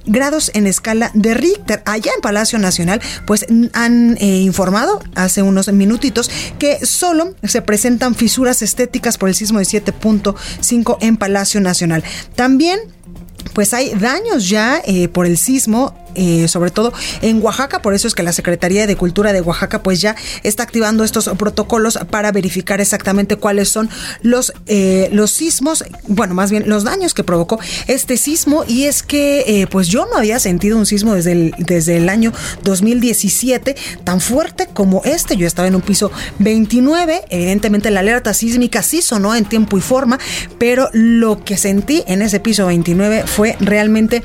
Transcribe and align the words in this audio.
grados 0.05 0.51
en 0.53 0.67
escala 0.67 1.11
de 1.13 1.33
Richter. 1.33 1.81
Allá 1.85 2.11
en 2.15 2.21
Palacio 2.21 2.59
Nacional, 2.59 3.01
pues 3.25 3.45
han 3.73 4.17
eh, 4.17 4.41
informado 4.41 5.01
hace 5.15 5.41
unos 5.41 5.71
minutitos 5.71 6.29
que 6.59 6.85
solo 6.85 7.35
se 7.43 7.61
presentan 7.61 8.15
fisuras 8.15 8.61
estéticas 8.61 9.17
por 9.17 9.29
el 9.29 9.35
sismo 9.35 9.59
de 9.59 9.65
7.5 9.65 10.97
en 11.01 11.17
Palacio 11.17 11.61
Nacional. 11.61 12.03
También 12.35 12.79
pues 13.53 13.73
hay 13.73 13.93
daños 13.93 14.49
ya 14.49 14.81
eh, 14.85 15.07
por 15.07 15.25
el 15.25 15.37
sismo 15.37 15.95
eh, 16.15 16.47
sobre 16.47 16.71
todo 16.71 16.93
en 17.21 17.41
Oaxaca. 17.41 17.81
Por 17.81 17.93
eso 17.93 18.07
es 18.07 18.15
que 18.15 18.23
la 18.23 18.33
Secretaría 18.33 18.87
de 18.87 18.95
Cultura 18.95 19.33
de 19.33 19.41
Oaxaca 19.41 19.83
pues 19.83 20.01
ya 20.01 20.15
está 20.43 20.63
activando 20.63 21.03
estos 21.03 21.29
protocolos 21.37 21.99
para 22.09 22.31
verificar 22.31 22.81
exactamente 22.81 23.35
cuáles 23.35 23.69
son 23.69 23.89
los, 24.21 24.53
eh, 24.67 25.09
los 25.11 25.31
sismos, 25.31 25.83
bueno, 26.07 26.33
más 26.33 26.51
bien 26.51 26.63
los 26.67 26.83
daños 26.83 27.13
que 27.13 27.23
provocó 27.23 27.59
este 27.87 28.17
sismo. 28.17 28.63
Y 28.67 28.85
es 28.85 29.03
que 29.03 29.43
eh, 29.47 29.67
pues 29.67 29.87
yo 29.87 30.05
no 30.05 30.17
había 30.17 30.39
sentido 30.39 30.77
un 30.77 30.85
sismo 30.85 31.15
desde 31.15 31.31
el, 31.31 31.55
desde 31.57 31.97
el 31.97 32.09
año 32.09 32.31
2017 32.63 33.75
tan 34.03 34.21
fuerte 34.21 34.67
como 34.73 35.01
este. 35.05 35.37
Yo 35.37 35.47
estaba 35.47 35.67
en 35.67 35.75
un 35.75 35.81
piso 35.81 36.11
29. 36.39 37.23
Evidentemente 37.29 37.91
la 37.91 37.99
alerta 38.01 38.33
sísmica 38.33 38.81
sí 38.83 39.01
sonó 39.01 39.35
en 39.35 39.45
tiempo 39.45 39.77
y 39.77 39.81
forma, 39.81 40.19
pero 40.57 40.89
lo 40.93 41.43
que 41.43 41.57
sentí 41.57 42.03
en 42.07 42.21
ese 42.21 42.39
piso 42.39 42.65
29 42.65 43.23
fue 43.25 43.55
realmente 43.59 44.23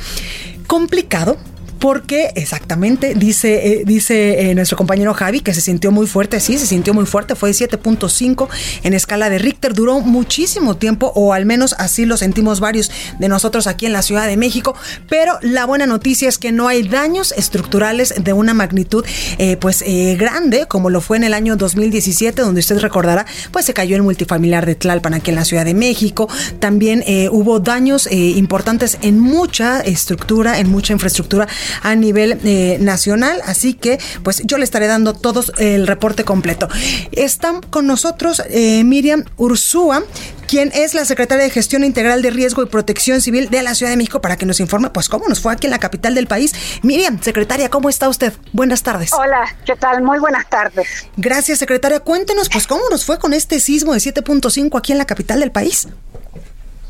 complicado 0.67 1.37
porque 1.81 2.31
exactamente 2.35 3.15
dice, 3.15 3.73
eh, 3.73 3.83
dice 3.87 4.51
eh, 4.51 4.55
nuestro 4.55 4.77
compañero 4.77 5.15
Javi 5.15 5.41
que 5.41 5.55
se 5.55 5.63
sintió 5.63 5.91
muy 5.91 6.07
fuerte, 6.07 6.39
sí, 6.39 6.59
se 6.59 6.67
sintió 6.67 6.93
muy 6.93 7.07
fuerte, 7.07 7.35
fue 7.35 7.51
7.5 7.51 8.49
en 8.83 8.93
escala 8.93 9.31
de 9.31 9.39
Richter, 9.39 9.73
duró 9.73 10.01
muchísimo 10.01 10.77
tiempo, 10.77 11.11
o 11.15 11.33
al 11.33 11.47
menos 11.47 11.75
así 11.79 12.05
lo 12.05 12.19
sentimos 12.19 12.61
varios 12.61 12.91
de 13.19 13.29
nosotros 13.29 13.67
aquí 13.67 13.87
en 13.87 13.95
la 13.95 14.03
Ciudad 14.03 14.27
de 14.27 14.37
México, 14.37 14.77
pero 15.09 15.39
la 15.41 15.65
buena 15.65 15.87
noticia 15.87 16.29
es 16.29 16.37
que 16.37 16.53
no 16.53 16.69
hay 16.69 16.83
daños 16.83 17.33
estructurales 17.33 18.15
de 18.23 18.33
una 18.35 18.53
magnitud 18.53 19.05
eh, 19.39 19.57
pues 19.57 19.83
grande, 20.19 20.67
como 20.69 20.91
lo 20.91 21.01
fue 21.01 21.17
en 21.17 21.25
el 21.25 21.33
año 21.33 21.57
2017, 21.57 22.43
donde 22.43 22.61
usted 22.61 22.79
recordará, 22.79 23.25
pues 23.53 23.65
se 23.65 23.73
cayó 23.73 23.97
el 23.97 24.03
multifamiliar 24.03 24.67
de 24.67 24.75
Tlalpan 24.75 25.15
aquí 25.15 25.31
en 25.31 25.37
la 25.37 25.47
Ciudad 25.47 25.65
de 25.65 25.75
México, 25.75 26.29
también 26.59 27.03
hubo 27.31 27.59
daños 27.59 28.07
importantes 28.11 28.99
en 29.01 29.19
mucha 29.19 29.81
estructura, 29.81 30.59
en 30.59 30.69
mucha 30.69 30.93
infraestructura 30.93 31.49
a 31.83 31.95
nivel 31.95 32.39
eh, 32.45 32.79
nacional. 32.81 33.41
Así 33.45 33.75
que, 33.75 33.99
pues 34.23 34.43
yo 34.45 34.59
le 34.59 34.65
estaré 34.65 34.87
dando 34.87 35.15
todos 35.15 35.53
el 35.59 35.87
reporte 35.87 36.25
completo. 36.25 36.69
Están 37.13 37.61
con 37.63 37.87
nosotros 37.87 38.43
eh, 38.49 38.85
Miriam 38.85 39.25
Ursúa, 39.37 40.03
quien 40.47 40.73
es 40.75 40.95
la 40.95 41.05
secretaria 41.05 41.45
de 41.45 41.51
Gestión 41.51 41.85
Integral 41.85 42.23
de 42.23 42.31
Riesgo 42.31 42.63
y 42.63 42.67
Protección 42.67 43.21
Civil 43.21 43.51
de 43.51 43.63
la 43.63 43.75
Ciudad 43.75 43.93
de 43.93 43.97
México, 43.97 44.21
para 44.21 44.37
que 44.37 44.47
nos 44.47 44.59
informe, 44.61 44.91
pues, 44.91 45.09
cómo 45.09 45.29
nos 45.29 45.41
fue 45.41 45.53
aquí 45.53 45.67
en 45.67 45.71
la 45.71 45.79
capital 45.79 46.15
del 46.15 46.27
país. 46.27 46.53
Miriam, 46.83 47.21
secretaria, 47.23 47.69
¿cómo 47.71 47.89
está 47.89 48.09
usted? 48.09 48.33
Buenas 48.53 48.83
tardes. 48.83 49.13
Hola, 49.13 49.45
¿qué 49.65 49.77
tal? 49.77 50.03
Muy 50.03 50.19
buenas 50.19 50.49
tardes. 50.49 51.07
Gracias, 51.17 51.59
secretaria. 51.59 52.01
Cuéntenos, 52.01 52.49
pues, 52.49 52.67
cómo 52.67 52.83
nos 52.91 53.05
fue 53.05 53.19
con 53.19 53.33
este 53.33 53.61
sismo 53.61 53.93
de 53.93 54.01
7.5 54.01 54.77
aquí 54.77 54.93
en 54.93 54.99
la 54.99 55.05
capital 55.05 55.41
del 55.41 55.53
país. 55.53 55.89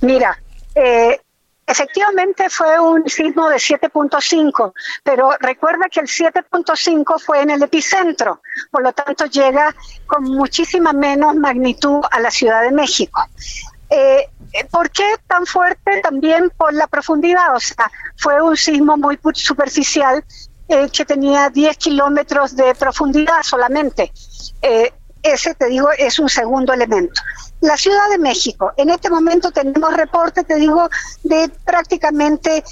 Mira, 0.01 0.41
eh, 0.75 1.21
Efectivamente 1.71 2.51
fue 2.51 2.81
un 2.81 3.09
sismo 3.09 3.49
de 3.49 3.59
7.5, 3.59 4.73
pero 5.05 5.31
recuerda 5.39 5.89
que 5.89 6.01
el 6.01 6.09
7.5 6.09 7.21
fue 7.21 7.43
en 7.43 7.51
el 7.51 7.63
epicentro, 7.63 8.43
por 8.73 8.83
lo 8.83 8.93
tanto 8.93 9.27
llega 9.27 9.73
con 10.05 10.25
muchísima 10.25 10.93
menos 10.93 11.37
magnitud 11.37 12.01
a 12.11 12.19
la 12.19 12.33
Ciudad 12.33 12.63
de 12.63 12.73
México. 12.73 13.25
Eh, 13.89 14.29
¿Por 14.69 14.91
qué 14.91 15.15
tan 15.29 15.47
fuerte? 15.47 16.01
También 16.03 16.51
por 16.57 16.75
la 16.75 16.89
profundidad, 16.89 17.55
o 17.55 17.61
sea, 17.61 17.89
fue 18.17 18.43
un 18.43 18.57
sismo 18.57 18.97
muy 18.97 19.17
superficial 19.35 20.25
eh, 20.67 20.89
que 20.93 21.05
tenía 21.05 21.51
10 21.51 21.77
kilómetros 21.77 22.57
de 22.57 22.75
profundidad 22.75 23.45
solamente. 23.45 24.13
Eh, 24.61 24.93
ese, 25.23 25.55
te 25.55 25.67
digo, 25.67 25.91
es 25.97 26.19
un 26.19 26.29
segundo 26.29 26.73
elemento. 26.73 27.21
La 27.61 27.77
Ciudad 27.77 28.09
de 28.11 28.17
México, 28.17 28.73
en 28.79 28.89
este 28.89 29.11
momento 29.11 29.51
tenemos 29.51 29.95
reporte, 29.95 30.45
te 30.45 30.55
digo, 30.55 30.89
de 31.23 31.51
prácticamente 31.65 32.65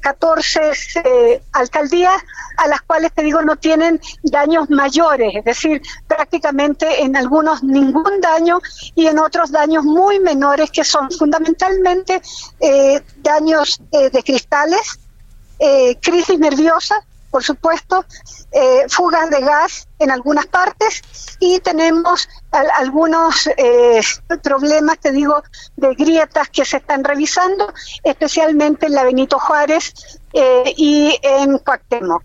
14 0.00 0.60
eh, 0.60 0.72
eh, 1.04 1.42
alcaldías 1.52 2.20
a 2.56 2.66
las 2.66 2.82
cuales, 2.82 3.12
te 3.12 3.22
digo, 3.22 3.40
no 3.42 3.54
tienen 3.54 4.00
daños 4.24 4.68
mayores, 4.68 5.32
es 5.36 5.44
decir, 5.44 5.80
prácticamente 6.08 7.02
en 7.02 7.16
algunos 7.16 7.62
ningún 7.62 8.20
daño 8.20 8.60
y 8.96 9.06
en 9.06 9.20
otros 9.20 9.52
daños 9.52 9.84
muy 9.84 10.18
menores 10.18 10.72
que 10.72 10.82
son 10.82 11.08
fundamentalmente 11.12 12.20
eh, 12.58 13.00
daños 13.18 13.80
de 13.92 14.22
cristales, 14.24 14.98
crisis 16.00 16.40
nerviosa, 16.40 17.04
por 17.32 17.42
supuesto, 17.42 18.04
eh, 18.52 18.84
fugas 18.90 19.30
de 19.30 19.40
gas 19.40 19.88
en 19.98 20.10
algunas 20.10 20.46
partes 20.46 21.02
y 21.40 21.60
tenemos 21.60 22.28
algunos 22.50 23.48
eh, 23.56 24.02
problemas, 24.42 24.98
te 24.98 25.12
digo, 25.12 25.42
de 25.76 25.94
grietas 25.94 26.50
que 26.50 26.66
se 26.66 26.76
están 26.76 27.02
revisando, 27.02 27.72
especialmente 28.04 28.86
en 28.86 28.92
la 28.92 29.04
Benito 29.04 29.38
Juárez 29.38 29.94
eh, 30.34 30.74
y 30.76 31.18
en 31.22 31.56
Cuauhtémoc. 31.58 32.22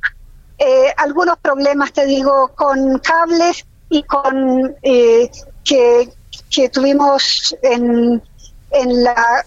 algunos 0.98 1.38
problemas, 1.38 1.94
te 1.94 2.06
digo, 2.06 2.50
con 2.50 3.00
cables 3.00 3.66
y 3.90 4.04
con 4.04 4.76
que, 4.82 6.14
que 6.50 6.70
tuvimos 6.70 7.56
en, 7.62 8.22
en 8.72 9.04
la 9.04 9.46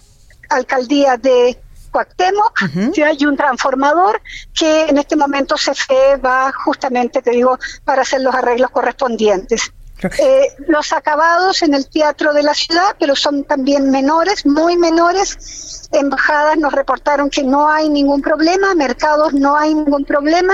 alcaldía 0.49 1.17
de 1.17 1.61
Cuauhtémoc, 1.91 2.59
hay 3.05 3.25
un 3.25 3.37
transformador 3.37 4.21
que 4.53 4.85
en 4.85 4.97
este 4.97 5.15
momento 5.15 5.57
se 5.57 5.73
va 6.17 6.51
justamente, 6.51 7.21
te 7.21 7.31
digo, 7.31 7.57
para 7.83 8.01
hacer 8.03 8.21
los 8.21 8.33
arreglos 8.33 8.71
correspondientes. 8.71 9.71
Eh, 10.03 10.55
los 10.67 10.93
acabados 10.93 11.61
en 11.61 11.75
el 11.75 11.87
teatro 11.87 12.33
de 12.33 12.41
la 12.41 12.53
ciudad, 12.53 12.95
pero 12.99 13.15
son 13.15 13.43
también 13.43 13.91
menores, 13.91 14.45
muy 14.45 14.75
menores. 14.75 15.87
Embajadas 15.91 16.57
nos 16.57 16.73
reportaron 16.73 17.29
que 17.29 17.43
no 17.43 17.69
hay 17.69 17.89
ningún 17.89 18.21
problema, 18.21 18.73
mercados 18.73 19.33
no 19.33 19.55
hay 19.55 19.75
ningún 19.75 20.05
problema. 20.05 20.53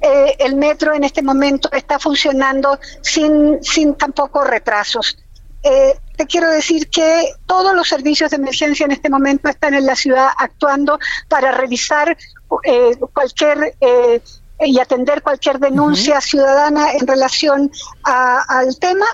Eh, 0.00 0.36
el 0.40 0.56
metro 0.56 0.92
en 0.94 1.04
este 1.04 1.22
momento 1.22 1.70
está 1.72 1.98
funcionando 1.98 2.78
sin, 3.00 3.62
sin 3.62 3.94
tampoco 3.94 4.44
retrasos. 4.44 5.16
Eh, 5.62 5.96
te 6.16 6.26
quiero 6.26 6.50
decir 6.50 6.88
que 6.88 7.32
todos 7.46 7.74
los 7.74 7.88
servicios 7.88 8.30
de 8.30 8.36
emergencia 8.36 8.84
en 8.84 8.92
este 8.92 9.08
momento 9.08 9.48
están 9.48 9.74
en 9.74 9.86
la 9.86 9.96
ciudad 9.96 10.28
actuando 10.36 10.98
para 11.28 11.52
revisar 11.52 12.16
eh, 12.64 12.96
cualquier 13.12 13.74
eh, 13.80 14.20
y 14.60 14.78
atender 14.78 15.22
cualquier 15.22 15.58
denuncia 15.58 16.20
ciudadana 16.20 16.92
en 16.92 17.06
relación 17.06 17.70
al 18.04 18.78
tema. 18.78 19.06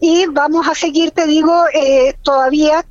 Y 0.00 0.26
vamos 0.26 0.66
a 0.68 0.74
seguir, 0.74 1.10
te 1.10 1.26
digo, 1.26 1.64
todavía 2.22 2.84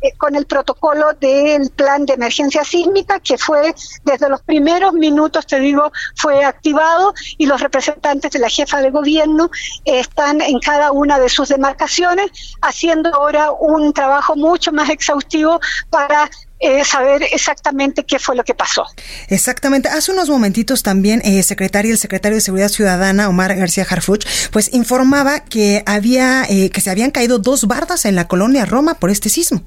eh, 0.00 0.12
con 0.16 0.36
el 0.36 0.46
protocolo 0.46 1.12
del 1.20 1.70
plan 1.70 2.06
de 2.06 2.14
emergencia 2.14 2.64
sísmica 2.64 3.20
que 3.20 3.38
fue 3.38 3.74
desde 4.04 4.28
los 4.28 4.42
primeros 4.42 4.92
minutos, 4.94 5.46
te 5.46 5.60
digo, 5.60 5.92
fue 6.16 6.44
activado 6.44 7.14
y 7.38 7.46
los 7.46 7.60
representantes 7.60 8.30
de 8.32 8.38
la 8.38 8.48
jefa 8.48 8.80
de 8.80 8.90
gobierno 8.90 9.50
están 9.84 10.40
en 10.40 10.58
cada 10.60 10.92
una 10.92 11.18
de 11.18 11.28
sus 11.28 11.48
demarcaciones 11.48 12.30
haciendo 12.62 13.14
ahora 13.14 13.52
un 13.52 13.92
trabajo 13.92 14.36
mucho 14.36 14.72
más 14.72 14.88
exhaustivo 14.90 15.60
para 15.90 16.30
eh, 16.62 16.84
saber 16.84 17.22
exactamente 17.32 18.04
qué 18.04 18.18
fue 18.18 18.36
lo 18.36 18.44
que 18.44 18.54
pasó. 18.54 18.84
Exactamente. 19.28 19.88
Hace 19.88 20.12
unos 20.12 20.28
momentitos 20.28 20.82
también, 20.82 21.22
eh, 21.24 21.42
secretario, 21.42 21.92
el 21.92 21.98
secretario 21.98 22.36
de 22.36 22.42
Seguridad 22.42 22.68
Ciudadana, 22.68 23.30
Omar 23.30 23.56
García 23.56 23.86
Harfuch, 23.88 24.26
pues 24.50 24.72
informaba 24.74 25.40
que 25.40 25.82
había, 25.86 26.44
eh, 26.50 26.68
que 26.68 26.82
se 26.82 26.90
habían 26.90 27.12
caído 27.12 27.38
dos 27.38 27.66
bardas 27.66 28.04
en 28.04 28.14
la 28.14 28.28
colonia 28.28 28.66
Roma 28.66 28.94
por 28.94 29.08
este 29.08 29.30
sismo. 29.30 29.62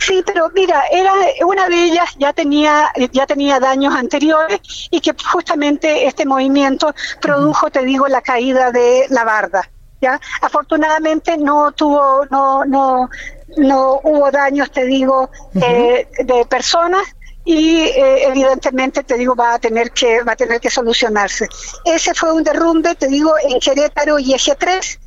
Sí, 0.00 0.22
pero 0.24 0.48
mira, 0.54 0.82
era 0.90 1.12
una 1.46 1.68
de 1.68 1.84
ellas 1.84 2.08
ya 2.18 2.32
tenía 2.32 2.90
ya 3.12 3.26
tenía 3.26 3.60
daños 3.60 3.94
anteriores 3.94 4.60
y 4.90 4.98
que 5.00 5.14
justamente 5.30 6.06
este 6.06 6.24
movimiento 6.24 6.94
produjo, 7.20 7.70
te 7.70 7.84
digo, 7.84 8.08
la 8.08 8.22
caída 8.22 8.72
de 8.72 9.06
la 9.10 9.24
barda. 9.24 9.70
Ya, 10.00 10.18
afortunadamente 10.40 11.36
no 11.36 11.72
tuvo 11.72 12.24
no 12.30 12.64
no 12.64 13.10
no 13.58 14.00
hubo 14.02 14.30
daños, 14.30 14.70
te 14.70 14.86
digo, 14.86 15.30
eh, 15.54 16.08
de 16.24 16.46
personas 16.46 17.02
y 17.44 17.80
eh, 17.80 18.28
evidentemente 18.28 19.02
te 19.02 19.16
digo 19.16 19.34
va 19.34 19.54
a 19.54 19.58
tener 19.58 19.90
que 19.90 20.22
va 20.22 20.32
a 20.32 20.36
tener 20.36 20.60
que 20.60 20.70
solucionarse. 20.70 21.46
Ese 21.84 22.14
fue 22.14 22.32
un 22.32 22.42
derrumbe, 22.42 22.94
te 22.94 23.06
digo, 23.06 23.34
en 23.42 23.60
Querétaro 23.60 24.18
y 24.18 24.32
Eje 24.32 24.54
3 24.54 24.99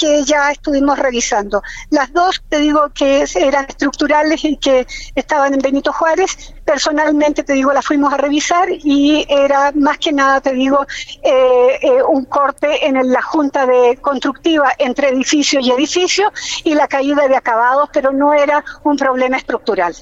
que 0.00 0.24
ya 0.24 0.50
estuvimos 0.50 0.98
revisando. 0.98 1.62
Las 1.90 2.12
dos, 2.12 2.42
te 2.48 2.58
digo, 2.58 2.88
que 2.94 3.26
eran 3.34 3.66
estructurales 3.68 4.44
y 4.44 4.56
que 4.56 4.86
estaban 5.14 5.52
en 5.52 5.60
Benito 5.60 5.92
Juárez, 5.92 6.54
personalmente, 6.70 7.42
te 7.42 7.54
digo, 7.54 7.72
las 7.72 7.84
fuimos 7.84 8.12
a 8.12 8.16
revisar 8.16 8.68
y 8.70 9.26
era 9.28 9.72
más 9.72 9.98
que 9.98 10.12
nada, 10.12 10.40
te 10.40 10.52
digo, 10.52 10.86
eh, 11.20 11.78
eh, 11.82 12.02
un 12.08 12.26
corte 12.26 12.86
en 12.86 12.94
la 13.10 13.20
junta 13.22 13.66
de 13.66 13.98
constructiva 14.00 14.72
entre 14.78 15.08
edificio 15.08 15.58
y 15.58 15.68
edificio 15.72 16.32
y 16.62 16.74
la 16.74 16.86
caída 16.86 17.26
de 17.26 17.34
acabados, 17.34 17.88
pero 17.92 18.12
no 18.12 18.32
era 18.34 18.64
un 18.84 18.96
problema 18.96 19.36
estructural. 19.36 19.96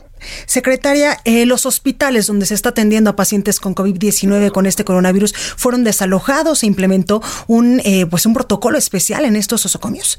Secretaria, 0.45 1.17
eh, 1.25 1.47
los 1.47 1.65
hospitales 1.65 2.27
donde 2.27 2.45
se 2.45 2.53
está 2.53 2.69
atendiendo 2.69 3.09
a 3.09 3.17
pacientes 3.17 3.61
con 3.61 3.75
COVID-19 3.75 4.53
con 4.53 4.67
este 4.67 4.85
coronavirus 4.85 5.33
fueron 5.57 5.85
desalojados. 5.85 6.59
Se 6.59 6.67
implementó 6.67 7.23
un, 7.47 7.81
pues 8.11 8.27
un 8.27 8.35
protocolo 8.35 8.77
especial 8.77 9.25
en 9.25 9.37
estos 9.37 9.65
osocomios. 9.65 10.19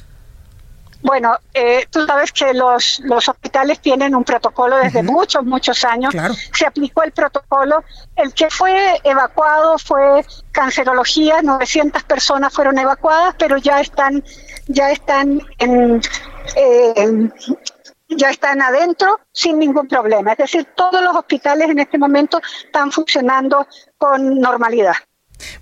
Bueno, 1.02 1.38
eh, 1.54 1.86
tú 1.90 2.06
sabes 2.06 2.32
que 2.32 2.54
los, 2.54 3.00
los 3.06 3.30
hospitales 3.30 3.80
tienen 3.80 4.14
un 4.16 4.24
protocolo 4.24 4.78
desde 4.78 5.02
muchos, 5.02 5.46
muchos 5.46 5.86
años. 5.86 6.14
Se 6.54 6.66
aplicó 6.66 7.04
el 7.04 7.12
protocolo. 7.12 7.84
El 8.16 8.34
que 8.34 8.50
fue 8.50 9.00
evacuado 9.04 9.78
fue 9.78 10.26
cancerología. 10.52 11.42
900 11.42 12.04
personas 12.04 12.54
fueron 12.54 12.78
evacuadas, 12.78 13.36
pero 13.38 13.58
ya 13.58 13.80
están, 13.80 14.24
ya 14.68 14.92
están 14.92 15.42
en, 15.58 16.02
en 16.56 17.34
ya 18.10 18.30
están 18.32 18.62
adentro 18.62 19.20
sin 19.32 19.60
ningún 19.60 19.88
problema. 19.88 20.32
Es 20.32 20.40
decir, 20.40 20.68
todos 20.76 21.02
los 21.02 21.16
hospitales 21.16 21.70
en 21.70 21.80
este 21.80 21.98
momento 21.98 22.42
están 22.66 22.92
funcionando 22.92 23.68
con 23.98 24.40
normalidad. 24.40 24.96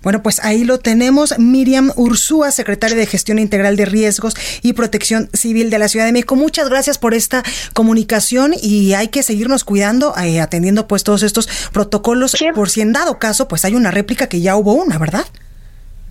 Bueno, 0.02 0.22
pues 0.22 0.40
ahí 0.44 0.64
lo 0.64 0.78
tenemos. 0.78 1.38
Miriam 1.38 1.92
Ursúa, 1.96 2.50
secretaria 2.50 2.96
de 2.96 3.06
Gestión 3.06 3.38
Integral 3.38 3.76
de 3.76 3.84
Riesgos 3.84 4.34
y 4.62 4.72
Protección 4.72 5.28
Civil 5.32 5.70
de 5.70 5.78
la 5.78 5.88
Ciudad 5.88 6.06
de 6.06 6.12
México. 6.12 6.36
Muchas 6.36 6.68
gracias 6.68 6.98
por 6.98 7.14
esta 7.14 7.42
comunicación 7.74 8.54
y 8.60 8.94
hay 8.94 9.08
que 9.08 9.22
seguirnos 9.22 9.64
cuidando, 9.64 10.14
eh, 10.16 10.40
atendiendo 10.40 10.86
pues 10.88 11.04
todos 11.04 11.22
estos 11.22 11.48
protocolos. 11.72 12.36
Por 12.54 12.70
si 12.70 12.80
en 12.80 12.92
dado 12.92 13.18
caso, 13.18 13.48
pues 13.48 13.64
hay 13.64 13.74
una 13.74 13.90
réplica 13.90 14.28
que 14.28 14.40
ya 14.40 14.56
hubo 14.56 14.72
una, 14.72 14.98
¿verdad? 14.98 15.26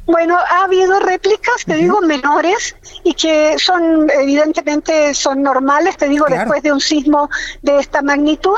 Bueno, 0.08 0.38
ha 0.38 0.64
habido 0.64 1.02
réplicas, 1.02 1.66
te 1.66 1.76
digo, 1.76 2.00
menores 2.00 2.78
y 3.04 3.14
que 3.14 3.60
son, 3.60 4.10
evidentemente, 4.10 5.14
son 5.14 5.44
normales, 5.44 5.98
te 5.98 6.08
digo, 6.08 6.26
después 6.30 6.64
de 6.64 6.72
un 6.72 6.80
sismo 6.80 7.30
de 7.62 7.80
esta 7.80 8.02
magnitud. 8.02 8.56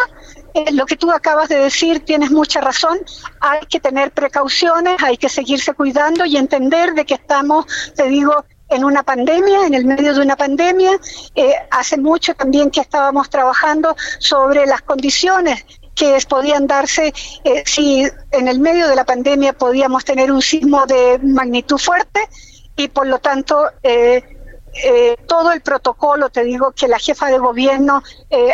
Eh, 0.53 0.71
lo 0.73 0.85
que 0.85 0.95
tú 0.95 1.11
acabas 1.11 1.49
de 1.49 1.57
decir, 1.57 2.03
tienes 2.05 2.31
mucha 2.31 2.61
razón, 2.61 2.99
hay 3.39 3.61
que 3.67 3.79
tener 3.79 4.11
precauciones, 4.11 5.01
hay 5.03 5.17
que 5.17 5.29
seguirse 5.29 5.73
cuidando 5.73 6.25
y 6.25 6.37
entender 6.37 6.93
de 6.93 7.05
que 7.05 7.15
estamos, 7.15 7.65
te 7.95 8.07
digo, 8.07 8.45
en 8.69 8.83
una 8.83 9.03
pandemia, 9.03 9.65
en 9.65 9.73
el 9.73 9.85
medio 9.85 10.13
de 10.13 10.21
una 10.21 10.35
pandemia. 10.35 10.91
Eh, 11.35 11.53
hace 11.71 11.97
mucho 11.97 12.33
también 12.35 12.71
que 12.71 12.81
estábamos 12.81 13.29
trabajando 13.29 13.95
sobre 14.19 14.65
las 14.65 14.81
condiciones 14.81 15.65
que 15.95 16.17
podían 16.29 16.65
darse 16.65 17.13
eh, 17.43 17.63
si 17.65 18.07
en 18.31 18.47
el 18.47 18.59
medio 18.59 18.87
de 18.87 18.95
la 18.95 19.03
pandemia 19.03 19.51
podíamos 19.53 20.05
tener 20.05 20.31
un 20.31 20.41
sismo 20.41 20.85
de 20.85 21.19
magnitud 21.21 21.77
fuerte 21.77 22.21
y 22.77 22.87
por 22.87 23.05
lo 23.05 23.19
tanto 23.19 23.65
eh, 23.83 24.38
eh, 24.73 25.17
todo 25.27 25.51
el 25.51 25.61
protocolo, 25.61 26.29
te 26.29 26.43
digo, 26.43 26.71
que 26.71 26.87
la 26.87 26.99
jefa 26.99 27.27
de 27.27 27.37
gobierno 27.37 28.03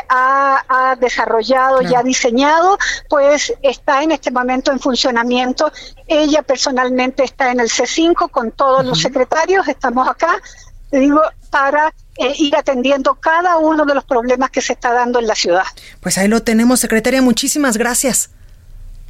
ha, 0.09 0.95
desarrollado 0.99 1.81
y 1.81 1.93
ha 1.93 2.03
diseñado, 2.03 2.77
pues 3.09 3.53
está 3.61 4.03
en 4.03 4.11
este 4.11 4.31
momento 4.31 4.71
en 4.71 4.79
funcionamiento. 4.79 5.71
Ella 6.07 6.41
personalmente 6.41 7.23
está 7.23 7.51
en 7.51 7.59
el 7.59 7.69
C5 7.69 8.29
con 8.29 8.51
todos 8.51 8.85
los 8.85 9.01
secretarios, 9.01 9.67
estamos 9.67 10.07
acá, 10.07 10.41
te 10.89 10.99
digo, 10.99 11.21
para 11.49 11.93
eh, 12.17 12.33
ir 12.37 12.55
atendiendo 12.55 13.15
cada 13.15 13.57
uno 13.57 13.85
de 13.85 13.93
los 13.93 14.05
problemas 14.05 14.49
que 14.49 14.61
se 14.61 14.73
está 14.73 14.93
dando 14.93 15.19
en 15.19 15.27
la 15.27 15.35
ciudad. 15.35 15.65
Pues 15.99 16.17
ahí 16.17 16.27
lo 16.29 16.43
tenemos, 16.43 16.79
secretaria. 16.79 17.21
Muchísimas 17.21 17.77
gracias. 17.77 18.29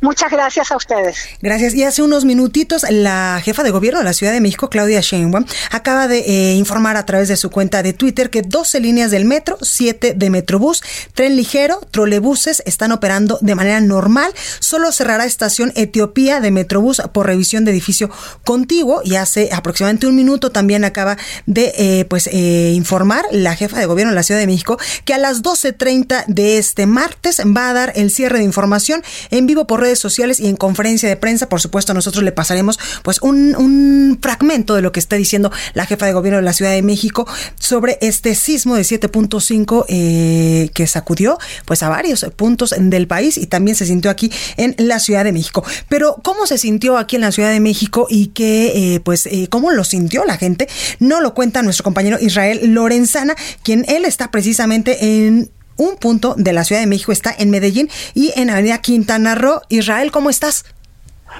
Muchas 0.01 0.29
gracias 0.29 0.71
a 0.71 0.77
ustedes. 0.77 1.17
Gracias. 1.41 1.73
Y 1.73 1.83
hace 1.83 2.01
unos 2.01 2.25
minutitos, 2.25 2.85
la 2.89 3.41
jefa 3.43 3.63
de 3.63 3.71
gobierno 3.71 3.99
de 3.99 4.05
la 4.05 4.13
Ciudad 4.13 4.33
de 4.33 4.41
México, 4.41 4.69
Claudia 4.69 4.99
Sheinbaum, 4.99 5.45
acaba 5.71 6.07
de 6.07 6.19
eh, 6.19 6.53
informar 6.55 6.97
a 6.97 7.05
través 7.05 7.29
de 7.29 7.37
su 7.37 7.49
cuenta 7.49 7.81
de 7.81 7.93
Twitter 7.93 8.29
que 8.29 8.41
12 8.41 8.81
líneas 8.81 9.09
del 9.09 9.23
metro, 9.23 9.57
7 9.61 10.13
de 10.13 10.29
Metrobús, 10.29 10.83
tren 11.13 11.37
ligero, 11.37 11.79
trolebuses 11.91 12.61
están 12.65 12.91
operando 12.91 13.39
de 13.41 13.55
manera 13.55 13.79
normal. 13.79 14.33
Solo 14.59 14.91
cerrará 14.91 15.25
estación 15.25 15.71
Etiopía 15.75 16.41
de 16.41 16.51
Metrobús 16.51 17.01
por 17.13 17.25
revisión 17.25 17.63
de 17.63 17.71
edificio 17.71 18.11
contiguo. 18.43 19.01
Y 19.03 19.15
hace 19.15 19.49
aproximadamente 19.53 20.07
un 20.07 20.15
minuto 20.15 20.51
también 20.51 20.83
acaba 20.83 21.17
de 21.45 21.73
eh, 21.77 22.05
pues 22.05 22.27
eh, 22.27 22.73
informar 22.75 23.25
la 23.31 23.55
jefa 23.55 23.79
de 23.79 23.85
gobierno 23.85 24.11
de 24.11 24.15
la 24.15 24.23
Ciudad 24.23 24.41
de 24.41 24.47
México 24.47 24.77
que 25.05 25.13
a 25.13 25.17
las 25.17 25.41
12.30 25.41 26.25
de 26.27 26.57
este 26.57 26.85
martes 26.85 27.39
va 27.39 27.69
a 27.69 27.73
dar 27.73 27.93
el 27.95 28.11
cierre 28.11 28.39
de 28.39 28.43
información 28.43 29.01
en 29.31 29.47
vivo 29.47 29.65
por 29.65 29.84
redes 29.85 29.99
sociales 29.99 30.39
y 30.39 30.47
en 30.47 30.55
conferencia 30.55 31.07
de 31.07 31.15
prensa. 31.15 31.47
Por 31.47 31.61
supuesto, 31.61 31.93
nosotros 31.93 32.23
le 32.23 32.31
pasaremos 32.31 32.79
pues 33.03 33.21
un, 33.21 34.17
fragmento 34.21 34.75
de 34.75 34.81
lo 34.81 34.91
que 34.91 34.99
está 34.99 35.15
diciendo 35.15 35.51
la 35.73 35.85
jefa 35.85 36.05
de 36.05 36.13
gobierno 36.13 36.37
de 36.37 36.43
la 36.43 36.53
Ciudad 36.53 36.71
de 36.71 36.81
México 36.81 37.27
sobre 37.59 37.97
este 38.01 38.33
sismo 38.33 38.75
de 38.75 38.81
7.5 38.81 39.85
eh, 39.87 40.69
que 40.73 40.87
sacudió 40.87 41.37
pues 41.65 41.83
a 41.83 41.89
varios 41.89 42.25
puntos 42.35 42.73
del 42.77 43.07
país 43.07 43.37
y 43.37 43.45
también 43.47 43.75
se 43.75 43.85
sintió 43.85 44.09
aquí 44.09 44.31
en 44.57 44.75
la 44.77 44.99
Ciudad 44.99 45.23
de 45.23 45.31
México. 45.31 45.63
Pero 45.89 46.15
¿cómo 46.23 46.47
se 46.47 46.57
sintió 46.57 46.97
aquí 46.97 47.17
en 47.17 47.21
la 47.21 47.31
Ciudad 47.31 47.51
de 47.51 47.59
México 47.59 48.07
y 48.09 48.27
qué 48.27 48.95
eh, 48.95 48.99
pues 49.01 49.27
eh, 49.27 49.47
cómo 49.49 49.71
lo 49.71 49.83
sintió 49.83 50.25
la 50.25 50.37
gente? 50.37 50.67
No 50.99 51.21
lo 51.21 51.33
cuenta 51.33 51.61
nuestro 51.61 51.83
compañero 51.83 52.17
Israel 52.19 52.59
Lorenzana, 52.73 53.35
quien 53.63 53.85
él 53.87 54.05
está 54.05 54.31
precisamente 54.31 55.25
en 55.27 55.51
un 55.77 55.98
punto 55.98 56.36
de 56.38 56.53
la 56.53 56.63
Ciudad 56.63 56.82
de 56.82 56.88
México 56.88 57.12
está 57.12 57.32
en 57.38 57.50
Medellín 57.50 57.89
y 58.13 58.32
en 58.36 58.50
Avenida 58.50 58.82
Quintana 58.82 59.36
Roo. 59.36 59.62
Israel, 59.70 60.12
¿cómo 60.12 60.29
estás? 60.29 60.65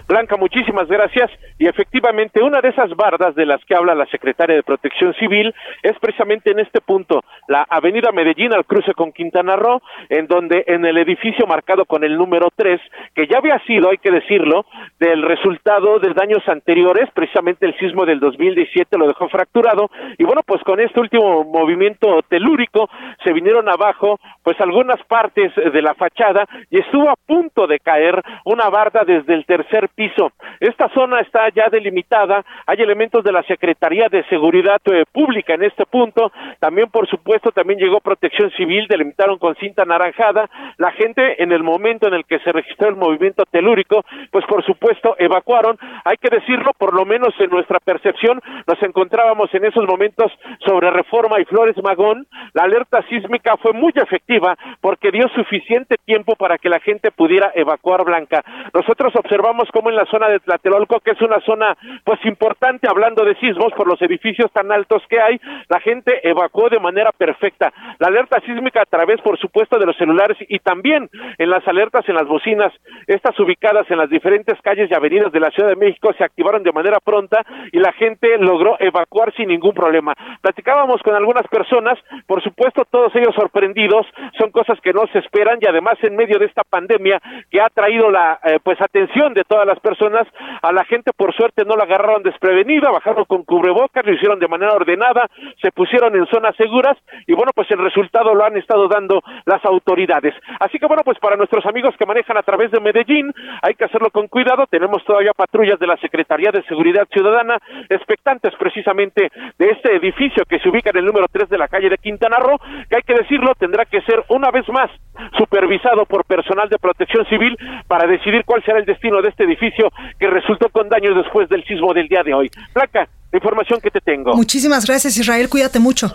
Blanca, 0.08 0.36
muchísimas 0.38 0.88
gracias. 0.88 1.32
Y 1.57 1.67
efectivamente, 1.67 2.43
una 2.43 2.59
de 2.59 2.69
esas 2.69 2.93
bardas 2.95 3.33
de 3.35 3.45
las 3.45 3.63
que 3.63 3.75
habla 3.75 3.95
la 3.95 4.05
secretaria 4.07 4.57
de 4.57 4.63
Protección 4.63 5.13
Civil 5.13 5.53
es 5.83 5.97
precisamente 6.00 6.51
en 6.51 6.59
este 6.59 6.81
punto, 6.81 7.24
la 7.47 7.65
Avenida 7.69 8.12
Medellín 8.12 8.53
al 8.53 8.65
cruce 8.65 8.93
con 8.93 9.13
Quintana 9.13 9.55
Roo, 9.55 9.81
en 10.09 10.27
donde 10.27 10.65
en 10.67 10.85
el 10.85 10.97
edificio 10.97 11.47
marcado 11.47 11.85
con 11.85 12.03
el 12.03 12.17
número 12.17 12.50
3, 12.55 12.81
que 13.13 13.27
ya 13.27 13.38
había 13.38 13.57
sido, 13.59 13.89
hay 13.89 13.97
que 14.00 14.12
decirlo, 14.12 14.65
del 15.00 15.21
resultado 15.21 16.00
de 16.00 16.13
daños 16.13 16.45
anteriores, 16.50 17.09
precisamente 17.13 17.65
el 17.65 17.77
sismo 17.77 18.05
del 18.05 18.19
2017 18.19 18.97
lo 18.97 19.07
dejó 19.07 19.29
fracturado, 19.29 19.89
y 20.17 20.25
bueno, 20.25 20.41
pues 20.45 20.62
con 20.63 20.81
este 20.81 21.00
último 21.00 21.45
movimiento 21.45 22.21
telúrico 22.27 22.89
se 23.24 23.31
vinieron 23.31 23.69
abajo, 23.69 24.19
pues 24.43 24.59
algunas 24.59 25.01
partes 25.05 25.53
de 25.55 25.81
la 25.81 25.93
fachada 25.93 26.45
y 26.69 26.79
estuvo 26.79 27.09
a 27.09 27.15
punto 27.15 27.67
de 27.67 27.79
caer 27.79 28.21
una 28.43 28.69
barda 28.69 29.03
desde 29.05 29.33
el 29.33 29.45
tercer 29.45 29.89
piso. 29.95 30.31
Esta 30.59 30.89
zona 30.89 31.21
está 31.21 31.44
ya 31.49 31.69
delimitada, 31.69 32.43
hay 32.65 32.81
elementos 32.81 33.23
de 33.23 33.31
la 33.31 33.43
Secretaría 33.43 34.07
de 34.09 34.23
Seguridad 34.25 34.81
eh, 34.85 35.05
Pública 35.11 35.53
en 35.53 35.63
este 35.63 35.85
punto, 35.85 36.31
también 36.59 36.89
por 36.89 37.07
supuesto 37.07 37.51
también 37.51 37.79
llegó 37.79 37.99
Protección 37.99 38.51
Civil, 38.51 38.87
delimitaron 38.87 39.37
con 39.37 39.55
cinta 39.55 39.83
anaranjada, 39.83 40.49
la 40.77 40.91
gente 40.91 41.41
en 41.41 41.51
el 41.51 41.63
momento 41.63 42.07
en 42.07 42.13
el 42.13 42.25
que 42.25 42.39
se 42.39 42.51
registró 42.51 42.89
el 42.89 42.95
movimiento 42.95 43.45
telúrico, 43.45 44.03
pues 44.31 44.45
por 44.45 44.63
supuesto 44.65 45.15
evacuaron, 45.19 45.77
hay 46.03 46.17
que 46.17 46.29
decirlo, 46.29 46.71
por 46.77 46.93
lo 46.93 47.05
menos 47.05 47.33
en 47.39 47.49
nuestra 47.49 47.79
percepción, 47.79 48.41
nos 48.67 48.81
encontrábamos 48.81 49.53
en 49.53 49.65
esos 49.65 49.85
momentos 49.85 50.31
sobre 50.65 50.91
Reforma 50.91 51.39
y 51.39 51.45
Flores 51.45 51.75
Magón, 51.83 52.27
la 52.53 52.63
alerta 52.63 53.01
sísmica 53.09 53.57
fue 53.57 53.73
muy 53.73 53.93
efectiva 53.95 54.55
porque 54.81 55.11
dio 55.11 55.27
suficiente 55.29 55.95
tiempo 56.05 56.35
para 56.35 56.57
que 56.57 56.69
la 56.69 56.79
gente 56.79 57.11
pudiera 57.11 57.51
evacuar 57.55 58.03
Blanca. 58.03 58.43
Nosotros 58.73 59.13
observamos 59.15 59.69
como 59.71 59.89
en 59.89 59.95
la 59.95 60.05
zona 60.05 60.27
de 60.29 60.39
Tlatelolco, 60.39 60.99
que 60.99 61.11
es 61.11 61.21
una 61.21 61.35
zona 61.42 61.75
pues 62.04 62.20
importante 62.25 62.88
hablando 62.89 63.24
de 63.24 63.36
sismos 63.36 63.74
por 63.74 63.88
los 63.88 64.01
edificios 64.01 64.51
tan 64.51 64.72
altos 64.72 65.04
que 65.10 65.20
hay, 65.20 65.39
la 65.70 65.80
gente 65.80 66.27
evacuó 66.27 66.70
de 66.70 66.80
manera 66.80 67.12
perfecta. 67.12 67.72
La 68.00 68.08
alerta 68.08 68.39
sísmica 68.42 68.82
a 68.82 68.86
través, 68.86 69.22
por 69.22 69.38
supuesto, 69.39 69.77
de 69.77 69.86
los 69.86 69.98
celulares 69.98 70.38
y 70.50 70.60
también 70.60 71.10
en 71.38 71.50
las 71.50 71.68
alertas 71.68 72.08
en 72.08 72.15
las 72.15 72.27
bocinas, 72.27 72.74
estas 73.08 73.39
ubicadas 73.39 73.89
en 73.89 73.98
las 73.98 74.10
diferentes 74.10 74.60
calles 74.62 74.89
y 74.89 74.94
avenidas 74.94 75.32
de 75.32 75.39
la 75.39 75.51
Ciudad 75.51 75.70
de 75.70 75.75
México 75.75 76.13
se 76.18 76.24
activaron 76.24 76.63
de 76.63 76.72
manera 76.72 77.00
pronta 77.04 77.44
y 77.72 77.80
la 77.80 77.94
gente 77.94 78.38
logró 78.38 78.77
evacuar 78.80 79.34
sin 79.36 79.50
ningún 79.50 79.74
problema. 79.74 80.13
Platicábamos 80.42 81.01
con 81.01 81.15
algunas 81.15 81.48
personas, 81.48 81.98
por 82.27 82.44
supuesto, 82.44 82.84
todos 82.89 83.15
ellos 83.15 83.34
sorprendidos, 83.36 84.06
son 84.38 84.51
cosas 84.51 84.80
que 84.82 84.94
no 84.94 85.06
se 85.12 85.20
esperan 85.20 85.60
y 85.62 85.68
además 85.68 85.96
en 86.01 86.15
medio 86.15 86.39
de 86.39 86.46
esta 86.46 86.63
pandemia 86.63 87.22
que 87.50 87.62
ha 87.62 87.70
traído 87.70 88.10
la 88.10 88.39
eh, 88.44 88.60
pues 88.63 88.80
atención 88.82 89.34
de 89.34 89.44
todas 89.44 89.65
las 89.65 89.80
personas, 89.80 90.27
a 90.62 90.72
la 90.72 90.84
gente 90.86 91.12
por 91.15 91.25
suerte 91.34 91.63
no 91.65 91.75
la 91.75 91.84
agarraron 91.84 92.24
desprevenida, 92.24 92.91
bajaron 92.91 93.25
con 93.25 93.44
cubrebocas, 93.44 94.05
lo 94.05 94.13
hicieron 94.13 94.39
de 94.39 94.48
manera 94.48 94.74
ordenada, 94.74 95.27
se 95.62 95.72
pusieron 95.72 96.15
en 96.15 96.25
zonas 96.27 96.55
seguras 96.55 96.98
y 97.27 97.34
bueno, 97.34 97.51
pues 97.55 97.70
el 97.72 97.79
resultado 97.79 98.34
lo 98.34 98.44
han 98.44 98.58
estado 98.58 98.88
dando 98.88 99.22
las 99.46 99.63
autoridades. 99.65 100.34
Así 100.60 100.79
que 100.79 100.88
bueno, 100.88 101.03
pues 101.03 101.20
para 101.20 101.36
nuestros 101.36 101.65
amigos 101.65 101.96
que 101.98 102.05
manejan 102.05 102.38
a 102.38 102.44
través 102.44 102.72
de 102.72 102.79
Medellín, 102.79 103.32
hay 103.62 103.75
que 103.75 103.86
hacerlo 103.86 104.10
con 104.12 104.27
cuidado, 104.27 104.65
tenemos 104.70 105.03
todavía 105.03 105.32
patrullas 105.34 105.79
de 105.79 105.88
la 105.88 105.98
Secretaría 105.98 106.51
de 106.51 106.63
Seguridad 106.63 107.08
Ciudadana 107.12 107.58
expectantes 107.89 108.53
precisamente 108.58 109.29
de 109.58 109.70
este 109.70 109.96
edificio 109.96 110.44
que 110.48 110.60
se 110.60 110.70
ubica 110.70 110.89
en 110.89 110.98
el 110.98 111.05
número 111.05 111.27
3 111.32 111.50
de 111.50 111.58
la 111.58 111.67
calle 111.67 111.89
de 111.89 111.98
Quintana 111.98 112.38
Roo, 112.38 112.60
que 112.89 112.96
hay 112.96 113.01
que 113.03 113.13
decirlo, 113.13 113.53
tendrá 113.58 113.86
que 113.86 114.01
ser 114.01 114.24
una 114.29 114.51
vez 114.51 114.67
más 114.70 114.89
supervisado 115.38 116.05
por 116.05 116.25
personal 116.25 116.70
de 116.70 116.77
protección 116.77 117.25
civil 117.25 117.58
para 117.88 118.08
decidir 118.08 118.44
cuál 118.46 118.63
será 118.63 118.79
el 118.79 118.86
destino 118.86 119.22
de 119.22 119.29
este 119.29 119.44
edificio 119.44 119.89
que 120.20 120.29
resultó 120.29 120.70
con 120.70 120.89
daños 120.89 121.14
después 121.15 121.50
del 121.50 121.63
sismo 121.65 121.93
del 121.93 122.07
día 122.07 122.24
de 122.24 122.34
hoy. 122.34 122.51
Placa, 122.74 123.07
la 123.31 123.38
información 123.38 123.79
que 123.81 123.91
te 123.91 124.01
tengo. 124.01 124.36
Muchísimas 124.36 124.86
gracias, 124.86 125.17
Israel. 125.17 125.50
Cuídate 125.50 125.79
mucho. 125.79 126.13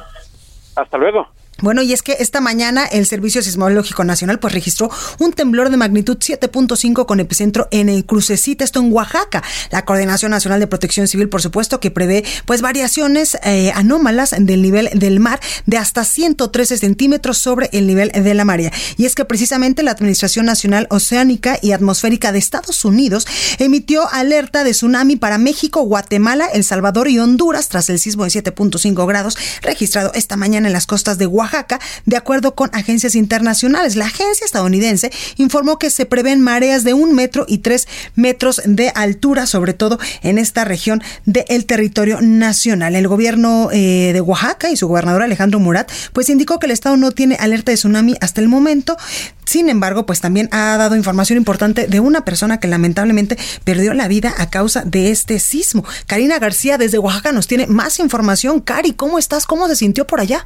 Hasta 0.77 0.97
luego. 0.99 1.29
Bueno, 1.63 1.83
y 1.83 1.93
es 1.93 2.03
que 2.03 2.17
esta 2.21 2.41
mañana 2.41 2.87
el 2.87 3.07
Servicio 3.07 3.43
Sismológico 3.43 4.05
Nacional 4.05 4.39
pues 4.39 4.55
registró 4.55 4.91
un 5.19 5.33
temblor 5.33 5.71
de 5.71 5.77
magnitud 5.77 6.17
7.5 6.17 7.05
con 7.05 7.21
epicentro 7.21 7.69
en 7.71 7.89
el 7.89 8.07
Crucecita, 8.07 8.65
esto 8.65 8.81
en 8.81 8.93
Oaxaca. 8.93 9.43
La 9.71 9.85
Coordinación 9.85 10.31
Nacional 10.31 10.61
de 10.61 10.67
Protección 10.67 11.07
Civil, 11.07 11.29
por 11.29 11.43
supuesto, 11.43 11.79
que 11.81 11.91
prevé 11.91 12.25
pues 12.47 12.63
variaciones 12.63 13.37
eh, 13.45 13.73
anómalas 13.75 14.35
del 14.39 14.63
nivel 14.63 14.89
del 14.95 15.21
mar 15.21 15.41
de 15.67 15.77
hasta 15.77 16.05
113 16.05 16.79
centímetros 16.79 17.39
sobre 17.39 17.69
el 17.73 17.87
nivel 17.87 18.11
de 18.11 18.35
la 18.35 18.45
marea. 18.45 18.73
Y 18.97 19.05
es 19.05 19.15
que 19.15 19.25
precisamente 19.25 19.83
la 19.83 19.91
Administración 19.91 20.47
Nacional 20.47 20.87
Oceánica 20.91 21.59
y 21.61 21.73
Atmosférica 21.73 22.33
de 22.33 22.39
Estados 22.39 22.85
Unidos 22.85 23.27
emitió 23.59 24.09
alerta 24.11 24.65
de 24.65 24.71
tsunami 24.71 25.17
para 25.17 25.37
México, 25.37 25.83
Guatemala, 25.83 26.47
El 26.53 26.65
Salvador 26.65 27.09
y 27.09 27.19
Honduras 27.19 27.69
tras 27.69 27.91
el 27.91 27.99
sismo 27.99 28.25
de 28.25 28.31
7.5 28.31 29.07
grados 29.07 29.37
registrado 29.61 30.13
esta 30.15 30.37
mañana 30.37 30.69
en 30.69 30.73
las 30.73 30.87
costas 30.87 31.19
de 31.19 31.27
Oaxaca 31.27 31.50
de 32.07 32.17
acuerdo 32.17 32.55
con 32.55 32.71
agencias 32.73 33.15
internacionales. 33.15 33.97
La 33.97 34.07
agencia 34.07 34.45
estadounidense 34.45 35.11
informó 35.37 35.79
que 35.79 35.91
se 35.91 36.07
prevén 36.07 36.41
mareas 36.41 36.85
de 36.85 36.95
un 36.95 37.15
metro 37.15 37.45
y 37.49 37.59
tres 37.59 37.89
metros 38.15 38.63
de 38.65 38.91
altura, 38.95 39.47
sobre 39.47 39.75
todo 39.75 39.99
en 40.23 40.39
esta 40.39 40.65
región 40.65 41.03
del 41.27 41.67
territorio 41.67 42.21
nacional. 42.21 42.95
El 42.95 43.09
gobierno 43.09 43.69
eh, 43.73 44.11
de 44.13 44.21
Oaxaca 44.21 44.71
y 44.71 44.77
su 44.77 44.89
gobernador 44.89 45.23
Alejandro 45.23 45.61
Murat, 45.61 45.91
pues 46.13 46.29
indicó 46.29 46.59
que 46.59 46.67
el 46.67 46.73
estado 46.73 46.97
no 46.97 47.11
tiene 47.13 47.37
alerta 47.37 47.73
de 47.73 47.77
tsunami 47.77 48.17
hasta 48.21 48.41
el 48.41 48.49
momento. 48.49 48.97
Sin 49.51 49.69
embargo, 49.69 50.07
pues 50.07 50.21
también 50.21 50.49
ha 50.53 50.77
dado 50.79 50.95
información 50.95 51.37
importante 51.37 51.89
de 51.89 51.99
una 51.99 52.21
persona 52.21 52.61
que 52.61 52.69
lamentablemente 52.69 53.35
perdió 53.65 53.95
la 53.95 54.07
vida 54.07 54.31
a 54.39 54.49
causa 54.49 54.83
de 54.87 55.11
este 55.11 55.41
sismo. 55.41 55.83
Karina 56.07 56.39
García 56.39 56.79
desde 56.79 57.01
Oaxaca 57.01 57.33
nos 57.33 57.49
tiene 57.49 57.67
más 57.67 57.99
información. 57.99 58.61
Cari, 58.61 58.95
¿cómo 58.95 59.19
estás? 59.19 59.49
¿Cómo 59.49 59.67
se 59.67 59.75
sintió 59.75 60.07
por 60.07 60.21
allá? 60.21 60.45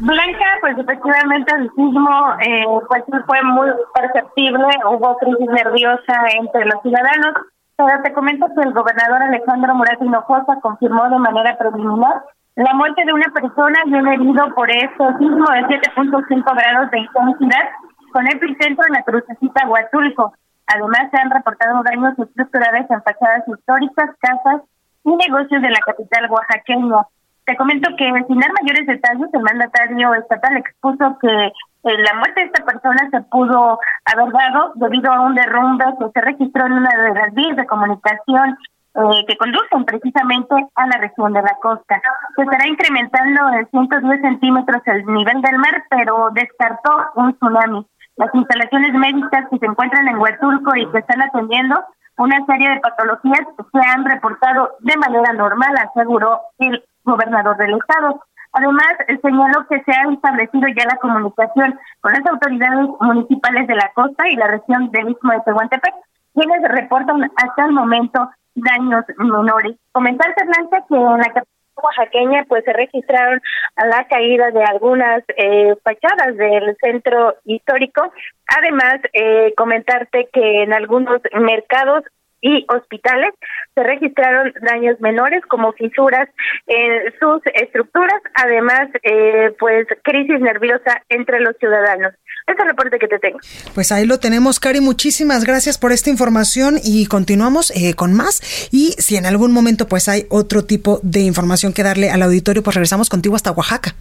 Blanca, 0.00 0.48
pues 0.62 0.78
efectivamente 0.78 1.52
el 1.54 1.68
sismo 1.76 2.16
eh, 2.40 2.64
pues 2.88 3.04
fue 3.26 3.42
muy 3.42 3.68
perceptible, 3.92 4.64
hubo 4.88 5.14
crisis 5.18 5.50
nerviosa 5.52 6.14
entre 6.40 6.64
los 6.64 6.80
ciudadanos, 6.80 7.44
pero 7.76 8.02
te 8.02 8.14
comento 8.14 8.46
que 8.56 8.66
el 8.66 8.72
gobernador 8.72 9.20
Alejandro 9.20 9.74
Murat 9.74 10.00
Hinojosa 10.00 10.60
confirmó 10.62 11.10
de 11.10 11.18
manera 11.18 11.58
preliminar 11.58 12.24
la 12.56 12.72
muerte 12.74 13.04
de 13.04 13.12
una 13.12 13.26
persona 13.32 13.78
y 13.84 13.94
un 13.94 14.08
herido 14.08 14.54
por 14.54 14.70
este 14.70 15.04
sismo 15.18 15.46
de 15.50 15.66
7.5 15.66 16.44
grados 16.44 16.90
de 16.90 16.98
intensidad 17.00 17.68
con 18.12 18.26
epicentro 18.28 18.84
en 18.86 18.94
la 18.94 19.02
crucecita 19.02 19.68
Huatulco. 19.68 20.34
Además, 20.68 21.10
se 21.10 21.20
han 21.20 21.30
reportado 21.30 21.82
daños 21.82 22.16
estructurales 22.16 22.88
en 22.88 23.02
fachadas 23.02 23.42
históricas, 23.48 24.10
casas 24.20 24.62
y 25.02 25.16
negocios 25.16 25.60
de 25.60 25.70
la 25.70 25.80
capital 25.80 26.30
oaxaqueña. 26.30 27.02
Te 27.44 27.56
comento 27.56 27.90
que 27.98 28.06
sin 28.26 28.38
dar 28.38 28.50
mayores 28.62 28.86
detalles, 28.86 29.28
el 29.34 29.42
mandatario 29.42 30.14
estatal 30.14 30.56
expuso 30.56 31.18
que 31.20 31.28
eh, 31.28 31.52
la 31.82 32.14
muerte 32.14 32.40
de 32.40 32.46
esta 32.46 32.64
persona 32.64 33.10
se 33.10 33.20
pudo 33.22 33.78
haber 34.06 34.32
dado 34.32 34.72
debido 34.76 35.12
a 35.12 35.20
un 35.20 35.34
derrumbe 35.34 35.84
que 35.98 36.08
se 36.14 36.20
registró 36.20 36.66
en 36.66 36.72
una 36.72 36.90
de 36.90 37.14
las 37.14 37.34
vías 37.34 37.56
de 37.56 37.66
comunicación 37.66 38.56
eh, 38.94 39.24
que 39.26 39.36
conducen 39.36 39.84
precisamente 39.84 40.54
a 40.76 40.86
la 40.86 40.98
región 40.98 41.32
de 41.32 41.42
la 41.42 41.56
costa. 41.60 42.00
Se 42.36 42.42
estará 42.42 42.68
incrementando 42.68 43.48
en 43.58 43.68
110 43.68 44.20
centímetros 44.20 44.82
el 44.86 45.04
nivel 45.06 45.42
del 45.42 45.58
mar, 45.58 45.82
pero 45.90 46.28
descartó 46.32 46.90
un 47.16 47.34
tsunami. 47.34 47.84
Las 48.16 48.32
instalaciones 48.32 48.94
médicas 48.94 49.46
que 49.50 49.58
se 49.58 49.66
encuentran 49.66 50.06
en 50.06 50.18
Huatulco 50.18 50.76
y 50.76 50.86
que 50.92 50.98
están 50.98 51.22
atendiendo 51.22 51.82
una 52.18 52.46
serie 52.46 52.70
de 52.70 52.80
patologías 52.80 53.42
se 53.72 53.80
han 53.80 54.04
reportado 54.04 54.76
de 54.78 54.96
manera 54.96 55.32
normal, 55.32 55.74
aseguró 55.76 56.40
el 56.58 56.84
gobernador 57.02 57.56
del 57.56 57.74
estado. 57.74 58.22
Además, 58.52 58.94
señaló 59.20 59.66
que 59.68 59.82
se 59.82 59.90
ha 59.90 60.12
establecido 60.12 60.68
ya 60.68 60.84
la 60.86 60.96
comunicación 60.98 61.76
con 62.00 62.12
las 62.12 62.24
autoridades 62.26 62.88
municipales 63.00 63.66
de 63.66 63.74
la 63.74 63.90
costa 63.94 64.28
y 64.28 64.36
la 64.36 64.46
región 64.46 64.92
del 64.92 65.10
Istmo 65.10 65.32
de 65.32 65.40
Tehuantepec, 65.40 65.94
quienes 66.34 66.62
reportan 66.62 67.24
hasta 67.36 67.64
el 67.64 67.72
momento 67.72 68.30
daños 68.54 69.04
menores. 69.18 69.76
Comentar, 69.92 70.34
Fernanda, 70.34 70.84
que 70.88 70.94
en 70.94 71.18
la 71.18 71.24
capital 71.24 71.48
oaxaqueña 71.76 72.44
pues 72.48 72.64
se 72.64 72.72
registraron 72.72 73.40
la 73.76 74.06
caída 74.06 74.50
de 74.50 74.62
algunas 74.64 75.22
eh, 75.36 75.74
fachadas 75.82 76.36
del 76.36 76.76
centro 76.80 77.34
histórico. 77.44 78.12
Además, 78.58 79.00
eh, 79.12 79.52
comentarte 79.56 80.28
que 80.32 80.62
en 80.62 80.72
algunos 80.72 81.20
mercados 81.32 82.04
y 82.44 82.66
hospitales 82.68 83.32
se 83.74 83.82
registraron 83.82 84.52
daños 84.60 85.00
menores 85.00 85.42
como 85.48 85.72
fisuras 85.72 86.28
en 86.66 87.10
sus 87.18 87.40
estructuras, 87.54 88.20
además 88.34 88.90
eh, 89.02 89.50
pues 89.58 89.86
crisis 90.02 90.38
nerviosa 90.40 91.02
entre 91.08 91.40
los 91.40 91.56
ciudadanos. 91.56 92.12
Este 92.46 92.52
es 92.52 92.58
el 92.58 92.66
reporte 92.66 92.98
que 92.98 93.08
te 93.08 93.18
tengo. 93.18 93.38
Pues 93.74 93.90
ahí 93.90 94.04
lo 94.04 94.20
tenemos, 94.20 94.60
Cari. 94.60 94.82
Muchísimas 94.82 95.44
gracias 95.46 95.78
por 95.78 95.92
esta 95.92 96.10
información 96.10 96.76
y 96.84 97.06
continuamos 97.06 97.70
eh, 97.70 97.94
con 97.94 98.12
más. 98.12 98.68
Y 98.70 98.92
si 98.98 99.16
en 99.16 99.24
algún 99.24 99.52
momento 99.52 99.88
pues 99.88 100.10
hay 100.10 100.26
otro 100.28 100.64
tipo 100.64 101.00
de 101.02 101.20
información 101.20 101.72
que 101.72 101.82
darle 101.82 102.10
al 102.10 102.20
auditorio, 102.20 102.62
pues 102.62 102.76
regresamos 102.76 103.08
contigo 103.08 103.36
hasta 103.36 103.52
Oaxaca. 103.52 103.94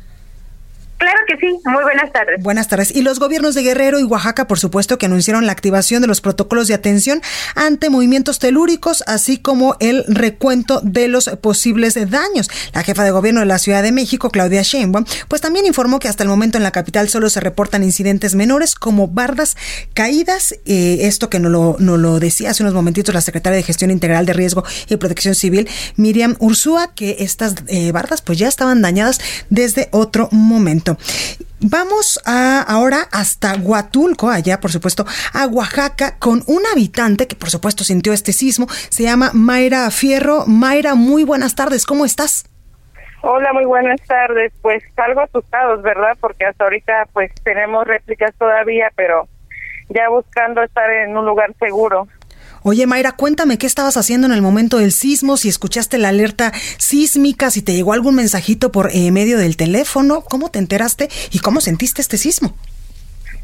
Claro 1.03 1.19
que 1.27 1.35
sí, 1.35 1.59
muy 1.65 1.83
buenas 1.83 2.13
tardes. 2.13 2.41
Buenas 2.41 2.69
tardes. 2.69 2.95
Y 2.95 3.01
los 3.01 3.19
gobiernos 3.19 3.55
de 3.55 3.61
Guerrero 3.61 3.99
y 3.99 4.03
Oaxaca, 4.03 4.47
por 4.47 4.57
supuesto, 4.57 4.97
que 4.97 5.07
anunciaron 5.07 5.45
la 5.45 5.51
activación 5.51 6.01
de 6.01 6.07
los 6.07 6.21
protocolos 6.21 6.69
de 6.69 6.75
atención 6.75 7.21
ante 7.55 7.89
movimientos 7.89 8.39
telúricos, 8.39 9.03
así 9.05 9.37
como 9.37 9.75
el 9.81 10.05
recuento 10.07 10.79
de 10.81 11.09
los 11.09 11.27
posibles 11.41 11.95
daños. 12.09 12.49
La 12.71 12.83
jefa 12.83 13.03
de 13.03 13.11
gobierno 13.11 13.41
de 13.41 13.47
la 13.47 13.59
Ciudad 13.59 13.83
de 13.83 13.91
México, 13.91 14.29
Claudia 14.29 14.61
Sheinbaum, 14.61 15.03
pues 15.27 15.41
también 15.41 15.65
informó 15.65 15.99
que 15.99 16.07
hasta 16.07 16.23
el 16.23 16.29
momento 16.29 16.57
en 16.57 16.63
la 16.63 16.71
capital 16.71 17.09
solo 17.09 17.29
se 17.29 17.41
reportan 17.41 17.83
incidentes 17.83 18.33
menores 18.33 18.73
como 18.73 19.09
bardas 19.09 19.57
caídas. 19.93 20.55
Eh, 20.65 20.99
esto 21.01 21.29
que 21.29 21.41
no 21.41 21.49
lo, 21.49 21.75
no 21.79 21.97
lo 21.97 22.21
decía 22.21 22.51
hace 22.51 22.63
unos 22.63 22.75
momentitos 22.75 23.13
la 23.13 23.19
secretaria 23.19 23.57
de 23.57 23.63
Gestión 23.63 23.91
Integral 23.91 24.25
de 24.25 24.31
Riesgo 24.31 24.63
y 24.87 24.95
Protección 24.95 25.35
Civil, 25.35 25.67
Miriam 25.97 26.37
Ursúa, 26.39 26.95
que 26.95 27.17
estas 27.19 27.55
eh, 27.67 27.91
bardas 27.91 28.21
pues 28.21 28.37
ya 28.37 28.47
estaban 28.47 28.81
dañadas 28.81 29.19
desde 29.49 29.89
otro 29.91 30.29
momento. 30.31 30.92
Vamos 31.59 32.19
a, 32.25 32.61
ahora 32.61 33.07
hasta 33.11 33.55
Huatulco, 33.55 34.29
allá 34.29 34.59
por 34.59 34.71
supuesto, 34.71 35.05
a 35.33 35.47
Oaxaca, 35.47 36.17
con 36.19 36.43
un 36.47 36.61
habitante 36.71 37.27
que 37.27 37.35
por 37.35 37.49
supuesto 37.49 37.83
sintió 37.83 38.11
este 38.11 38.33
sismo. 38.33 38.67
Se 38.89 39.03
llama 39.03 39.31
Mayra 39.33 39.89
Fierro. 39.91 40.45
Mayra, 40.45 40.95
muy 40.95 41.23
buenas 41.23 41.55
tardes, 41.55 41.85
¿cómo 41.85 42.03
estás? 42.03 42.45
Hola, 43.21 43.53
muy 43.53 43.63
buenas 43.63 44.01
tardes. 44.01 44.51
Pues 44.61 44.83
algo 44.97 45.21
asustados, 45.21 45.81
¿verdad? 45.81 46.17
Porque 46.19 46.45
hasta 46.45 46.65
ahorita 46.65 47.07
pues 47.13 47.31
tenemos 47.43 47.87
réplicas 47.87 48.35
todavía, 48.37 48.91
pero 48.97 49.29
ya 49.87 50.09
buscando 50.09 50.61
estar 50.61 50.89
en 50.91 51.15
un 51.15 51.25
lugar 51.25 51.53
seguro. 51.57 52.09
Oye, 52.65 52.87
Mayra, 52.87 53.11
cuéntame 53.11 53.57
qué 53.57 53.67
estabas 53.67 53.97
haciendo 53.97 54.25
en 54.25 54.31
el 54.31 54.41
momento 54.41 54.77
del 54.77 54.93
sismo, 54.93 55.35
si 55.35 55.49
escuchaste 55.49 55.97
la 55.97 56.09
alerta 56.09 56.53
sísmica, 56.77 57.49
si 57.49 57.61
te 57.61 57.73
llegó 57.73 57.91
algún 57.91 58.15
mensajito 58.15 58.71
por 58.71 58.89
eh, 58.93 59.11
medio 59.11 59.37
del 59.37 59.57
teléfono, 59.57 60.21
cómo 60.21 60.49
te 60.49 60.59
enteraste 60.59 61.09
y 61.31 61.39
cómo 61.39 61.59
sentiste 61.59 62.01
este 62.01 62.15
sismo. 62.15 62.55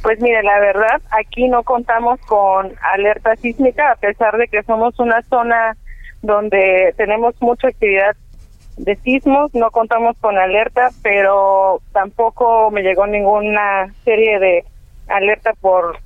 Pues 0.03 0.21
mire, 0.21 0.41
la 0.41 0.58
verdad, 0.62 1.01
aquí 1.12 1.49
no 1.49 1.63
contamos 1.63 2.17
con 2.21 2.71
alerta 2.82 3.36
sísmica, 3.36 3.91
a 3.91 3.95
pesar 3.95 4.38
de 4.38 4.47
que 4.47 4.63
somos 4.63 4.97
una 4.99 5.21
zona 5.23 5.75
donde 6.21 6.93
tenemos 6.95 7.36
mucha 7.41 7.67
actividad 7.67 8.15
de 8.77 8.95
sismos, 8.95 9.53
no 9.53 9.69
contamos 9.71 10.15
con 10.21 10.38
alerta, 10.38 10.91
pero 11.03 11.82
tampoco 11.91 12.71
me 12.71 12.84
llegó 12.84 13.05
ninguna 13.05 13.93
serie 14.05 14.39
de 14.39 14.63
alerta 15.10 15.51
por 15.60 15.99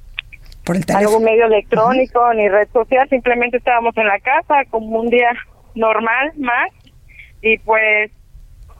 por 0.65 0.77
el 0.77 0.83
algún 0.95 1.23
medio 1.23 1.45
electrónico 1.45 2.33
ni 2.33 2.47
red 2.47 2.67
social, 2.71 3.07
simplemente 3.09 3.57
estábamos 3.57 3.95
en 3.97 4.07
la 4.07 4.19
casa 4.19 4.63
como 4.69 4.99
un 4.99 5.09
día 5.09 5.31
normal 5.75 6.31
más 6.37 6.69
y 7.41 7.57
pues 7.59 8.11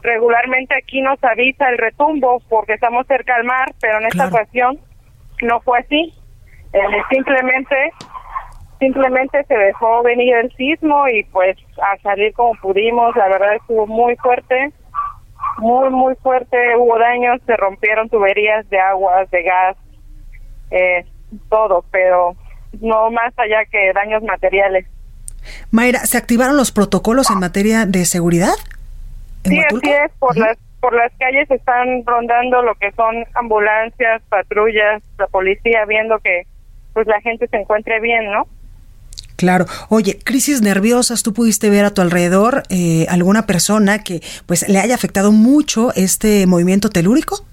regularmente 0.01 0.75
aquí 0.75 1.01
nos 1.01 1.21
avisa 1.23 1.69
el 1.69 1.77
retumbo 1.77 2.41
porque 2.49 2.73
estamos 2.73 3.05
cerca 3.07 3.35
al 3.35 3.43
mar, 3.43 3.73
pero 3.81 3.99
en 3.99 4.07
esta 4.07 4.27
ocasión 4.27 4.79
no 5.41 5.59
fue 5.61 5.79
así. 5.79 6.13
Eh, 6.73 6.79
simplemente 7.09 7.75
simplemente 8.79 9.43
se 9.45 9.53
dejó 9.55 10.03
venir 10.03 10.35
el 10.35 10.51
sismo 10.55 11.07
y 11.07 11.23
pues 11.25 11.57
a 11.81 11.97
salir 12.01 12.33
como 12.33 12.53
pudimos, 12.61 13.15
la 13.15 13.29
verdad 13.29 13.55
estuvo 13.55 13.87
muy 13.87 14.15
fuerte, 14.17 14.71
muy 15.59 15.89
muy 15.89 16.15
fuerte, 16.15 16.57
hubo 16.77 16.97
daños, 16.97 17.41
se 17.45 17.55
rompieron 17.55 18.09
tuberías 18.09 18.69
de 18.69 18.79
aguas, 18.79 19.29
de 19.31 19.43
gas, 19.43 19.77
eh, 20.71 21.05
todo, 21.49 21.85
pero 21.91 22.35
no 22.81 23.11
más 23.11 23.33
allá 23.37 23.65
que 23.71 23.91
daños 23.93 24.23
materiales. 24.23 24.85
Mayra, 25.71 25.99
¿se 26.05 26.17
activaron 26.17 26.57
los 26.57 26.71
protocolos 26.71 27.29
en 27.29 27.39
materia 27.39 27.85
de 27.85 28.05
seguridad? 28.05 28.55
sí, 29.43 29.59
así 29.59 29.89
es, 29.89 30.11
por 30.19 30.37
las 30.37 30.57
por 30.83 30.93
las 30.93 31.13
calles 31.17 31.49
están 31.49 32.05
rondando 32.05 32.61
lo 32.61 32.75
que 32.75 32.91
son 32.91 33.23
ambulancias, 33.35 34.21
patrullas, 34.27 35.01
la 35.17 35.27
policía 35.27 35.85
viendo 35.85 36.19
que 36.19 36.43
pues 36.93 37.07
la 37.07 37.21
gente 37.21 37.47
se 37.47 37.55
encuentre 37.55 38.01
bien, 38.01 38.29
¿no? 38.29 38.49
Claro. 39.37 39.65
Oye, 39.87 40.19
crisis 40.21 40.61
nerviosas, 40.61 41.23
¿tú 41.23 41.33
pudiste 41.33 41.69
ver 41.69 41.85
a 41.85 41.93
tu 41.93 42.01
alrededor 42.01 42.63
eh, 42.69 43.05
alguna 43.07 43.45
persona 43.45 44.03
que 44.03 44.21
pues 44.45 44.67
le 44.67 44.77
haya 44.79 44.93
afectado 44.93 45.31
mucho 45.31 45.93
este 45.95 46.45
movimiento 46.47 46.89
telúrico? 46.89 47.45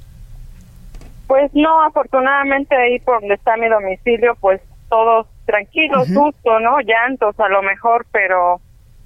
Pues 1.30 1.54
no, 1.54 1.80
afortunadamente 1.84 2.74
ahí 2.74 2.98
por 2.98 3.20
donde 3.20 3.36
está 3.36 3.56
mi 3.56 3.68
domicilio, 3.68 4.34
pues 4.40 4.60
todos 4.88 5.28
tranquilos, 5.46 6.08
susto, 6.08 6.58
¿no? 6.58 6.80
Llantos 6.80 7.38
a 7.38 7.48
lo 7.48 7.62
mejor, 7.62 8.04
pero 8.10 8.60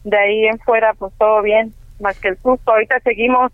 de 0.05 0.17
ahí 0.17 0.47
en 0.47 0.59
fuera 0.61 0.95
pues 0.95 1.13
todo 1.19 1.43
bien, 1.43 1.75
más 2.01 2.19
que 2.19 2.29
el 2.29 2.39
susto. 2.39 2.73
Ahorita 2.73 2.99
seguimos 3.01 3.53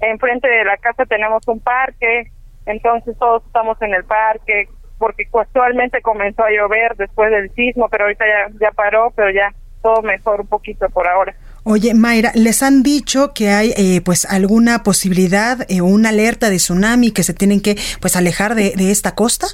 enfrente 0.00 0.46
de 0.46 0.62
la 0.62 0.76
casa 0.76 1.06
tenemos 1.06 1.48
un 1.48 1.60
parque, 1.60 2.30
entonces 2.66 3.16
todos 3.18 3.46
estamos 3.46 3.80
en 3.80 3.94
el 3.94 4.04
parque, 4.04 4.68
porque 4.98 5.26
actualmente 5.32 6.02
comenzó 6.02 6.44
a 6.44 6.50
llover 6.50 6.94
después 6.96 7.30
del 7.30 7.50
sismo, 7.54 7.88
pero 7.88 8.04
ahorita 8.04 8.26
ya, 8.26 8.54
ya 8.60 8.72
paró, 8.72 9.10
pero 9.16 9.30
ya 9.30 9.54
todo 9.82 10.02
mejor 10.02 10.42
un 10.42 10.48
poquito 10.48 10.86
por 10.90 11.08
ahora. 11.08 11.34
Oye, 11.64 11.94
Mayra, 11.94 12.32
¿les 12.34 12.60
han 12.64 12.82
dicho 12.82 13.32
que 13.34 13.50
hay 13.50 13.70
eh, 13.76 14.00
pues 14.04 14.24
alguna 14.24 14.82
posibilidad 14.82 15.60
o 15.60 15.64
eh, 15.68 15.80
una 15.80 16.08
alerta 16.08 16.50
de 16.50 16.56
tsunami 16.56 17.12
que 17.12 17.22
se 17.22 17.34
tienen 17.34 17.62
que 17.62 17.76
pues 18.00 18.16
alejar 18.16 18.56
de, 18.56 18.72
esta 18.90 19.14
costa? 19.14 19.46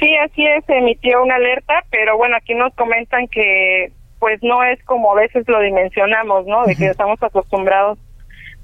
Sí, 0.00 0.16
así 0.16 0.46
es, 0.46 0.64
se 0.64 0.78
emitió 0.78 1.22
una 1.22 1.34
alerta, 1.34 1.84
pero 1.90 2.16
bueno, 2.16 2.36
aquí 2.36 2.54
nos 2.54 2.72
comentan 2.74 3.28
que 3.28 3.92
pues 4.18 4.42
no 4.42 4.64
es 4.64 4.82
como 4.84 5.12
a 5.12 5.20
veces 5.20 5.46
lo 5.46 5.60
dimensionamos, 5.60 6.46
¿no? 6.46 6.64
De 6.64 6.74
que 6.74 6.86
estamos 6.86 7.22
acostumbrados. 7.22 7.98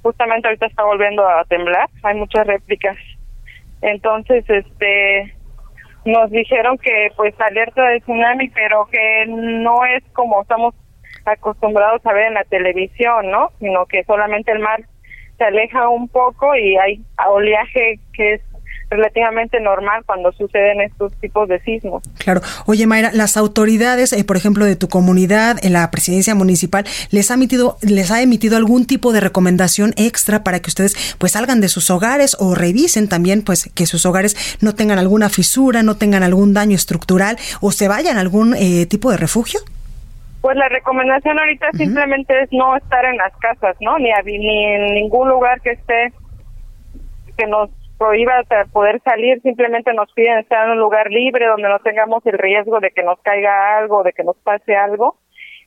Justamente 0.02 0.48
ahorita 0.48 0.66
está 0.66 0.82
volviendo 0.82 1.28
a 1.28 1.44
temblar, 1.44 1.88
hay 2.02 2.14
muchas 2.14 2.46
réplicas. 2.46 2.96
Entonces, 3.82 4.44
este, 4.48 5.34
nos 6.06 6.30
dijeron 6.30 6.78
que 6.78 7.08
pues 7.16 7.38
alerta 7.38 7.86
de 7.88 8.00
tsunami, 8.00 8.48
pero 8.48 8.86
que 8.86 9.26
no 9.26 9.84
es 9.84 10.02
como 10.12 10.40
estamos 10.40 10.74
acostumbrados 11.26 12.04
a 12.06 12.12
ver 12.12 12.26
en 12.26 12.34
la 12.34 12.44
televisión, 12.44 13.30
¿no? 13.30 13.50
Sino 13.60 13.86
que 13.86 14.04
solamente 14.04 14.52
el 14.52 14.58
mar 14.58 14.84
se 15.38 15.44
aleja 15.44 15.88
un 15.88 16.08
poco 16.08 16.54
y 16.54 16.76
hay 16.76 17.02
oleaje 17.26 17.98
que 18.12 18.34
es 18.34 18.40
relativamente 18.90 19.60
normal 19.60 20.02
cuando 20.06 20.32
suceden 20.32 20.80
estos 20.80 21.12
tipos 21.20 21.48
de 21.48 21.60
sismos. 21.60 22.02
Claro. 22.18 22.40
Oye, 22.66 22.86
Mayra, 22.86 23.10
las 23.12 23.36
autoridades, 23.36 24.12
eh, 24.12 24.24
por 24.24 24.36
ejemplo, 24.36 24.64
de 24.64 24.76
tu 24.76 24.88
comunidad, 24.88 25.56
en 25.62 25.72
la 25.72 25.90
presidencia 25.90 26.34
municipal, 26.34 26.84
les 27.10 27.30
ha 27.30 27.34
emitido 27.34 27.76
les 27.82 28.10
ha 28.10 28.22
emitido 28.22 28.56
algún 28.56 28.86
tipo 28.86 29.12
de 29.12 29.20
recomendación 29.20 29.94
extra 29.96 30.44
para 30.44 30.60
que 30.60 30.70
ustedes 30.70 31.16
pues 31.18 31.32
salgan 31.32 31.60
de 31.60 31.68
sus 31.68 31.90
hogares 31.90 32.36
o 32.38 32.54
revisen 32.54 33.08
también 33.08 33.42
pues 33.42 33.70
que 33.74 33.86
sus 33.86 34.06
hogares 34.06 34.36
no 34.60 34.74
tengan 34.74 34.98
alguna 34.98 35.28
fisura, 35.28 35.82
no 35.82 35.96
tengan 35.96 36.22
algún 36.22 36.54
daño 36.54 36.76
estructural 36.76 37.36
o 37.60 37.72
se 37.72 37.88
vayan 37.88 38.16
a 38.16 38.20
algún 38.20 38.54
eh, 38.54 38.86
tipo 38.86 39.10
de 39.10 39.16
refugio? 39.16 39.60
Pues 40.44 40.58
la 40.58 40.68
recomendación 40.68 41.38
ahorita 41.38 41.72
simplemente 41.72 42.42
es 42.42 42.52
no 42.52 42.76
estar 42.76 43.02
en 43.06 43.16
las 43.16 43.34
casas, 43.38 43.78
¿no? 43.80 43.96
Ni, 43.96 44.10
ni 44.26 44.64
en 44.66 44.94
ningún 44.94 45.26
lugar 45.26 45.62
que 45.62 45.70
esté 45.70 46.12
que 47.38 47.46
nos 47.46 47.70
prohíba 47.96 48.42
poder 48.70 49.00
salir, 49.00 49.40
simplemente 49.40 49.94
nos 49.94 50.12
piden 50.12 50.40
estar 50.40 50.66
en 50.66 50.72
un 50.72 50.80
lugar 50.80 51.10
libre 51.10 51.46
donde 51.46 51.70
no 51.70 51.78
tengamos 51.78 52.26
el 52.26 52.36
riesgo 52.36 52.78
de 52.80 52.90
que 52.90 53.02
nos 53.02 53.18
caiga 53.20 53.78
algo, 53.78 54.02
de 54.02 54.12
que 54.12 54.22
nos 54.22 54.36
pase 54.36 54.76
algo. 54.76 55.16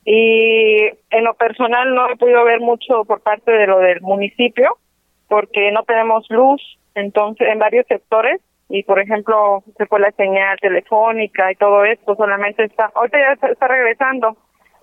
Y 0.04 0.84
en 1.10 1.24
lo 1.24 1.34
personal 1.34 1.92
no 1.92 2.08
he 2.08 2.16
podido 2.16 2.44
ver 2.44 2.60
mucho 2.60 3.04
por 3.04 3.20
parte 3.20 3.50
de 3.50 3.66
lo 3.66 3.80
del 3.80 4.00
municipio, 4.00 4.78
porque 5.26 5.72
no 5.72 5.82
tenemos 5.82 6.24
luz, 6.30 6.62
entonces 6.94 7.48
en 7.48 7.58
varios 7.58 7.84
sectores 7.88 8.40
y 8.68 8.84
por 8.84 9.00
ejemplo 9.00 9.64
se 9.76 9.86
fue 9.86 9.98
la 9.98 10.12
señal 10.12 10.56
telefónica 10.60 11.50
y 11.50 11.56
todo 11.56 11.84
esto 11.84 12.14
solamente 12.14 12.62
está 12.64 12.92
ahorita 12.94 13.18
ya 13.18 13.48
está 13.48 13.66
regresando 13.66 14.36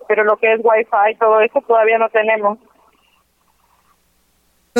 pero 0.08 0.24
lo 0.24 0.36
que 0.36 0.52
es 0.52 0.60
wifi, 0.62 1.18
todo 1.18 1.40
eso 1.40 1.60
todavía 1.66 1.98
no 1.98 2.08
tenemos. 2.08 2.58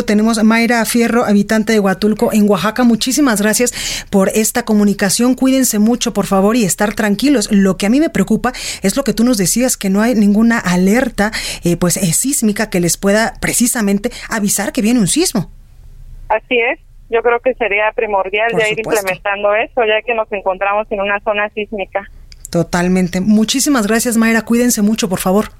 Tenemos 0.04 0.42
Mayra 0.44 0.84
Fierro, 0.84 1.24
habitante 1.24 1.72
de 1.72 1.80
Huatulco, 1.80 2.30
en 2.32 2.48
Oaxaca. 2.48 2.84
Muchísimas 2.84 3.40
gracias 3.40 4.04
por 4.10 4.28
esta 4.28 4.64
comunicación. 4.64 5.34
Cuídense 5.34 5.78
mucho, 5.78 6.12
por 6.12 6.26
favor, 6.26 6.54
y 6.54 6.64
estar 6.64 6.94
tranquilos. 6.94 7.50
Lo 7.50 7.78
que 7.78 7.86
a 7.86 7.88
mí 7.88 7.98
me 7.98 8.10
preocupa 8.10 8.52
es 8.82 8.94
lo 8.96 9.04
que 9.04 9.14
tú 9.14 9.24
nos 9.24 9.38
decías, 9.38 9.78
que 9.78 9.88
no 9.88 10.02
hay 10.02 10.14
ninguna 10.14 10.58
alerta 10.58 11.30
eh, 11.64 11.78
pues 11.78 11.96
eh, 11.96 12.12
sísmica 12.12 12.68
que 12.68 12.80
les 12.80 12.98
pueda 12.98 13.34
precisamente 13.40 14.10
avisar 14.28 14.72
que 14.72 14.82
viene 14.82 15.00
un 15.00 15.06
sismo. 15.06 15.50
Así 16.28 16.58
es. 16.60 16.78
Yo 17.08 17.22
creo 17.22 17.40
que 17.40 17.54
sería 17.54 17.92
primordial 17.92 18.50
ya 18.58 18.68
ir 18.68 18.78
implementando 18.78 19.54
eso, 19.54 19.82
ya 19.84 20.02
que 20.02 20.14
nos 20.14 20.30
encontramos 20.32 20.86
en 20.90 21.00
una 21.00 21.20
zona 21.20 21.48
sísmica. 21.50 22.10
Totalmente. 22.50 23.20
Muchísimas 23.20 23.86
gracias, 23.86 24.16
Mayra. 24.16 24.42
Cuídense 24.42 24.82
mucho, 24.82 25.08
por 25.08 25.18
favor. 25.18 25.50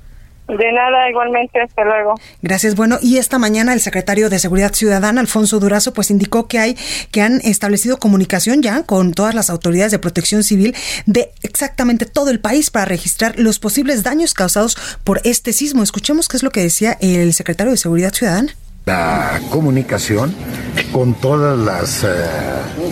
De 0.49 0.73
nada, 0.73 1.11
igualmente, 1.11 1.61
hasta 1.61 1.85
luego. 1.85 2.15
Gracias. 2.41 2.77
Bueno, 2.77 2.99
y 3.03 3.17
esta 3.17 3.37
mañana 3.37 3.73
el 3.73 3.81
secretario 3.81 4.31
de 4.31 4.39
Seguridad 4.39 4.73
Ciudadana, 4.73 5.21
Alfonso 5.21 5.59
Durazo, 5.59 5.93
pues 5.93 6.11
indicó 6.11 6.47
que 6.47 6.61
hay, 6.61 6.77
que 7.11 7.21
han 7.21 7.41
establecido 7.41 7.97
comunicación 7.97 8.63
ya 8.63 8.85
con 8.85 9.13
todas 9.13 9.35
las 9.35 9.51
autoridades 9.51 9.91
de 9.91 9.99
protección 9.99 10.45
civil 10.45 10.77
de 11.05 11.31
exactamente 11.43 12.07
todo 12.07 12.31
el 12.31 12.39
país 12.39 12.71
para 12.71 12.85
registrar 12.85 13.37
los 13.39 13.59
posibles 13.59 14.05
daños 14.05 14.35
causados 14.35 14.77
por 15.03 15.21
este 15.25 15.53
sismo. 15.53 15.83
Escuchemos 15.83 16.29
qué 16.29 16.37
es 16.37 16.45
lo 16.45 16.51
que 16.51 16.63
decía 16.63 16.97
el 17.01 17.35
secretario 17.35 17.73
de 17.73 17.79
Seguridad 17.79 18.13
Ciudadana 18.13 18.55
la 18.87 19.41
comunicación 19.51 20.33
con 20.93 21.15
todas 21.15 21.59
las 21.59 22.05
eh, 22.05 22.09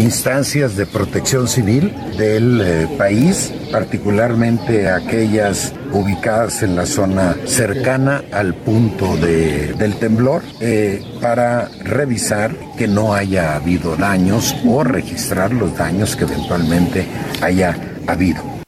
instancias 0.01 0.75
de 0.77 0.87
protección 0.87 1.47
civil 1.47 1.95
del 2.19 2.61
eh, 2.61 2.89
país, 2.99 3.53
particularmente 3.71 4.89
aquellas 4.91 5.73
ubicadas 5.93 6.65
en 6.65 6.75
la 6.75 6.87
zona 6.87 7.37
cercana 7.47 8.25
al 8.33 8.55
punto 8.55 9.17
del 9.17 9.95
temblor, 10.01 10.43
eh, 10.59 11.01
para 11.21 11.69
revisar 11.85 12.57
que 12.77 12.89
no 12.89 13.15
haya 13.15 13.55
habido 13.55 13.95
daños 13.95 14.57
o 14.67 14.83
registrar 14.83 15.53
los 15.53 15.79
daños 15.79 16.17
que 16.17 16.25
eventualmente 16.25 17.07
haya 17.41 17.79
habido. 18.09 18.64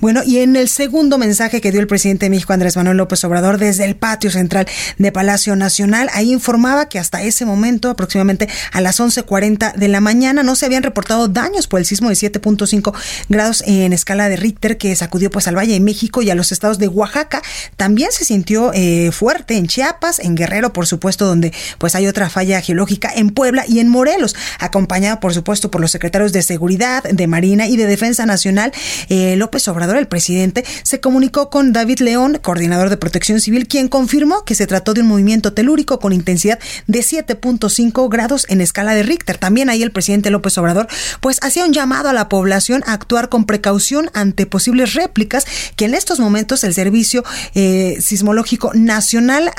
Bueno, 0.00 0.22
y 0.24 0.38
en 0.38 0.56
el 0.56 0.68
segundo 0.68 1.18
mensaje 1.18 1.60
que 1.60 1.70
dio 1.70 1.80
el 1.80 1.86
presidente 1.86 2.26
de 2.26 2.30
México, 2.30 2.52
Andrés 2.52 2.76
Manuel 2.76 2.96
López 2.96 3.22
Obrador, 3.24 3.58
desde 3.58 3.84
el 3.84 3.96
patio 3.96 4.30
central 4.30 4.66
de 4.98 5.12
Palacio 5.12 5.56
Nacional, 5.56 6.08
ahí 6.12 6.32
informaba 6.32 6.88
que 6.88 6.98
hasta 6.98 7.22
ese 7.22 7.44
momento, 7.44 7.90
aproximadamente 7.90 8.48
a 8.72 8.80
las 8.80 9.00
11.40 9.00 9.74
de 9.74 9.88
la 9.88 10.00
mañana, 10.00 10.42
no 10.42 10.56
se 10.56 10.66
habían 10.66 10.82
reportado 10.82 11.28
daños 11.28 11.66
por 11.66 11.80
el 11.80 11.86
sismo 11.86 12.08
de 12.08 12.14
7.5 12.14 12.94
grados 13.28 13.62
en 13.66 13.92
escala 13.92 14.28
de 14.28 14.36
Richter 14.36 14.78
que 14.78 14.94
sacudió 14.96 15.30
pues 15.30 15.48
al 15.48 15.56
Valle 15.56 15.74
de 15.74 15.80
México 15.80 16.22
y 16.22 16.30
a 16.30 16.34
los 16.34 16.52
estados 16.52 16.78
de 16.78 16.88
Oaxaca. 16.88 17.42
También 17.76 18.10
se 18.12 18.24
sintió 18.24 18.72
eh, 18.74 19.10
fuerte 19.12 19.56
en 19.56 19.66
Chiapas, 19.66 20.18
en 20.18 20.34
Guerrero, 20.34 20.72
por 20.72 20.86
supuesto, 20.86 21.26
donde 21.26 21.52
pues 21.78 21.94
hay 21.94 22.06
otra 22.06 22.30
falla 22.30 22.60
geológica, 22.60 23.12
en 23.14 23.30
Puebla 23.30 23.64
y 23.66 23.80
en 23.80 23.88
Morelos, 23.88 24.34
acompañado 24.58 25.20
por 25.20 25.34
supuesto 25.34 25.70
por 25.70 25.80
los 25.80 25.90
secretarios 25.90 26.32
de 26.32 26.42
Seguridad, 26.42 27.02
de 27.04 27.26
Marina 27.26 27.66
y 27.66 27.76
de 27.76 27.86
Defensa 27.86 28.26
Nacional. 28.26 28.72
Eh, 29.08 29.36
López 29.36 29.61
Obrador 29.68 29.96
el 29.96 30.08
presidente, 30.08 30.64
se 30.82 31.00
comunicó 31.00 31.50
con 31.50 31.72
David 31.72 32.00
León, 32.00 32.38
coordinador 32.42 32.90
de 32.90 32.96
protección 32.96 33.40
civil, 33.40 33.66
quien 33.68 33.88
confirmó 33.88 34.44
que 34.44 34.54
se 34.54 34.66
trató 34.66 34.94
de 34.94 35.02
un 35.02 35.08
movimiento 35.08 35.52
telúrico 35.52 35.98
con 35.98 36.12
intensidad 36.12 36.58
de 36.86 37.00
7.5 37.00 38.08
grados 38.08 38.46
en 38.48 38.60
escala 38.60 38.94
de 38.94 39.02
Richter. 39.02 39.38
También 39.38 39.70
ahí 39.70 39.82
el 39.82 39.92
presidente 39.92 40.30
López 40.30 40.56
Obrador 40.58 40.88
pues 41.20 41.38
hacía 41.42 41.64
un 41.64 41.72
llamado 41.72 42.08
a 42.08 42.12
la 42.12 42.28
población 42.28 42.82
a 42.86 42.92
actuar 42.92 43.28
con 43.28 43.44
precaución 43.44 44.10
ante 44.14 44.46
posibles 44.46 44.94
réplicas 44.94 45.46
que 45.76 45.84
en 45.84 45.94
estos 45.94 46.20
momentos 46.20 46.64
el 46.64 46.74
Servicio 46.74 47.24
eh, 47.54 47.98
Sismológico 48.00 48.72
Nacional 48.74 49.50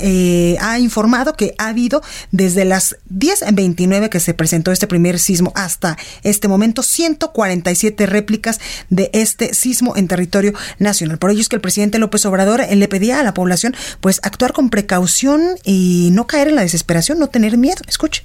eh, 0.00 0.56
ha 0.60 0.78
informado 0.78 1.34
que 1.34 1.54
ha 1.58 1.68
habido 1.68 2.02
desde 2.30 2.64
las 2.64 2.96
10.29 3.12 4.08
que 4.08 4.20
se 4.20 4.34
presentó 4.34 4.72
este 4.72 4.86
primer 4.86 5.18
sismo 5.18 5.52
hasta 5.54 5.96
este 6.22 6.48
momento 6.48 6.82
147 6.82 8.06
réplicas 8.06 8.60
de 8.88 9.10
este 9.12 9.49
sismo 9.52 9.96
en 9.96 10.08
territorio 10.08 10.52
nacional. 10.78 11.18
Por 11.18 11.30
ello 11.30 11.40
es 11.40 11.48
que 11.48 11.56
el 11.56 11.62
presidente 11.62 11.98
López 11.98 12.26
Obrador 12.26 12.62
le 12.70 12.88
pedía 12.88 13.20
a 13.20 13.22
la 13.22 13.34
población 13.34 13.74
pues 14.00 14.20
actuar 14.22 14.52
con 14.52 14.70
precaución 14.70 15.42
y 15.64 16.10
no 16.12 16.26
caer 16.26 16.48
en 16.48 16.56
la 16.56 16.62
desesperación, 16.62 17.18
no 17.18 17.28
tener 17.28 17.56
miedo. 17.56 17.82
Escuche. 17.86 18.24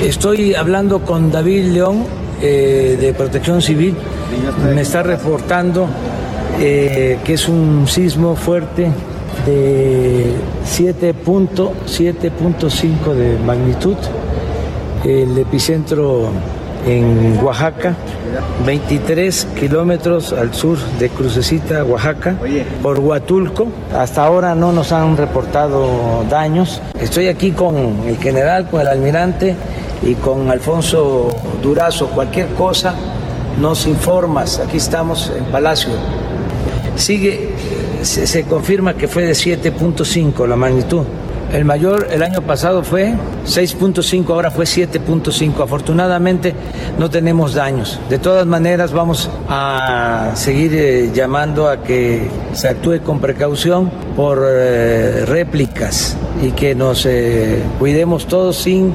Estoy 0.00 0.54
hablando 0.54 1.04
con 1.04 1.32
David 1.32 1.72
León 1.72 2.04
eh, 2.40 2.96
de 3.00 3.12
Protección 3.14 3.60
Civil. 3.60 3.96
Me 4.74 4.82
está 4.82 5.02
reportando 5.02 5.88
eh, 6.60 7.18
que 7.24 7.34
es 7.34 7.48
un 7.48 7.88
sismo 7.88 8.36
fuerte 8.36 8.92
de 9.44 10.32
7.7.5 10.64 13.14
de 13.14 13.36
magnitud. 13.38 13.96
El 15.04 15.36
epicentro 15.38 16.30
en 16.88 17.38
Oaxaca, 17.42 17.94
23 18.64 19.48
kilómetros 19.58 20.32
al 20.32 20.54
sur 20.54 20.78
de 20.98 21.10
Crucecita, 21.10 21.84
Oaxaca, 21.84 22.36
por 22.82 22.98
Huatulco. 22.98 23.68
Hasta 23.94 24.24
ahora 24.24 24.54
no 24.54 24.72
nos 24.72 24.92
han 24.92 25.16
reportado 25.16 26.24
daños. 26.30 26.80
Estoy 26.98 27.28
aquí 27.28 27.52
con 27.52 27.76
el 28.06 28.16
general, 28.16 28.68
con 28.70 28.80
el 28.80 28.88
almirante 28.88 29.54
y 30.02 30.14
con 30.14 30.50
Alfonso 30.50 31.28
Durazo. 31.62 32.08
Cualquier 32.08 32.48
cosa 32.48 32.94
nos 33.60 33.86
informas. 33.86 34.58
Aquí 34.58 34.78
estamos 34.78 35.30
en 35.36 35.44
Palacio. 35.44 35.90
Sigue, 36.96 37.50
se, 38.02 38.26
se 38.26 38.44
confirma 38.44 38.94
que 38.94 39.08
fue 39.08 39.24
de 39.24 39.32
7.5 39.32 40.46
la 40.46 40.56
magnitud. 40.56 41.04
El 41.52 41.64
mayor 41.64 42.08
el 42.10 42.22
año 42.22 42.42
pasado 42.42 42.84
fue 42.84 43.14
6.5, 43.46 44.28
ahora 44.30 44.50
fue 44.50 44.66
7.5. 44.66 45.62
Afortunadamente 45.62 46.54
no 46.98 47.08
tenemos 47.08 47.54
daños. 47.54 47.98
De 48.10 48.18
todas 48.18 48.46
maneras 48.46 48.92
vamos 48.92 49.30
a 49.48 50.32
seguir 50.34 50.74
eh, 50.74 51.10
llamando 51.14 51.68
a 51.68 51.82
que 51.82 52.28
se 52.52 52.68
actúe 52.68 53.00
con 53.02 53.20
precaución 53.20 53.90
por 54.14 54.44
eh, 54.46 55.24
réplicas 55.24 56.18
y 56.42 56.50
que 56.50 56.74
nos 56.74 57.06
eh, 57.06 57.62
cuidemos 57.78 58.26
todos 58.26 58.56
sin 58.56 58.92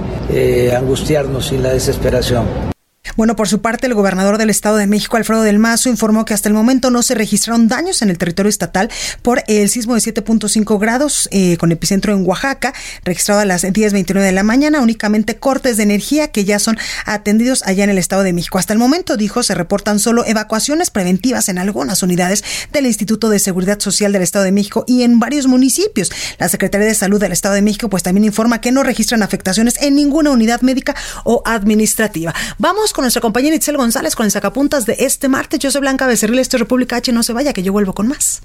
angustiarnos, 0.76 1.48
sin 1.48 1.64
la 1.64 1.70
desesperación. 1.70 2.73
Bueno, 3.18 3.36
por 3.36 3.50
su 3.50 3.62
parte, 3.62 3.86
el 3.86 3.94
gobernador 3.94 4.38
del 4.38 4.50
Estado 4.50 4.78
de 4.78 4.88
México, 4.88 5.18
Alfredo 5.18 5.42
del 5.42 5.60
Mazo, 5.60 5.90
informó 5.90 6.24
que 6.24 6.34
hasta 6.34 6.48
el 6.48 6.56
momento 6.56 6.90
no 6.90 7.04
se 7.04 7.14
registraron 7.14 7.68
daños 7.68 8.02
en 8.02 8.10
el 8.10 8.18
territorio 8.18 8.50
estatal 8.50 8.90
por 9.22 9.44
el 9.48 9.70
sismo 9.70 9.94
de 9.94 10.00
7.5 10.00 10.80
grados 10.80 11.28
eh, 11.32 11.58
con 11.58 11.72
epicentro 11.74 12.14
en 12.14 12.26
Oaxaca, 12.26 12.74
registrado 13.04 13.42
a 13.42 13.46
las 13.46 13.66
10.29 13.66 14.22
de 14.22 14.32
la 14.32 14.44
mañana, 14.44 14.80
únicamente 14.80 15.36
cortes 15.36 15.76
de 15.76 15.84
energía 15.84 16.30
que 16.30 16.46
ya 16.46 16.60
son 16.60 16.78
atendidos 17.06 17.62
allá 17.64 17.84
en 17.84 17.90
el 17.90 17.98
Estado 17.98 18.24
de 18.24 18.32
México. 18.32 18.58
Hasta 18.58 18.72
el 18.72 18.80
momento, 18.80 19.18
dijo, 19.18 19.44
se 19.44 19.54
reportan 19.54 20.00
solo 20.00 20.26
evacuaciones 20.26 20.90
preventivas 20.90 21.50
en 21.50 21.58
algunas 21.60 22.04
unidades 22.04 22.44
del 22.72 22.88
Instituto 22.88 23.30
de 23.30 23.40
Seguridad 23.40 23.82
Social 23.82 24.14
del 24.14 24.24
Estado 24.24 24.46
de 24.46 24.54
México 24.54 24.86
y 24.88 25.04
en 25.04 25.20
varios 25.20 25.46
municipios. 25.46 26.10
La 26.40 26.48
Secretaría 26.48 26.88
de 26.88 26.96
Salud 26.96 27.20
del 27.20 27.34
Estado 27.34 27.56
de 27.56 27.64
México 27.64 27.90
pues 27.90 28.02
también 28.02 28.24
informa 28.24 28.62
que 28.62 28.72
no 28.72 28.82
registran 28.82 29.24
afectaciones 29.24 29.76
en 29.82 29.96
ninguna 29.96 30.32
unidad 30.32 30.62
médica 30.62 30.96
o 31.26 31.44
administrativa. 31.46 32.34
Vamos 32.58 32.93
con 32.94 33.04
nuestra 33.04 33.22
compañera 33.22 33.56
Itzel 33.56 33.78
González 33.78 34.16
con 34.16 34.26
el 34.26 34.32
sacapuntas 34.32 34.86
de 34.86 34.96
este 35.00 35.28
martes. 35.28 35.60
Yo 35.60 35.72
soy 35.72 35.82
Blanca 35.82 36.08
Becerril, 36.08 36.40
esto 36.40 36.58
es 36.58 36.62
República 36.62 36.98
H. 36.98 37.12
No 37.12 37.24
se 37.24 37.34
vaya, 37.34 37.54
que 37.54 37.64
yo 37.64 37.74
vuelvo 37.74 37.94
con 37.94 38.08
más. 38.08 38.42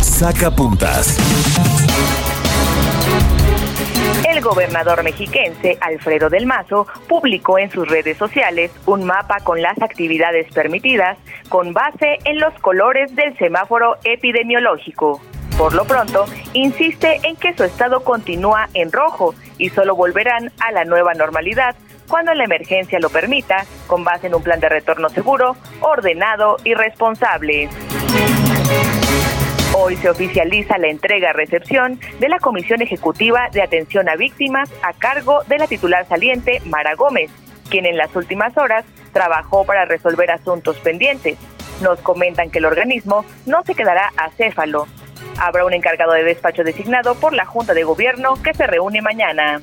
Sacapuntas. 0.00 1.16
El 4.28 4.40
el 4.40 4.46
gobernador 4.46 5.02
mexiquense 5.02 5.76
Alfredo 5.82 6.30
del 6.30 6.46
Mazo 6.46 6.86
publicó 7.06 7.58
en 7.58 7.70
sus 7.70 7.86
redes 7.86 8.16
sociales 8.16 8.70
un 8.86 9.04
mapa 9.04 9.40
con 9.40 9.60
las 9.60 9.76
actividades 9.82 10.50
permitidas 10.54 11.18
con 11.50 11.74
base 11.74 12.16
en 12.24 12.40
los 12.40 12.54
colores 12.60 13.14
del 13.14 13.36
semáforo 13.36 13.98
epidemiológico. 14.02 15.20
Por 15.58 15.74
lo 15.74 15.84
pronto, 15.84 16.24
insiste 16.54 17.20
en 17.22 17.36
que 17.36 17.54
su 17.54 17.64
estado 17.64 18.02
continúa 18.02 18.70
en 18.72 18.90
rojo 18.90 19.34
y 19.58 19.68
solo 19.68 19.94
volverán 19.94 20.50
a 20.60 20.72
la 20.72 20.86
nueva 20.86 21.12
normalidad 21.12 21.76
cuando 22.10 22.34
la 22.34 22.44
emergencia 22.44 22.98
lo 22.98 23.08
permita, 23.08 23.64
con 23.86 24.02
base 24.02 24.26
en 24.26 24.34
un 24.34 24.42
plan 24.42 24.58
de 24.58 24.68
retorno 24.68 25.08
seguro, 25.08 25.56
ordenado 25.80 26.56
y 26.64 26.74
responsable. 26.74 27.68
Hoy 29.72 29.96
se 29.96 30.10
oficializa 30.10 30.76
la 30.78 30.88
entrega-recepción 30.88 32.00
de 32.18 32.28
la 32.28 32.40
Comisión 32.40 32.82
Ejecutiva 32.82 33.48
de 33.52 33.62
Atención 33.62 34.08
a 34.08 34.16
Víctimas 34.16 34.68
a 34.82 34.92
cargo 34.92 35.44
de 35.46 35.58
la 35.58 35.68
titular 35.68 36.04
saliente 36.06 36.60
Mara 36.66 36.96
Gómez, 36.96 37.30
quien 37.70 37.86
en 37.86 37.96
las 37.96 38.14
últimas 38.16 38.58
horas 38.58 38.84
trabajó 39.12 39.64
para 39.64 39.84
resolver 39.84 40.32
asuntos 40.32 40.76
pendientes. 40.78 41.38
Nos 41.80 42.00
comentan 42.00 42.50
que 42.50 42.58
el 42.58 42.66
organismo 42.66 43.24
no 43.46 43.62
se 43.62 43.76
quedará 43.76 44.10
acéfalo. 44.16 44.88
Habrá 45.38 45.64
un 45.64 45.72
encargado 45.72 46.12
de 46.12 46.24
despacho 46.24 46.64
designado 46.64 47.14
por 47.14 47.32
la 47.32 47.46
Junta 47.46 47.72
de 47.72 47.84
Gobierno 47.84 48.34
que 48.42 48.52
se 48.52 48.66
reúne 48.66 49.00
mañana. 49.00 49.62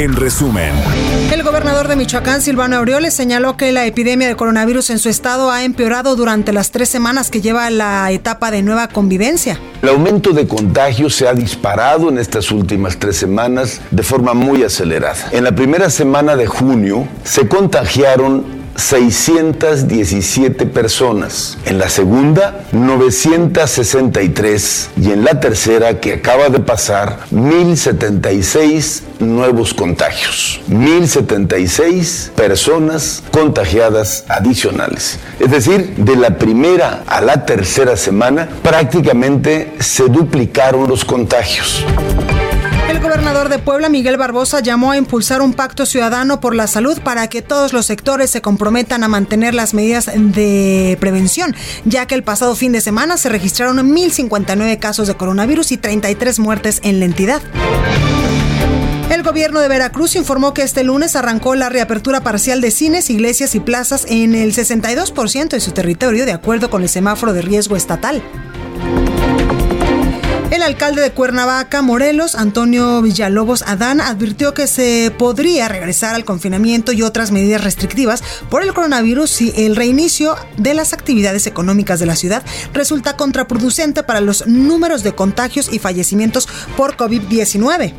en 0.00 0.16
resumen, 0.16 0.72
el 1.30 1.42
gobernador 1.42 1.86
de 1.86 1.94
Michoacán, 1.94 2.40
Silvano 2.40 2.76
Aureoles, 2.76 3.12
señaló 3.12 3.58
que 3.58 3.70
la 3.70 3.84
epidemia 3.84 4.28
de 4.28 4.34
coronavirus 4.34 4.88
en 4.88 4.98
su 4.98 5.10
estado 5.10 5.50
ha 5.50 5.62
empeorado 5.62 6.16
durante 6.16 6.54
las 6.54 6.70
tres 6.70 6.88
semanas 6.88 7.30
que 7.30 7.42
lleva 7.42 7.68
la 7.68 8.10
etapa 8.10 8.50
de 8.50 8.62
nueva 8.62 8.88
convivencia. 8.88 9.60
El 9.82 9.90
aumento 9.90 10.30
de 10.32 10.48
contagios 10.48 11.14
se 11.14 11.28
ha 11.28 11.34
disparado 11.34 12.08
en 12.08 12.16
estas 12.16 12.50
últimas 12.50 12.96
tres 12.96 13.18
semanas 13.18 13.82
de 13.90 14.02
forma 14.02 14.32
muy 14.32 14.62
acelerada. 14.62 15.28
En 15.32 15.44
la 15.44 15.54
primera 15.54 15.90
semana 15.90 16.34
de 16.34 16.46
junio 16.46 17.06
se 17.22 17.46
contagiaron 17.46 18.59
617 18.80 20.66
personas, 20.66 21.56
en 21.66 21.78
la 21.78 21.88
segunda 21.88 22.64
963 22.72 24.90
y 25.00 25.12
en 25.12 25.24
la 25.24 25.38
tercera 25.38 26.00
que 26.00 26.14
acaba 26.14 26.48
de 26.48 26.58
pasar 26.60 27.20
1076 27.30 29.04
nuevos 29.20 29.74
contagios, 29.74 30.60
1076 30.68 32.32
personas 32.34 33.22
contagiadas 33.30 34.24
adicionales. 34.28 35.18
Es 35.38 35.50
decir, 35.50 35.94
de 35.96 36.16
la 36.16 36.38
primera 36.38 37.04
a 37.06 37.20
la 37.20 37.44
tercera 37.44 37.96
semana 37.96 38.48
prácticamente 38.62 39.74
se 39.78 40.04
duplicaron 40.04 40.88
los 40.88 41.04
contagios. 41.04 41.84
El 42.90 42.98
gobernador 42.98 43.50
de 43.50 43.60
Puebla, 43.60 43.88
Miguel 43.88 44.16
Barbosa, 44.16 44.58
llamó 44.58 44.90
a 44.90 44.96
impulsar 44.96 45.42
un 45.42 45.54
pacto 45.54 45.86
ciudadano 45.86 46.40
por 46.40 46.56
la 46.56 46.66
salud 46.66 47.00
para 47.00 47.28
que 47.28 47.40
todos 47.40 47.72
los 47.72 47.86
sectores 47.86 48.30
se 48.30 48.42
comprometan 48.42 49.04
a 49.04 49.08
mantener 49.08 49.54
las 49.54 49.74
medidas 49.74 50.10
de 50.12 50.98
prevención, 50.98 51.54
ya 51.84 52.06
que 52.06 52.16
el 52.16 52.24
pasado 52.24 52.56
fin 52.56 52.72
de 52.72 52.80
semana 52.80 53.16
se 53.16 53.28
registraron 53.28 53.78
1.059 53.78 54.80
casos 54.80 55.06
de 55.06 55.14
coronavirus 55.14 55.70
y 55.70 55.76
33 55.76 56.40
muertes 56.40 56.80
en 56.82 56.98
la 56.98 57.04
entidad. 57.04 57.40
El 59.08 59.22
gobierno 59.22 59.60
de 59.60 59.68
Veracruz 59.68 60.16
informó 60.16 60.52
que 60.52 60.62
este 60.62 60.82
lunes 60.82 61.14
arrancó 61.14 61.54
la 61.54 61.68
reapertura 61.68 62.24
parcial 62.24 62.60
de 62.60 62.72
cines, 62.72 63.08
iglesias 63.08 63.54
y 63.54 63.60
plazas 63.60 64.04
en 64.08 64.34
el 64.34 64.52
62% 64.52 65.50
de 65.50 65.60
su 65.60 65.70
territorio, 65.70 66.26
de 66.26 66.32
acuerdo 66.32 66.70
con 66.70 66.82
el 66.82 66.88
semáforo 66.88 67.34
de 67.34 67.42
riesgo 67.42 67.76
estatal. 67.76 68.20
El 70.50 70.64
alcalde 70.64 71.00
de 71.00 71.12
Cuernavaca, 71.12 71.80
Morelos, 71.80 72.34
Antonio 72.34 73.00
Villalobos 73.02 73.62
Adán, 73.62 74.00
advirtió 74.00 74.52
que 74.52 74.66
se 74.66 75.12
podría 75.16 75.68
regresar 75.68 76.16
al 76.16 76.24
confinamiento 76.24 76.90
y 76.90 77.02
otras 77.02 77.30
medidas 77.30 77.62
restrictivas 77.62 78.24
por 78.50 78.64
el 78.64 78.74
coronavirus 78.74 79.30
si 79.30 79.52
el 79.56 79.76
reinicio 79.76 80.34
de 80.56 80.74
las 80.74 80.92
actividades 80.92 81.46
económicas 81.46 82.00
de 82.00 82.06
la 82.06 82.16
ciudad 82.16 82.42
resulta 82.72 83.16
contraproducente 83.16 84.02
para 84.02 84.20
los 84.20 84.48
números 84.48 85.04
de 85.04 85.14
contagios 85.14 85.72
y 85.72 85.78
fallecimientos 85.78 86.48
por 86.76 86.96
COVID-19. 86.96 87.94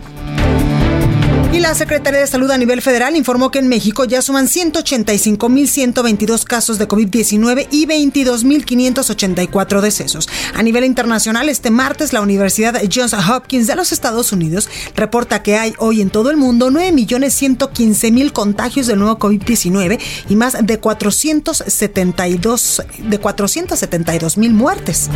Y 1.53 1.59
la 1.59 1.75
Secretaría 1.75 2.21
de 2.21 2.27
Salud 2.27 2.49
a 2.49 2.57
nivel 2.57 2.81
federal 2.81 3.17
informó 3.17 3.51
que 3.51 3.59
en 3.59 3.67
México 3.67 4.05
ya 4.05 4.21
suman 4.21 4.47
185.122 4.47 6.45
casos 6.45 6.77
de 6.77 6.87
COVID-19 6.87 7.67
y 7.71 7.85
22.584 7.87 9.81
decesos. 9.81 10.29
A 10.53 10.63
nivel 10.63 10.85
internacional, 10.85 11.49
este 11.49 11.69
martes 11.69 12.13
la 12.13 12.21
Universidad 12.21 12.81
Johns 12.89 13.13
Hopkins 13.13 13.67
de 13.67 13.75
los 13.75 13.91
Estados 13.91 14.31
Unidos 14.31 14.69
reporta 14.95 15.43
que 15.43 15.57
hay 15.57 15.73
hoy 15.77 15.99
en 15.99 16.09
todo 16.09 16.31
el 16.31 16.37
mundo 16.37 16.71
9.115.000 16.71 18.31
contagios 18.31 18.87
del 18.87 18.99
nuevo 18.99 19.19
COVID-19 19.19 19.99
y 20.29 20.35
más 20.37 20.55
de 20.65 20.79
472 20.79 22.81
de 22.97 23.19
472.000 23.19 24.51
muertes. 24.51 25.09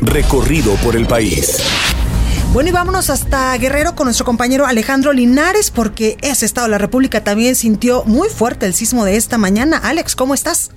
Recorrido 0.00 0.74
por 0.76 0.96
el 0.96 1.06
país. 1.06 1.62
Bueno, 2.52 2.70
y 2.70 2.72
vámonos 2.72 3.10
hasta 3.10 3.56
Guerrero 3.58 3.94
con 3.94 4.06
nuestro 4.06 4.24
compañero 4.24 4.64
Alejandro 4.66 5.12
Linares, 5.12 5.70
porque 5.70 6.16
ese 6.22 6.46
estado 6.46 6.66
de 6.66 6.70
la 6.70 6.78
República 6.78 7.22
también 7.22 7.54
sintió 7.54 8.04
muy 8.04 8.30
fuerte 8.30 8.64
el 8.64 8.72
sismo 8.72 9.04
de 9.04 9.16
esta 9.16 9.36
mañana. 9.36 9.78
Alex, 9.84 10.16
¿cómo 10.16 10.32
estás? 10.32 10.72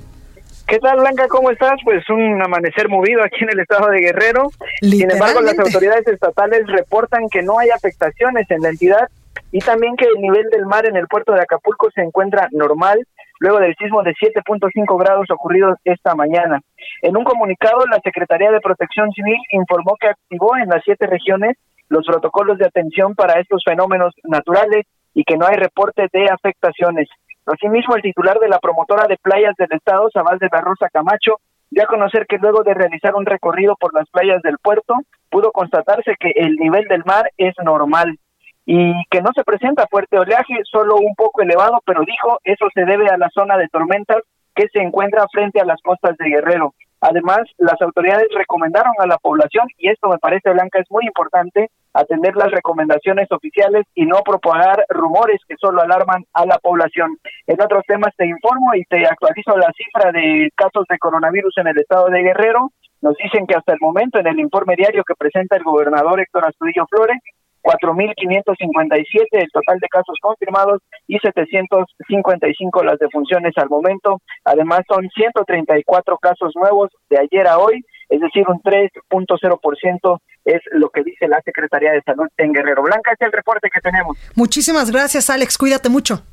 ¿Qué 0.68 0.80
tal, 0.80 1.00
Blanca? 1.00 1.28
¿Cómo 1.30 1.50
estás? 1.50 1.80
Pues 1.86 2.08
un 2.10 2.42
amanecer 2.42 2.90
movido 2.90 3.24
aquí 3.24 3.44
en 3.44 3.52
el 3.52 3.60
estado 3.62 3.90
de 3.90 4.00
Guerrero. 4.00 4.52
Sin 4.82 5.10
embargo, 5.10 5.42
las 5.42 5.58
autoridades 5.58 6.06
estatales 6.08 6.68
reportan 6.68 7.30
que 7.30 7.42
no 7.42 7.58
hay 7.58 7.70
afectaciones 7.70 8.52
en 8.52 8.62
la 8.62 8.70
entidad 8.70 9.10
y 9.52 9.60
también 9.60 9.96
que 9.96 10.06
el 10.06 10.22
nivel 10.22 10.50
del 10.52 10.66
mar 10.66 10.86
en 10.86 10.98
el 10.98 11.08
puerto 11.08 11.32
de 11.32 11.42
Acapulco 11.42 11.90
se 11.96 12.02
encuentra 12.02 12.50
normal 12.52 13.08
luego 13.42 13.60
del 13.60 13.76
sismo 13.76 14.04
de 14.04 14.14
7.5 14.14 15.00
grados 15.00 15.26
ocurrido 15.32 15.76
esta 15.84 16.14
mañana. 16.14 16.62
En 17.02 17.18
un 17.18 17.24
comunicado, 17.24 17.88
la 17.88 18.00
Secretaría 18.04 18.52
de 18.52 18.62
Protección 18.62 19.12
Civil 19.12 19.40
informó 19.50 19.96
que 20.00 20.10
activó 20.10 20.56
en 20.58 20.70
las 20.70 20.84
siete 20.86 21.08
regiones 21.08 21.58
los 21.90 22.06
protocolos 22.06 22.60
de 22.60 22.68
atención 22.68 23.16
para 23.16 23.40
estos 23.40 23.64
fenómenos 23.66 24.14
naturales 24.24 24.86
y 25.16 25.24
que 25.24 25.38
no 25.38 25.48
hay 25.48 25.56
reporte 25.56 26.08
de 26.14 26.26
afectaciones. 26.30 27.10
Asimismo, 27.48 27.96
el 27.96 28.04
titular 28.04 28.38
de 28.40 28.48
la 28.48 28.60
promotora 28.60 29.08
de 29.08 29.18
playas 29.18 29.56
del 29.58 29.72
Estado, 29.72 30.08
Sabal 30.14 30.38
de 30.38 30.48
la 30.52 30.62
Rosa 30.62 30.88
Camacho, 30.94 31.38
dio 31.72 31.84
a 31.84 31.88
conocer 31.88 32.28
que 32.28 32.38
luego 32.38 32.62
de 32.62 32.76
realizar 32.76 33.16
un 33.16 33.26
recorrido 33.26 33.76
por 33.76 33.92
las 33.96 34.08
playas 34.12 34.44
del 34.44 34.60
puerto, 34.60 34.94
pudo 35.32 35.52
constatarse 35.52 36.16
que 36.20 36.30
el 36.36 36.58
nivel 36.58 36.88
del 36.88 37.04
mar 37.06 37.32
es 37.38 37.56
normal 37.64 38.20
y 38.66 38.94
que 39.10 39.22
no 39.22 39.32
se 39.36 39.44
presenta 39.44 39.88
fuerte 39.90 40.18
oleaje, 40.18 40.56
solo 40.64 40.96
un 40.96 41.16
poco 41.16 41.42
elevado, 41.42 41.82
pero 41.86 42.02
dijo 42.06 42.40
eso 42.44 42.68
se 42.74 42.86
debe 42.86 43.08
a 43.10 43.18
la 43.18 43.30
zona 43.30 43.58
de 43.58 43.68
tormentas 43.70 44.22
que 44.56 44.68
se 44.72 44.80
encuentra 44.80 45.26
frente 45.32 45.60
a 45.60 45.66
las 45.66 45.82
costas 45.82 46.18
de 46.18 46.30
Guerrero. 46.30 46.74
Además, 47.02 47.40
las 47.58 47.82
autoridades 47.82 48.28
recomendaron 48.36 48.94
a 49.00 49.08
la 49.08 49.18
población, 49.18 49.68
y 49.80 49.90
esto 49.90 50.08
me 50.08 50.20
parece, 50.20 50.52
Blanca, 50.52 50.80
es 50.80 50.86
muy 50.92 51.06
importante, 51.06 51.72
atender 51.94 52.36
las 52.36 52.52
recomendaciones 52.52 53.32
oficiales 53.32 53.86
y 53.96 54.06
no 54.06 54.22
propagar 54.24 54.86
rumores 54.88 55.42
que 55.48 55.56
solo 55.60 55.82
alarman 55.82 56.26
a 56.34 56.46
la 56.46 56.60
población. 56.60 57.18
En 57.48 57.60
otros 57.60 57.84
temas 57.88 58.14
te 58.16 58.28
informo 58.28 58.76
y 58.76 58.84
te 58.86 59.04
actualizo 59.06 59.58
la 59.58 59.74
cifra 59.76 60.12
de 60.12 60.52
casos 60.56 60.86
de 60.88 61.00
coronavirus 61.00 61.58
en 61.58 61.68
el 61.68 61.80
estado 61.80 62.06
de 62.06 62.22
Guerrero. 62.22 62.70
Nos 63.02 63.18
dicen 63.18 63.48
que 63.48 63.56
hasta 63.56 63.74
el 63.74 63.80
momento, 63.82 64.20
en 64.20 64.28
el 64.28 64.40
informe 64.40 64.76
diario 64.76 65.04
que 65.04 65.16
presenta 65.16 65.58
el 65.58 65.64
gobernador 65.64 66.20
Héctor 66.20 66.46
Astudillo 66.46 66.86
Flores, 66.88 67.18
4.557 67.64 69.28
el 69.32 69.50
total 69.52 69.80
de 69.80 69.88
casos 69.88 70.18
confirmados 70.22 70.82
y 71.08 71.18
755 71.20 72.84
las 72.84 73.00
defunciones 73.00 73.54
al 73.58 73.70
momento. 73.70 74.20
Además, 74.46 74.82
son 74.88 75.08
134 75.10 76.18
casos 76.18 76.54
nuevos 76.56 76.90
de 77.10 77.20
ayer 77.20 77.48
a 77.48 77.58
hoy, 77.58 77.84
es 78.10 78.20
decir, 78.20 78.44
un 78.48 78.62
3.0% 78.62 80.20
es 80.46 80.62
lo 80.72 80.90
que 80.90 81.04
dice 81.04 81.28
la 81.28 81.42
Secretaría 81.46 81.92
de 81.92 82.02
Salud 82.02 82.28
en 82.38 82.52
Guerrero 82.52 82.84
Blanca. 82.84 83.12
Es 83.12 83.22
el 83.22 83.32
reporte 83.32 83.70
que 83.74 83.80
tenemos. 83.80 84.18
Muchísimas 84.36 84.92
gracias, 84.92 85.30
Alex. 85.30 85.58
Cuídate 85.58 85.90
mucho. 85.90 86.24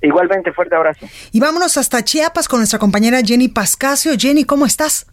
Igualmente, 0.00 0.52
fuerte 0.52 0.76
abrazo. 0.76 1.06
Y 1.32 1.40
vámonos 1.40 1.76
hasta 1.76 2.02
Chiapas 2.02 2.48
con 2.48 2.60
nuestra 2.60 2.78
compañera 2.78 3.18
Jenny 3.24 3.48
Pascasio. 3.48 4.12
Jenny, 4.16 4.44
¿cómo 4.44 4.64
estás? 4.64 5.06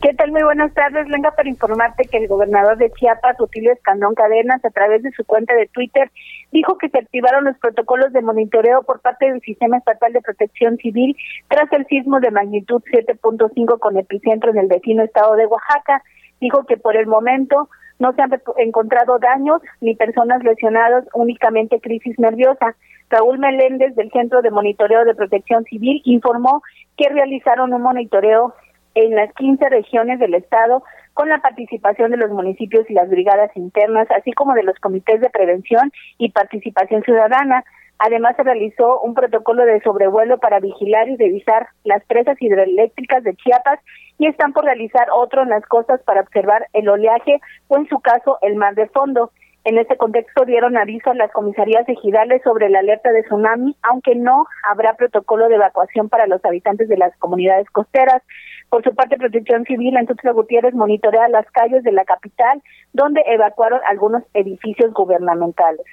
¿Qué 0.00 0.14
tal? 0.14 0.32
Muy 0.32 0.42
buenas 0.42 0.72
tardes. 0.74 1.08
Venga 1.08 1.30
para 1.32 1.48
informarte 1.48 2.04
que 2.04 2.18
el 2.18 2.28
gobernador 2.28 2.76
de 2.76 2.90
Chiapas, 2.92 3.40
Utilio 3.40 3.72
Escandón 3.72 4.14
Cadenas, 4.14 4.64
a 4.64 4.70
través 4.70 5.02
de 5.02 5.10
su 5.12 5.24
cuenta 5.24 5.54
de 5.54 5.66
Twitter, 5.66 6.10
dijo 6.52 6.78
que 6.78 6.88
se 6.88 6.98
activaron 6.98 7.44
los 7.44 7.58
protocolos 7.58 8.12
de 8.12 8.22
monitoreo 8.22 8.82
por 8.82 9.00
parte 9.00 9.30
del 9.30 9.40
Sistema 9.40 9.78
Estatal 9.78 10.12
de 10.12 10.20
Protección 10.20 10.76
Civil 10.78 11.16
tras 11.48 11.72
el 11.72 11.86
sismo 11.86 12.20
de 12.20 12.30
magnitud 12.30 12.82
7.5 12.92 13.78
con 13.78 13.96
epicentro 13.96 14.50
en 14.50 14.58
el 14.58 14.68
vecino 14.68 15.02
estado 15.02 15.36
de 15.36 15.46
Oaxaca. 15.46 16.02
Dijo 16.40 16.64
que 16.64 16.76
por 16.76 16.96
el 16.96 17.06
momento 17.06 17.68
no 17.98 18.12
se 18.12 18.22
han 18.22 18.30
encontrado 18.58 19.18
daños 19.18 19.62
ni 19.80 19.94
personas 19.94 20.42
lesionadas, 20.42 21.04
únicamente 21.14 21.80
crisis 21.80 22.18
nerviosa. 22.18 22.76
Raúl 23.10 23.38
Meléndez 23.38 23.94
del 23.94 24.10
Centro 24.10 24.42
de 24.42 24.50
Monitoreo 24.50 25.04
de 25.04 25.14
Protección 25.14 25.64
Civil 25.64 26.02
informó 26.04 26.62
que 26.96 27.08
realizaron 27.08 27.72
un 27.72 27.82
monitoreo 27.82 28.54
en 28.94 29.14
las 29.14 29.32
15 29.34 29.68
regiones 29.68 30.18
del 30.18 30.34
estado 30.34 30.82
con 31.14 31.28
la 31.28 31.38
participación 31.38 32.10
de 32.10 32.16
los 32.16 32.30
municipios 32.30 32.88
y 32.88 32.94
las 32.94 33.08
brigadas 33.08 33.50
internas, 33.56 34.08
así 34.10 34.32
como 34.32 34.54
de 34.54 34.64
los 34.64 34.78
comités 34.80 35.20
de 35.20 35.30
prevención 35.30 35.92
y 36.18 36.30
participación 36.30 37.02
ciudadana. 37.02 37.64
Además, 37.98 38.34
se 38.36 38.42
realizó 38.42 39.00
un 39.00 39.14
protocolo 39.14 39.64
de 39.64 39.80
sobrevuelo 39.80 40.38
para 40.38 40.58
vigilar 40.58 41.08
y 41.08 41.16
revisar 41.16 41.68
las 41.84 42.04
presas 42.04 42.36
hidroeléctricas 42.40 43.22
de 43.22 43.36
Chiapas 43.36 43.78
y 44.18 44.26
están 44.26 44.52
por 44.52 44.64
realizar 44.64 45.08
otro 45.12 45.42
en 45.42 45.50
las 45.50 45.64
costas 45.66 46.02
para 46.02 46.22
observar 46.22 46.66
el 46.72 46.88
oleaje 46.88 47.40
o, 47.68 47.76
en 47.76 47.88
su 47.88 48.00
caso, 48.00 48.38
el 48.42 48.56
mar 48.56 48.74
de 48.74 48.88
fondo. 48.88 49.30
En 49.64 49.78
este 49.78 49.96
contexto 49.96 50.44
dieron 50.44 50.76
aviso 50.76 51.10
a 51.10 51.14
las 51.14 51.32
comisarías 51.32 51.88
ejidales 51.88 52.42
sobre 52.42 52.68
la 52.68 52.80
alerta 52.80 53.10
de 53.12 53.22
tsunami, 53.22 53.74
aunque 53.82 54.14
no 54.14 54.46
habrá 54.68 54.94
protocolo 54.94 55.48
de 55.48 55.54
evacuación 55.54 56.10
para 56.10 56.26
los 56.26 56.44
habitantes 56.44 56.86
de 56.88 56.98
las 56.98 57.16
comunidades 57.16 57.70
costeras. 57.70 58.22
Por 58.68 58.82
su 58.82 58.94
parte, 58.94 59.16
Protección 59.16 59.64
Civil 59.64 59.96
en 59.96 60.06
Tuxtla 60.06 60.32
Gutiérrez 60.32 60.74
monitorea 60.74 61.28
las 61.28 61.46
calles 61.52 61.84
de 61.84 61.92
la 61.92 62.04
capital, 62.04 62.62
donde 62.92 63.22
evacuaron 63.26 63.80
algunos 63.88 64.22
edificios 64.34 64.92
gubernamentales. 64.92 65.86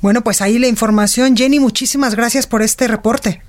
Bueno, 0.00 0.22
pues 0.22 0.42
ahí 0.42 0.58
la 0.58 0.66
información. 0.66 1.36
Jenny, 1.36 1.60
muchísimas 1.60 2.16
gracias 2.16 2.46
por 2.46 2.62
este 2.62 2.88
reporte. 2.88 3.42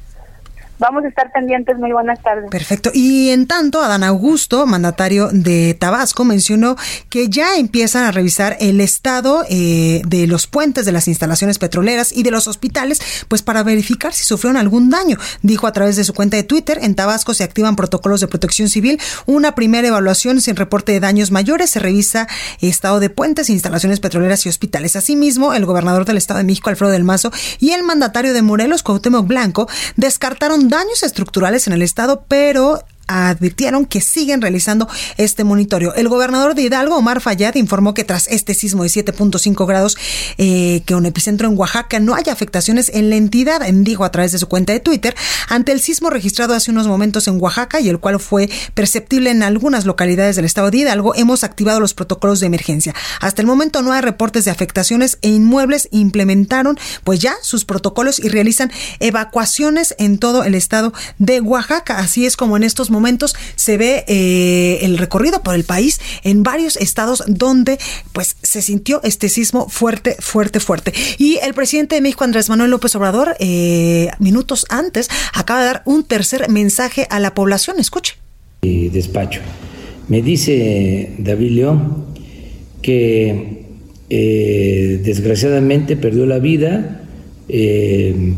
Vamos 0.80 1.06
a 1.06 1.08
estar 1.08 1.32
pendientes. 1.32 1.78
Muy 1.78 1.92
buenas 1.92 2.22
tardes. 2.22 2.50
Perfecto. 2.50 2.92
Y 2.94 3.30
en 3.30 3.48
tanto, 3.48 3.82
Adán 3.82 4.04
Augusto, 4.04 4.66
mandatario 4.66 5.30
de 5.32 5.76
Tabasco, 5.80 6.26
mencionó 6.26 6.76
que 7.10 7.30
ya 7.30 7.58
empiezan 7.58 8.04
a 8.04 8.12
revisar 8.12 8.58
el 8.60 8.82
estado 8.82 9.46
eh, 9.50 10.02
de 10.06 10.28
los 10.28 10.48
puentes 10.48 10.86
de 10.86 10.92
las 10.92 11.08
instalaciones 11.08 11.60
petroleras 11.60 12.12
y 12.12 12.24
de 12.24 12.32
los 12.32 12.48
hospitales, 12.48 13.02
pues 13.28 13.42
para 13.42 13.64
verificar 13.64 14.14
si 14.14 14.24
sufrieron 14.24 14.58
algún 14.58 14.90
daño. 14.90 15.18
Dijo 15.42 15.68
a 15.68 15.72
través 15.72 15.96
de 15.96 16.04
su 16.04 16.14
cuenta 16.14 16.38
de 16.38 16.44
Twitter, 16.44 16.80
en 16.82 16.96
Tabasco 16.96 17.34
se 17.34 17.44
activan 17.44 17.76
protocolos 17.76 18.22
de 18.22 18.28
protección 18.28 18.70
civil, 18.70 19.00
una 19.26 19.56
primera 19.56 19.88
evaluación 19.88 20.42
sin 20.42 20.56
reporte 20.56 20.92
de 20.92 21.00
daños 21.00 21.32
mayores, 21.32 21.70
se 21.70 21.80
revisa 21.80 22.28
estado 22.62 23.00
de 23.00 23.10
puentes, 23.10 23.50
instalaciones 23.50 24.00
petroleras 24.00 24.46
y 24.46 24.50
hospitales. 24.50 24.96
Asimismo, 24.96 25.54
el 25.54 25.66
gobernador 25.66 26.06
del 26.06 26.18
Estado 26.18 26.40
de 26.40 26.46
México, 26.46 26.70
Alfredo 26.70 26.92
del 26.92 27.04
Mazo, 27.04 27.32
y 27.60 27.72
el 27.72 27.84
mandatario 27.84 28.34
de 28.34 28.42
Morelos, 28.42 28.84
Cuauhtémoc 28.84 29.28
Blanco, 29.28 29.68
descartaron 29.96 30.62
daños 30.69 31.04
estructurales 31.04 31.67
en 31.67 31.73
el 31.73 31.82
estado, 31.82 32.26
pero 32.28 32.80
advirtieron 33.08 33.86
que 33.86 34.02
siguen 34.02 34.42
realizando 34.42 34.88
este 35.18 35.44
monitoreo. 35.44 35.94
El 35.96 36.08
gobernador 36.08 36.56
de 36.56 36.63
Hidalgo, 36.63 36.98
Omar 36.98 37.22
Fayad, 37.22 37.56
informó 37.56 37.94
que 37.94 38.04
tras 38.04 38.28
este 38.28 38.54
sismo 38.54 38.84
de 38.84 38.89
7.5 38.89 39.66
grados, 39.68 39.98
eh, 40.38 40.82
que 40.86 40.96
un 40.96 41.06
epicentro 41.06 41.48
en 41.48 41.58
Oaxaca, 41.58 42.00
no 42.00 42.16
hay 42.16 42.24
afectaciones 42.30 42.89
en 42.94 43.10
la 43.10 43.16
entidad, 43.16 43.62
dijo 43.72 44.04
a 44.04 44.12
través 44.12 44.32
de 44.32 44.38
su 44.38 44.48
cuenta 44.48 44.74
de 44.74 44.80
Twitter, 44.80 45.16
ante 45.50 45.72
el 45.72 45.82
sismo 45.82 46.10
registrado 46.10 46.54
hace 46.54 46.72
unos 46.72 46.88
momentos 46.88 47.28
en 47.28 47.42
Oaxaca 47.42 47.80
y 47.80 47.89
el 47.89 48.00
cual 48.00 48.20
fue 48.20 48.50
perceptible 48.74 49.30
en 49.30 49.44
algunas 49.44 49.86
localidades 49.86 50.36
del 50.36 50.46
estado 50.46 50.72
de 50.72 50.78
Hidalgo, 50.78 51.16
hemos 51.16 51.44
activado 51.44 51.80
los 51.80 51.94
protocolos 51.94 52.39
de 52.39 52.48
emergencia. 52.48 52.94
Hasta 53.20 53.42
el 53.42 53.48
momento 53.48 53.82
no 53.82 53.92
hay 53.92 54.02
reportes 54.02 54.46
de 54.46 54.52
afectaciones 54.52 55.18
e 55.22 55.30
inmuebles 55.30 55.88
implementaron 55.92 56.78
pues 57.04 57.20
ya 57.20 57.36
sus 57.42 57.66
protocolos 57.66 58.20
y 58.20 58.30
realizan 58.30 58.72
evacuaciones 59.00 59.96
en 59.98 60.18
todo 60.18 60.44
el 60.44 60.56
estado 60.56 60.94
de 61.20 61.42
Oaxaca. 61.42 62.00
Así 62.00 62.26
es 62.26 62.38
como 62.38 62.58
en 62.58 62.63
estos 62.63 62.89
momentos 62.94 63.36
se 63.56 63.76
ve 63.76 64.06
eh, 64.08 64.80
el 64.84 64.98
recorrido 64.98 65.44
por 65.44 65.56
el 65.56 65.66
país 65.66 66.00
en 66.24 66.44
varios 66.44 66.78
estados 66.78 67.24
donde 67.28 67.78
pues 68.14 68.38
se 68.42 68.62
sintió 68.62 69.02
este 69.04 69.28
sismo 69.28 69.68
fuerte, 69.68 70.16
fuerte, 70.20 70.62
fuerte. 70.62 70.94
Y 71.18 71.40
el 71.44 71.54
presidente 71.54 71.96
de 71.96 72.02
México, 72.02 72.24
Andrés 72.24 72.50
Manuel 72.50 72.72
López 72.72 72.96
Obrador, 72.96 73.36
eh, 73.40 74.10
minutos 74.20 74.66
antes, 74.70 75.10
acaba 75.34 75.60
de 75.60 75.66
dar 75.66 75.82
un 75.86 76.06
tercer 76.06 76.50
mensaje 76.50 77.08
a 77.10 77.20
la 77.20 77.34
población. 77.34 77.80
Escuche. 77.80 78.16
Despacho. 78.62 79.42
Me 80.08 80.22
dice 80.22 81.16
David 81.18 81.52
León 81.52 82.06
que 82.82 83.66
eh, 84.10 85.02
desgraciadamente 85.04 85.98
perdió 85.98 86.26
la 86.26 86.40
vida 86.40 87.02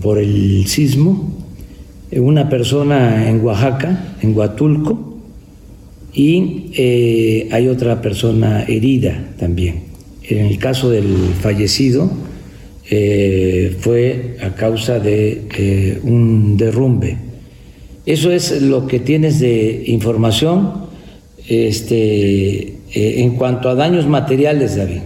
por 0.02 0.18
el 0.18 0.65
sismo 0.68 1.44
una 2.19 2.49
persona 2.49 3.30
en 3.30 3.43
Oaxaca, 3.43 4.15
en 4.21 4.38
Huatulco, 4.38 5.15
y 6.15 6.71
eh, 6.75 7.49
hay 7.51 7.67
otra 7.67 8.01
persona 8.01 8.63
herida 8.63 9.32
también. 9.38 9.84
En 10.23 10.45
el 10.45 10.58
caso 10.58 10.89
del 10.89 11.06
fallecido 11.41 12.10
eh, 12.89 13.75
fue 13.80 14.38
a 14.41 14.56
causa 14.56 14.99
de 14.99 15.43
eh, 15.58 15.99
un 16.04 16.56
derrumbe. 16.56 17.17
Eso 18.06 18.32
es 18.32 18.62
lo 18.62 18.88
que 18.88 18.99
tienes 18.99 19.39
de 19.39 19.84
información 19.88 20.86
este, 21.47 22.75
en 22.93 23.36
cuanto 23.36 23.67
a 23.67 23.75
daños 23.75 24.08
materiales, 24.08 24.78
David. 24.78 25.01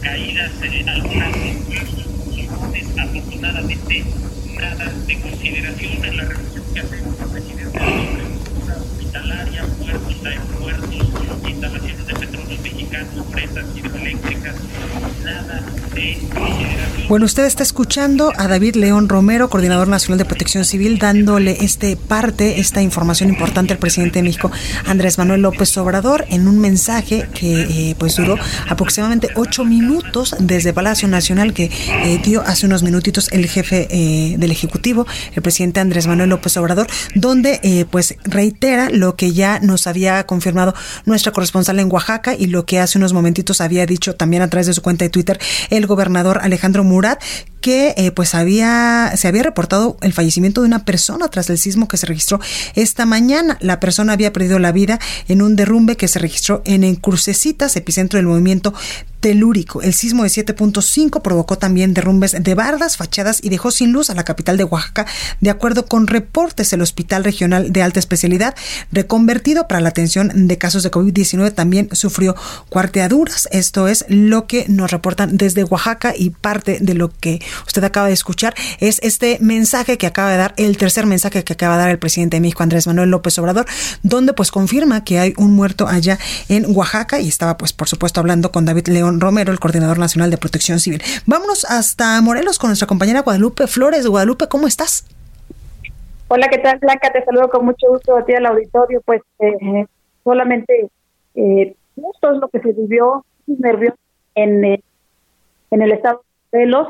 caídas, 0.00 0.50
en 0.62 0.88
algunas 0.88 1.34
afortunadamente 2.98 4.04
nada 4.56 4.92
de 5.06 5.20
consideración 5.20 6.04
en 6.04 6.16
la 6.16 6.24
reunión 6.24 6.64
que 6.74 6.80
hacemos 6.80 7.20
los 7.20 7.32
residentes 7.32 7.72
de 7.72 8.66
la 8.66 8.76
hospitalaria, 8.76 9.64
puertos, 9.78 10.24
aeropuertos, 10.24 11.48
instalaciones 11.48 12.06
de 12.06 12.14
petróleos 12.14 12.60
mexicanos, 12.60 13.26
presas 13.32 13.66
hidroeléctricas, 13.76 14.56
nada 15.24 15.62
de 15.94 16.18
consideración. 16.34 16.97
Bueno, 17.08 17.24
usted 17.24 17.46
está 17.46 17.62
escuchando 17.62 18.34
a 18.36 18.48
David 18.48 18.76
León 18.76 19.08
Romero, 19.08 19.48
coordinador 19.48 19.88
nacional 19.88 20.18
de 20.18 20.26
protección 20.26 20.66
civil, 20.66 20.98
dándole 20.98 21.56
este 21.62 21.96
parte, 21.96 22.60
esta 22.60 22.82
información 22.82 23.30
importante 23.30 23.72
al 23.72 23.78
presidente 23.78 24.18
de 24.18 24.24
México, 24.24 24.50
Andrés 24.84 25.16
Manuel 25.16 25.40
López 25.40 25.74
Obrador, 25.78 26.26
en 26.28 26.46
un 26.46 26.58
mensaje 26.58 27.26
que 27.32 27.62
eh, 27.62 27.96
pues 27.98 28.16
duró 28.16 28.36
aproximadamente 28.68 29.28
ocho 29.36 29.64
minutos 29.64 30.36
desde 30.38 30.74
Palacio 30.74 31.08
Nacional 31.08 31.54
que 31.54 31.70
eh, 32.04 32.20
dio 32.22 32.42
hace 32.42 32.66
unos 32.66 32.82
minutitos 32.82 33.32
el 33.32 33.46
jefe 33.46 33.88
eh, 33.90 34.36
del 34.36 34.50
Ejecutivo, 34.50 35.06
el 35.34 35.40
presidente 35.40 35.80
Andrés 35.80 36.06
Manuel 36.08 36.28
López 36.28 36.58
Obrador, 36.58 36.88
donde 37.14 37.86
pues 37.90 38.16
reitera 38.24 38.90
lo 38.90 39.16
que 39.16 39.32
ya 39.32 39.60
nos 39.60 39.86
había 39.86 40.26
confirmado 40.26 40.74
nuestra 41.06 41.32
corresponsal 41.32 41.80
en 41.80 41.90
Oaxaca 41.90 42.34
y 42.34 42.48
lo 42.48 42.66
que 42.66 42.80
hace 42.80 42.98
unos 42.98 43.14
momentitos 43.14 43.62
había 43.62 43.86
dicho 43.86 44.14
también 44.14 44.42
a 44.42 44.50
través 44.50 44.66
de 44.66 44.74
su 44.74 44.82
cuenta 44.82 45.06
de 45.06 45.08
Twitter 45.08 45.40
el 45.70 45.86
gobernador 45.86 46.40
Alejandro 46.42 46.84
Murat, 46.98 47.22
que 47.60 47.94
eh, 47.96 48.10
pues 48.10 48.34
había 48.34 49.12
se 49.16 49.28
había 49.28 49.42
reportado 49.42 49.96
el 50.02 50.12
fallecimiento 50.12 50.62
de 50.62 50.66
una 50.66 50.84
persona 50.84 51.28
tras 51.28 51.50
el 51.50 51.58
sismo 51.58 51.88
que 51.88 51.96
se 51.96 52.06
registró 52.06 52.40
esta 52.74 53.06
mañana. 53.06 53.58
La 53.60 53.80
persona 53.80 54.12
había 54.12 54.32
perdido 54.32 54.58
la 54.58 54.72
vida 54.72 54.98
en 55.28 55.42
un 55.42 55.56
derrumbe 55.56 55.96
que 55.96 56.08
se 56.08 56.18
registró 56.18 56.62
en 56.64 56.84
Encrucecitas, 56.84 57.76
epicentro 57.76 58.18
del 58.18 58.26
movimiento 58.26 58.74
telúrico. 59.20 59.82
El 59.82 59.94
sismo 59.94 60.22
de 60.22 60.28
7.5 60.28 61.22
provocó 61.22 61.58
también 61.58 61.94
derrumbes 61.94 62.36
de 62.38 62.54
bardas, 62.54 62.96
fachadas 62.96 63.40
y 63.42 63.48
dejó 63.48 63.70
sin 63.70 63.92
luz 63.92 64.10
a 64.10 64.14
la 64.14 64.24
capital 64.24 64.56
de 64.56 64.64
Oaxaca, 64.64 65.06
de 65.40 65.50
acuerdo 65.50 65.86
con 65.86 66.06
reportes. 66.06 66.72
El 66.72 66.82
Hospital 66.82 67.24
Regional 67.24 67.72
de 67.72 67.82
Alta 67.82 67.98
Especialidad, 67.98 68.54
reconvertido 68.92 69.66
para 69.68 69.80
la 69.80 69.88
atención 69.88 70.48
de 70.48 70.58
casos 70.58 70.82
de 70.82 70.90
COVID-19, 70.90 71.54
también 71.54 71.88
sufrió 71.92 72.36
cuarteaduras. 72.68 73.48
Esto 73.50 73.88
es 73.88 74.04
lo 74.08 74.46
que 74.46 74.66
nos 74.68 74.90
reportan 74.90 75.36
desde 75.36 75.64
Oaxaca 75.64 76.14
y 76.16 76.30
parte 76.30 76.78
de 76.80 76.94
lo 76.94 77.10
que 77.10 77.40
usted 77.66 77.82
acaba 77.84 78.08
de 78.08 78.12
escuchar 78.12 78.54
es 78.80 79.00
este 79.02 79.38
mensaje 79.40 79.98
que 79.98 80.06
acaba 80.06 80.30
de 80.30 80.36
dar, 80.36 80.54
el 80.56 80.76
tercer 80.76 81.06
mensaje 81.06 81.44
que 81.44 81.52
acaba 81.52 81.76
de 81.76 81.82
dar 81.82 81.90
el 81.90 81.98
presidente 81.98 82.36
de 82.36 82.40
México, 82.40 82.62
Andrés 82.62 82.86
Manuel 82.86 83.10
López 83.10 83.38
Obrador, 83.38 83.66
donde 84.02 84.32
pues 84.32 84.50
confirma 84.50 85.04
que 85.04 85.18
hay 85.18 85.34
un 85.36 85.52
muerto 85.52 85.86
allá 85.86 86.18
en 86.48 86.64
Oaxaca 86.74 87.20
y 87.20 87.28
estaba 87.28 87.56
pues 87.56 87.72
por 87.72 87.88
supuesto 87.88 88.20
hablando 88.20 88.52
con 88.52 88.64
David 88.64 88.88
León 88.88 89.20
Romero, 89.20 89.52
el 89.52 89.60
coordinador 89.60 89.98
nacional 89.98 90.30
de 90.30 90.38
protección 90.38 90.80
civil. 90.80 91.02
Vámonos 91.26 91.64
hasta 91.64 92.20
Morelos 92.20 92.58
con 92.58 92.70
nuestra 92.70 92.86
compañera 92.86 93.22
Guadalupe 93.22 93.66
Flores. 93.66 94.06
Guadalupe, 94.06 94.48
¿cómo 94.48 94.66
estás? 94.66 95.04
Hola, 96.28 96.48
¿qué 96.48 96.58
tal, 96.58 96.78
Blanca? 96.78 97.10
Te 97.10 97.24
saludo 97.24 97.48
con 97.48 97.64
mucho 97.64 97.88
gusto 97.88 98.16
a 98.16 98.24
ti 98.24 98.34
al 98.34 98.46
auditorio. 98.46 99.00
Pues 99.04 99.22
eh, 99.38 99.86
solamente 100.24 100.90
eh, 101.34 101.74
esto 101.96 102.32
es 102.32 102.38
lo 102.38 102.48
que 102.48 102.60
se 102.60 102.72
vivió 102.72 103.24
en, 104.34 104.64
eh, 104.64 104.82
en 105.70 105.82
el 105.82 105.92
estado 105.92 106.22
Morelos. 106.52 106.88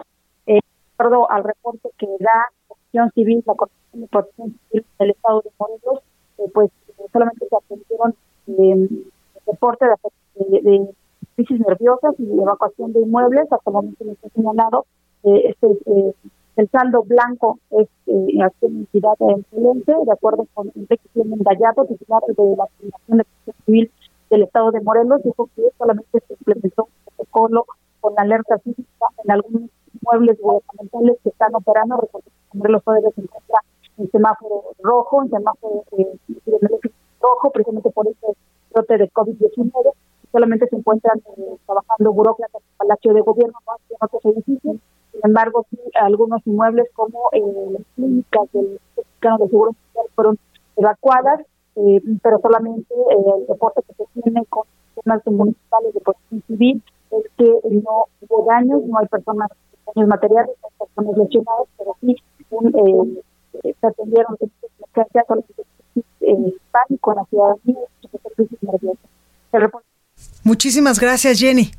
Eh, 0.98 1.04
de 1.04 1.04
acuerdo 1.04 1.30
al 1.30 1.44
reporte 1.44 1.90
que 1.98 2.06
da 2.18 2.50
Protección 2.66 3.12
Civil, 3.12 3.44
la 3.46 3.54
Corporación 3.54 4.00
de 4.02 4.08
Protección 4.08 4.58
Civil 4.70 4.86
del 4.98 5.10
Estado 5.10 5.42
de 5.42 5.50
Morelos, 5.58 6.02
eh, 6.38 6.50
pues 6.52 6.70
solamente 7.12 7.46
se 7.48 7.56
atendieron 7.56 8.14
eh, 8.48 9.04
reporte 9.46 9.86
de, 9.86 10.60
de, 10.60 10.90
crisis 11.36 11.60
nerviosas 11.60 12.14
y 12.18 12.26
de 12.26 12.42
evacuación 12.42 12.92
de 12.92 13.00
inmuebles. 13.00 13.52
Hasta 13.52 13.70
el 13.70 13.72
momento 13.72 14.04
no 14.04 14.12
está 14.12 14.28
señalado. 14.30 14.86
Eh, 15.22 15.50
este, 15.50 15.66
eh, 15.86 16.14
el 16.56 16.68
saldo 16.70 17.04
blanco 17.04 17.60
es 17.70 17.88
eh, 18.06 18.42
acción 18.42 18.78
entidad 18.78 19.14
excelente, 19.20 19.92
de 20.04 20.12
acuerdo 20.12 20.46
con 20.54 20.72
Enrique 20.74 21.08
Gallado, 21.14 21.84
titular 21.84 22.22
de 22.26 22.34
la 22.56 22.66
Fundación 22.66 23.18
de 23.18 23.24
Protección 23.24 23.56
Civil 23.66 23.90
del 24.30 24.42
Estado 24.42 24.72
de 24.72 24.80
Morelos, 24.80 25.22
dijo 25.22 25.48
que 25.54 25.62
solamente 25.78 26.20
se 26.26 26.34
implementó 26.34 26.84
un 26.84 27.14
protocolo 27.16 27.66
con 28.00 28.14
alerta 28.16 28.58
sísmica 28.58 29.06
en 29.24 29.30
algunos 29.30 29.70
inmuebles 29.94 30.38
gubernamentales 30.40 31.18
que 31.22 31.28
están 31.30 31.54
operando. 31.54 32.08
Morelos 32.52 32.82
todavía 32.84 33.10
se 33.10 33.20
encuentra 33.20 33.60
en 33.98 34.10
semáforo 34.10 34.64
rojo, 34.82 35.22
en 35.22 35.30
semáforo 35.30 35.84
eh, 35.92 36.18
rojo, 37.20 37.50
precisamente 37.50 37.90
por 37.90 38.06
este 38.06 38.26
brote 38.72 38.98
de 38.98 39.10
COVID-19. 39.10 39.92
Solamente 40.32 40.68
se 40.68 40.76
encuentran 40.76 41.18
eh, 41.18 41.56
trabajando 41.66 42.12
burócratas 42.12 42.62
en 42.62 42.68
el 42.68 42.76
Palacio 42.76 43.14
de 43.14 43.20
Gobierno, 43.22 43.58
no 43.66 43.72
en 43.90 43.96
otros 44.00 44.24
edificios. 44.24 44.76
Sin 45.12 45.20
embargo, 45.24 45.66
sí, 45.70 45.78
algunos 45.94 46.46
inmuebles 46.46 46.88
como 46.94 47.30
eh, 47.32 47.42
las 47.72 47.82
clínicas 47.94 48.52
del 48.52 48.80
Mexicano 48.96 49.38
de 49.38 49.48
Seguro 49.48 49.72
Social 49.72 50.06
fueron 50.14 50.38
evacuadas 50.76 51.40
eh, 51.78 52.02
pero 52.22 52.40
solamente 52.40 52.92
eh, 52.92 53.32
el 53.38 53.46
reporte 53.46 53.82
que 53.86 53.94
se 53.94 54.20
tiene 54.20 54.44
con 54.46 54.64
temas 54.96 55.24
municipales 55.26 55.94
de 55.94 56.00
protección 56.00 56.42
civil 56.48 56.82
es 57.12 57.24
que 57.36 57.46
no 57.70 58.06
hubo 58.20 58.44
daños, 58.46 58.82
no 58.84 58.98
hay 58.98 59.06
personas 59.06 59.48
daños 59.94 60.08
materiales, 60.08 60.56
personas 60.78 61.16
lesionadas, 61.16 61.68
pero 61.76 61.96
sí 62.00 62.16
un, 62.50 63.20
eh, 63.62 63.74
se 63.80 63.86
atendieron 63.86 64.36
emergencias 64.40 65.26
eh, 66.20 66.54
pánico 66.70 67.12
en 67.12 67.16
la 67.16 67.24
ciudadanía 67.26 67.78
crisis 68.36 68.62
nerviosa. 68.62 69.00
Muchísimas 70.44 70.98
gracias, 71.00 71.38
Jenny. 71.38 71.70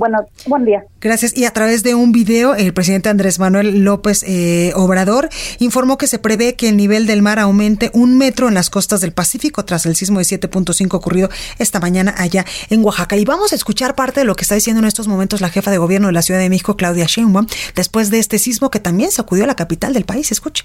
Bueno, 0.00 0.26
buen 0.46 0.64
día. 0.64 0.86
Gracias. 1.02 1.36
Y 1.36 1.44
a 1.44 1.50
través 1.50 1.82
de 1.82 1.94
un 1.94 2.10
video, 2.10 2.54
el 2.54 2.72
presidente 2.72 3.10
Andrés 3.10 3.38
Manuel 3.38 3.84
López 3.84 4.24
eh, 4.26 4.72
Obrador 4.74 5.28
informó 5.58 5.98
que 5.98 6.06
se 6.06 6.18
prevé 6.18 6.56
que 6.56 6.70
el 6.70 6.78
nivel 6.78 7.06
del 7.06 7.20
mar 7.20 7.38
aumente 7.38 7.90
un 7.92 8.16
metro 8.16 8.48
en 8.48 8.54
las 8.54 8.70
costas 8.70 9.02
del 9.02 9.12
Pacífico 9.12 9.62
tras 9.66 9.84
el 9.84 9.96
sismo 9.96 10.18
de 10.18 10.24
7.5 10.24 10.94
ocurrido 10.94 11.28
esta 11.58 11.80
mañana 11.80 12.14
allá 12.16 12.46
en 12.70 12.82
Oaxaca. 12.82 13.14
Y 13.18 13.26
vamos 13.26 13.52
a 13.52 13.56
escuchar 13.56 13.94
parte 13.94 14.20
de 14.20 14.24
lo 14.24 14.36
que 14.36 14.40
está 14.44 14.54
diciendo 14.54 14.80
en 14.80 14.88
estos 14.88 15.06
momentos 15.06 15.42
la 15.42 15.50
jefa 15.50 15.70
de 15.70 15.76
gobierno 15.76 16.06
de 16.06 16.14
la 16.14 16.22
Ciudad 16.22 16.40
de 16.40 16.48
México, 16.48 16.78
Claudia 16.78 17.04
Sheinbaum, 17.04 17.46
después 17.74 18.10
de 18.10 18.20
este 18.20 18.38
sismo 18.38 18.70
que 18.70 18.80
también 18.80 19.10
sacudió 19.10 19.44
a 19.44 19.48
la 19.48 19.54
capital 19.54 19.92
del 19.92 20.06
país. 20.06 20.32
Escuche. 20.32 20.64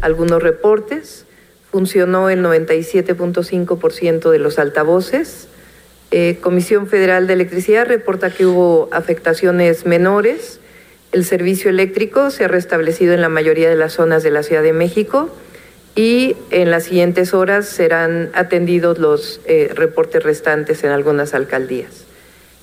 Algunos 0.00 0.42
reportes. 0.42 1.26
Funcionó 1.70 2.28
el 2.28 2.42
97.5% 2.42 4.30
de 4.32 4.38
los 4.40 4.58
altavoces 4.58 5.46
eh, 6.10 6.38
Comisión 6.40 6.86
Federal 6.86 7.26
de 7.26 7.34
Electricidad 7.34 7.86
reporta 7.86 8.30
que 8.30 8.46
hubo 8.46 8.88
afectaciones 8.92 9.84
menores. 9.84 10.60
El 11.12 11.24
servicio 11.24 11.70
eléctrico 11.70 12.30
se 12.30 12.44
ha 12.44 12.48
restablecido 12.48 13.12
en 13.12 13.20
la 13.20 13.28
mayoría 13.28 13.68
de 13.68 13.76
las 13.76 13.94
zonas 13.94 14.22
de 14.22 14.30
la 14.30 14.42
Ciudad 14.42 14.62
de 14.62 14.72
México 14.72 15.30
y 15.94 16.36
en 16.50 16.70
las 16.70 16.84
siguientes 16.84 17.34
horas 17.34 17.66
serán 17.66 18.30
atendidos 18.32 18.98
los 18.98 19.40
eh, 19.46 19.70
reportes 19.74 20.22
restantes 20.22 20.84
en 20.84 20.90
algunas 20.90 21.34
alcaldías. 21.34 22.04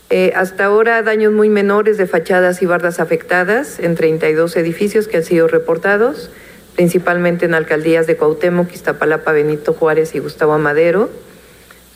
Eh, 0.10 0.32
hasta 0.36 0.66
ahora 0.66 1.02
daños 1.02 1.34
muy 1.34 1.50
menores 1.50 1.98
de 1.98 2.08
fachadas 2.08 2.62
y 2.62 2.66
bardas 2.66 3.00
afectadas 3.00 3.80
en 3.80 3.96
32 3.96 4.56
edificios 4.56 5.08
que 5.08 5.18
han 5.18 5.24
sido 5.24 5.48
reportados, 5.48 6.30
principalmente 6.76 7.46
en 7.46 7.56
alcaldías 7.56 8.08
de 8.08 8.16
Cuauhtémoc, 8.16 8.72
Iztapalapa, 8.72 9.32
Benito 9.32 9.74
Juárez 9.74 10.16
y 10.16 10.20
Gustavo 10.20 10.54
Amadero. 10.54 11.10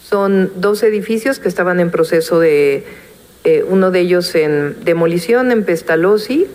Son 0.09 0.51
dos 0.55 0.81
edificios 0.81 1.37
que 1.37 1.47
estaban 1.47 1.79
en 1.79 1.91
proceso 1.91 2.39
de, 2.39 2.83
eh, 3.43 3.63
uno 3.67 3.91
de 3.91 3.99
ellos 3.99 4.33
en 4.33 4.83
demolición 4.83 5.51
en 5.51 5.63
Pestalozzi, 5.63 6.47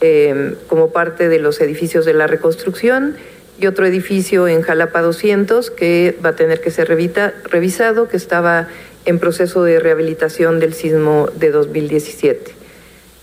eh, 0.00 0.54
como 0.66 0.90
parte 0.90 1.28
de 1.28 1.38
los 1.38 1.60
edificios 1.60 2.04
de 2.04 2.14
la 2.14 2.26
reconstrucción, 2.26 3.14
y 3.60 3.66
otro 3.68 3.86
edificio 3.86 4.48
en 4.48 4.62
Jalapa 4.62 5.00
200 5.00 5.70
que 5.70 6.16
va 6.24 6.30
a 6.30 6.36
tener 6.36 6.60
que 6.60 6.72
ser 6.72 6.88
revisado, 6.88 8.08
que 8.08 8.16
estaba 8.16 8.66
en 9.04 9.20
proceso 9.20 9.62
de 9.62 9.78
rehabilitación 9.78 10.58
del 10.58 10.74
sismo 10.74 11.28
de 11.36 11.52
2017. 11.52 12.52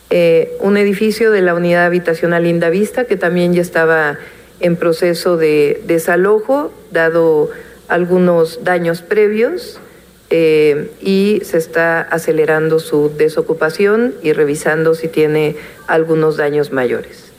Eh, 0.09 0.55
un 0.61 0.78
edificio 0.78 1.32
de 1.32 1.41
la 1.41 1.53
unidad 1.53 1.86
habitacional 1.86 2.43
Linda 2.43 2.69
Vista 2.69 3.03
que 3.03 3.17
también 3.17 3.53
ya 3.53 3.61
estaba 3.61 4.19
en 4.61 4.78
proceso 4.78 5.36
de 5.36 5.82
desalojo, 5.86 6.71
dado 6.91 7.49
algunos 7.88 8.63
daños 8.63 9.01
previos 9.01 9.79
eh, 10.31 10.91
y 11.01 11.41
se 11.43 11.57
está 11.57 12.01
acelerando 12.01 12.79
su 12.79 13.11
desocupación 13.15 14.15
y 14.23 14.33
revisando 14.33 14.95
si 14.95 15.07
tiene 15.07 15.55
algunos 15.88 16.38
daños 16.38 16.71
mayores. 16.71 17.31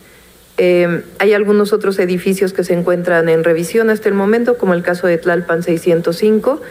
Eh, 0.58 1.02
hay 1.18 1.32
algunos 1.32 1.72
otros 1.72 1.98
edificios 1.98 2.52
que 2.52 2.64
se 2.64 2.74
encuentran 2.74 3.28
en 3.28 3.44
revisión 3.44 3.90
hasta 3.90 4.08
el 4.08 4.14
momento, 4.14 4.56
como 4.56 4.72
el 4.72 4.82
caso 4.82 5.06
de 5.06 5.18
Tlalpan 5.18 5.62
605, 5.62 6.62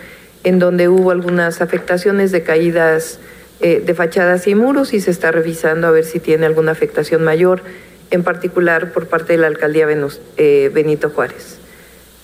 en 0.44 0.60
donde 0.60 0.88
hubo 0.88 1.12
algunas 1.12 1.62
afectaciones 1.62 2.32
de 2.32 2.44
caídas 2.44 3.20
eh, 3.60 3.84
de 3.86 3.94
fachadas 3.94 4.48
y 4.48 4.56
muros 4.56 4.94
y 4.94 5.02
se 5.02 5.12
está 5.12 5.32
revisando 5.32 5.88
a 5.88 5.92
ver 5.92 6.06
si 6.06 6.20
tiene 6.20 6.46
alguna 6.46 6.72
afectación 6.72 7.24
mayor, 7.24 7.62
en 8.10 8.24
particular 8.24 8.94
por 8.94 9.08
parte 9.08 9.34
de 9.34 9.40
la 9.40 9.48
alcaldía 9.48 9.86
Benito 9.86 11.10
Juárez. 11.10 11.65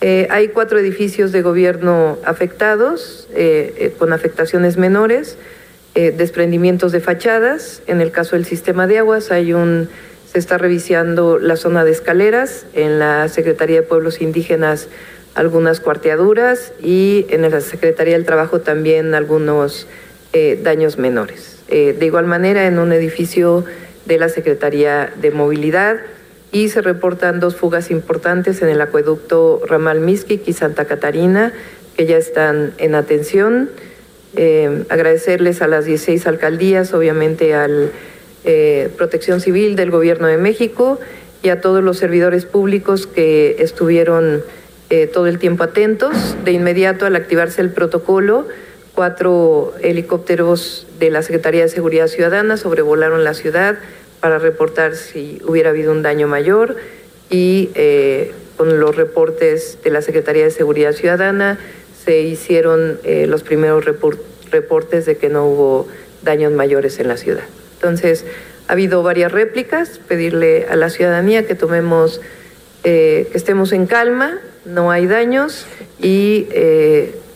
Eh, 0.01 0.27
hay 0.31 0.47
cuatro 0.47 0.79
edificios 0.79 1.31
de 1.31 1.43
gobierno 1.43 2.17
afectados, 2.25 3.27
eh, 3.35 3.73
eh, 3.77 3.93
con 3.97 4.13
afectaciones 4.13 4.77
menores, 4.77 5.37
desprendimientos 5.93 6.93
de 6.93 7.01
fachadas. 7.01 7.81
En 7.85 7.99
el 7.99 8.11
caso 8.11 8.37
del 8.37 8.45
sistema 8.45 8.87
de 8.87 8.99
aguas, 8.99 9.29
hay 9.29 9.51
un, 9.51 9.89
se 10.31 10.39
está 10.39 10.57
revisando 10.57 11.37
la 11.37 11.57
zona 11.57 11.83
de 11.83 11.91
escaleras, 11.91 12.65
en 12.73 12.97
la 12.97 13.27
Secretaría 13.27 13.81
de 13.81 13.81
Pueblos 13.81 14.21
Indígenas 14.21 14.87
algunas 15.35 15.81
cuarteaduras 15.81 16.71
y 16.81 17.25
en 17.29 17.41
la 17.41 17.59
Secretaría 17.59 18.13
del 18.13 18.25
Trabajo 18.25 18.61
también 18.61 19.13
algunos 19.13 19.85
daños 20.63 20.97
menores. 20.97 21.57
de 21.67 22.05
igual 22.05 22.25
manera, 22.25 22.67
en 22.67 22.79
un 22.79 22.93
edificio 22.93 23.65
de 24.05 24.17
la 24.17 24.29
Secretaría 24.29 25.11
de 25.19 25.31
Movilidad, 25.31 25.99
y 26.51 26.69
se 26.69 26.81
reportan 26.81 27.39
dos 27.39 27.55
fugas 27.55 27.91
importantes 27.91 28.61
en 28.61 28.69
el 28.69 28.81
acueducto 28.81 29.61
Ramal 29.65 30.01
Miskik 30.01 30.47
y 30.47 30.53
Santa 30.53 30.85
Catarina, 30.85 31.53
que 31.95 32.05
ya 32.05 32.17
están 32.17 32.73
en 32.77 32.95
atención. 32.95 33.69
Eh, 34.35 34.83
agradecerles 34.89 35.61
a 35.61 35.67
las 35.67 35.85
16 35.85 36.27
alcaldías, 36.27 36.93
obviamente 36.93 37.53
al 37.53 37.91
eh, 38.43 38.89
Protección 38.97 39.39
Civil 39.39 39.75
del 39.75 39.91
Gobierno 39.91 40.27
de 40.27 40.37
México 40.37 40.99
y 41.43 41.49
a 41.49 41.61
todos 41.61 41.83
los 41.83 41.97
servidores 41.97 42.45
públicos 42.45 43.07
que 43.07 43.57
estuvieron 43.59 44.43
eh, 44.89 45.07
todo 45.07 45.27
el 45.27 45.39
tiempo 45.39 45.63
atentos. 45.63 46.35
De 46.43 46.51
inmediato, 46.51 47.05
al 47.05 47.15
activarse 47.15 47.61
el 47.61 47.71
protocolo, 47.71 48.47
cuatro 48.93 49.73
helicópteros 49.81 50.85
de 50.99 51.09
la 51.09 51.21
Secretaría 51.21 51.61
de 51.61 51.69
Seguridad 51.69 52.07
Ciudadana 52.07 52.57
sobrevolaron 52.57 53.23
la 53.23 53.33
ciudad 53.33 53.77
para 54.21 54.37
reportar 54.37 54.95
si 54.95 55.41
hubiera 55.45 55.71
habido 55.71 55.91
un 55.91 56.03
daño 56.03 56.27
mayor 56.27 56.77
y 57.29 57.71
eh, 57.73 58.31
con 58.55 58.79
los 58.79 58.95
reportes 58.95 59.79
de 59.83 59.89
la 59.89 60.01
Secretaría 60.01 60.43
de 60.43 60.51
Seguridad 60.51 60.93
Ciudadana 60.93 61.57
se 62.05 62.21
hicieron 62.21 62.99
eh, 63.03 63.25
los 63.27 63.41
primeros 63.43 63.83
reportes 63.83 65.05
de 65.05 65.17
que 65.17 65.29
no 65.29 65.47
hubo 65.47 65.87
daños 66.21 66.51
mayores 66.51 66.99
en 66.99 67.07
la 67.07 67.17
ciudad. 67.17 67.43
Entonces, 67.75 68.25
ha 68.67 68.73
habido 68.73 69.01
varias 69.01 69.31
réplicas, 69.31 69.99
pedirle 70.07 70.67
a 70.69 70.75
la 70.75 70.89
ciudadanía 70.89 71.47
que 71.47 71.55
tomemos, 71.55 72.21
eh, 72.83 73.27
que 73.31 73.37
estemos 73.37 73.71
en 73.71 73.87
calma, 73.87 74.39
no 74.65 74.91
hay 74.91 75.07
daños 75.07 75.65
y 75.99 76.47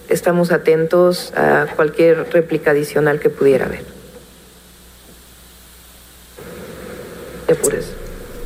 estamos 0.09 0.51
atentos 0.51 1.33
a 1.36 1.65
cualquier 1.75 2.27
réplica 2.31 2.71
adicional 2.71 3.19
que 3.19 3.31
pudiera 3.31 3.65
haber. 3.65 3.95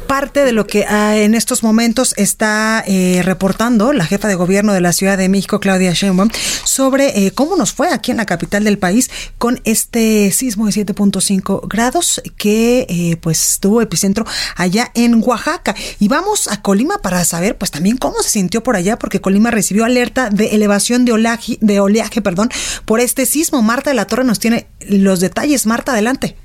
Parte 0.09 0.43
de 0.43 0.53
lo 0.53 0.65
que 0.65 0.85
ah, 0.85 1.15
en 1.17 1.35
estos 1.35 1.61
momentos 1.61 2.15
está 2.17 2.83
eh, 2.87 3.21
reportando 3.23 3.93
la 3.93 4.07
jefa 4.07 4.27
de 4.27 4.33
gobierno 4.33 4.73
de 4.73 4.81
la 4.81 4.91
Ciudad 4.91 5.19
de 5.19 5.29
México, 5.29 5.59
Claudia 5.59 5.93
Sheinbaum, 5.93 6.31
sobre 6.63 7.27
eh, 7.27 7.31
cómo 7.31 7.55
nos 7.55 7.73
fue 7.73 7.89
aquí 7.93 8.09
en 8.09 8.17
la 8.17 8.25
capital 8.25 8.63
del 8.63 8.79
país 8.79 9.11
con 9.37 9.61
este 9.65 10.31
sismo 10.31 10.65
de 10.65 10.71
7.5 10.71 11.67
grados 11.67 12.23
que 12.37 12.87
eh, 12.89 13.17
pues 13.21 13.59
tuvo 13.61 13.83
epicentro 13.83 14.25
allá 14.55 14.89
en 14.95 15.21
Oaxaca. 15.23 15.75
Y 15.99 16.07
vamos 16.07 16.47
a 16.47 16.59
Colima 16.63 16.97
para 16.97 17.23
saber 17.23 17.55
pues 17.55 17.69
también 17.69 17.97
cómo 17.97 18.23
se 18.23 18.29
sintió 18.29 18.63
por 18.63 18.75
allá, 18.75 18.97
porque 18.97 19.21
Colima 19.21 19.51
recibió 19.51 19.85
alerta 19.85 20.31
de 20.31 20.55
elevación 20.55 21.05
de 21.05 21.11
oleaje, 21.11 21.59
de 21.61 21.81
oleaje 21.81 22.23
perdón, 22.23 22.49
por 22.85 22.99
este 22.99 23.27
sismo. 23.27 23.61
Marta 23.61 23.91
de 23.91 23.95
la 23.95 24.07
Torre 24.07 24.23
nos 24.23 24.39
tiene 24.39 24.65
los 24.87 25.19
detalles. 25.19 25.67
Marta, 25.67 25.91
adelante. 25.91 26.35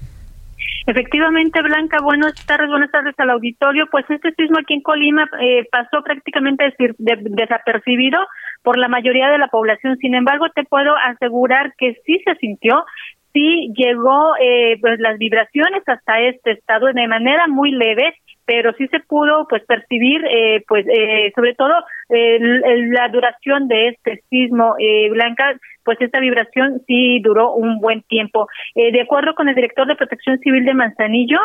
Efectivamente, 0.87 1.63
Blanca, 1.63 1.99
buenas 2.03 2.35
tardes, 2.47 2.69
buenas 2.69 2.91
tardes 2.91 3.15
al 3.19 3.31
auditorio. 3.31 3.87
Pues 3.91 4.05
este 4.11 4.33
sismo 4.35 4.59
aquí 4.59 4.75
en 4.75 4.83
Colima 4.83 5.27
eh, 5.41 5.67
pasó 5.73 6.03
prácticamente 6.03 6.75
desapercibido 6.99 8.19
por 8.63 8.77
la 8.77 8.89
mayoría 8.89 9.31
de 9.31 9.39
la 9.39 9.49
población. 9.49 9.97
Sin 9.97 10.15
embargo, 10.15 10.47
te 10.55 10.65
puedo 10.65 10.95
asegurar 10.97 11.73
que 11.79 11.97
sí 12.05 12.21
se 12.27 12.35
sintió, 12.35 12.85
sí 13.33 13.73
llegó 13.75 14.37
eh, 14.39 14.77
pues 14.81 15.01
las 15.01 15.17
vibraciones 15.17 15.83
hasta 15.87 16.21
este 16.21 16.53
estado 16.53 16.87
de 16.93 17.09
manera 17.09 17.47
muy 17.49 17.71
leve 17.71 18.15
pero 18.47 18.73
sí 18.75 18.87
se 18.89 19.01
pudo 19.01 19.47
pues 19.49 19.65
percibir 19.65 20.25
eh, 20.27 20.63
pues 20.69 20.87
eh, 20.87 21.33
sobre 21.35 21.55
todo 21.55 21.73
eh, 22.11 22.39
la 22.91 23.09
duración 23.09 23.69
de 23.69 23.89
este 23.89 24.23
sismo 24.29 24.75
eh, 24.79 25.09
blanca 25.11 25.57
pues 25.85 26.01
esta 26.01 26.21
vibración 26.21 26.81
sí 26.87 27.21
duró 27.21 27.53
un 27.53 27.81
buen 27.81 28.03
tiempo. 28.03 28.49
Eh, 28.75 28.93
de 28.93 29.03
acuerdo 29.03 29.35
con 29.35 29.49
el 29.49 29.55
director 29.55 29.87
de 29.87 29.97
Protección 29.97 30.39
Civil 30.39 30.65
de 30.65 30.75
Manzanillo 30.75 31.39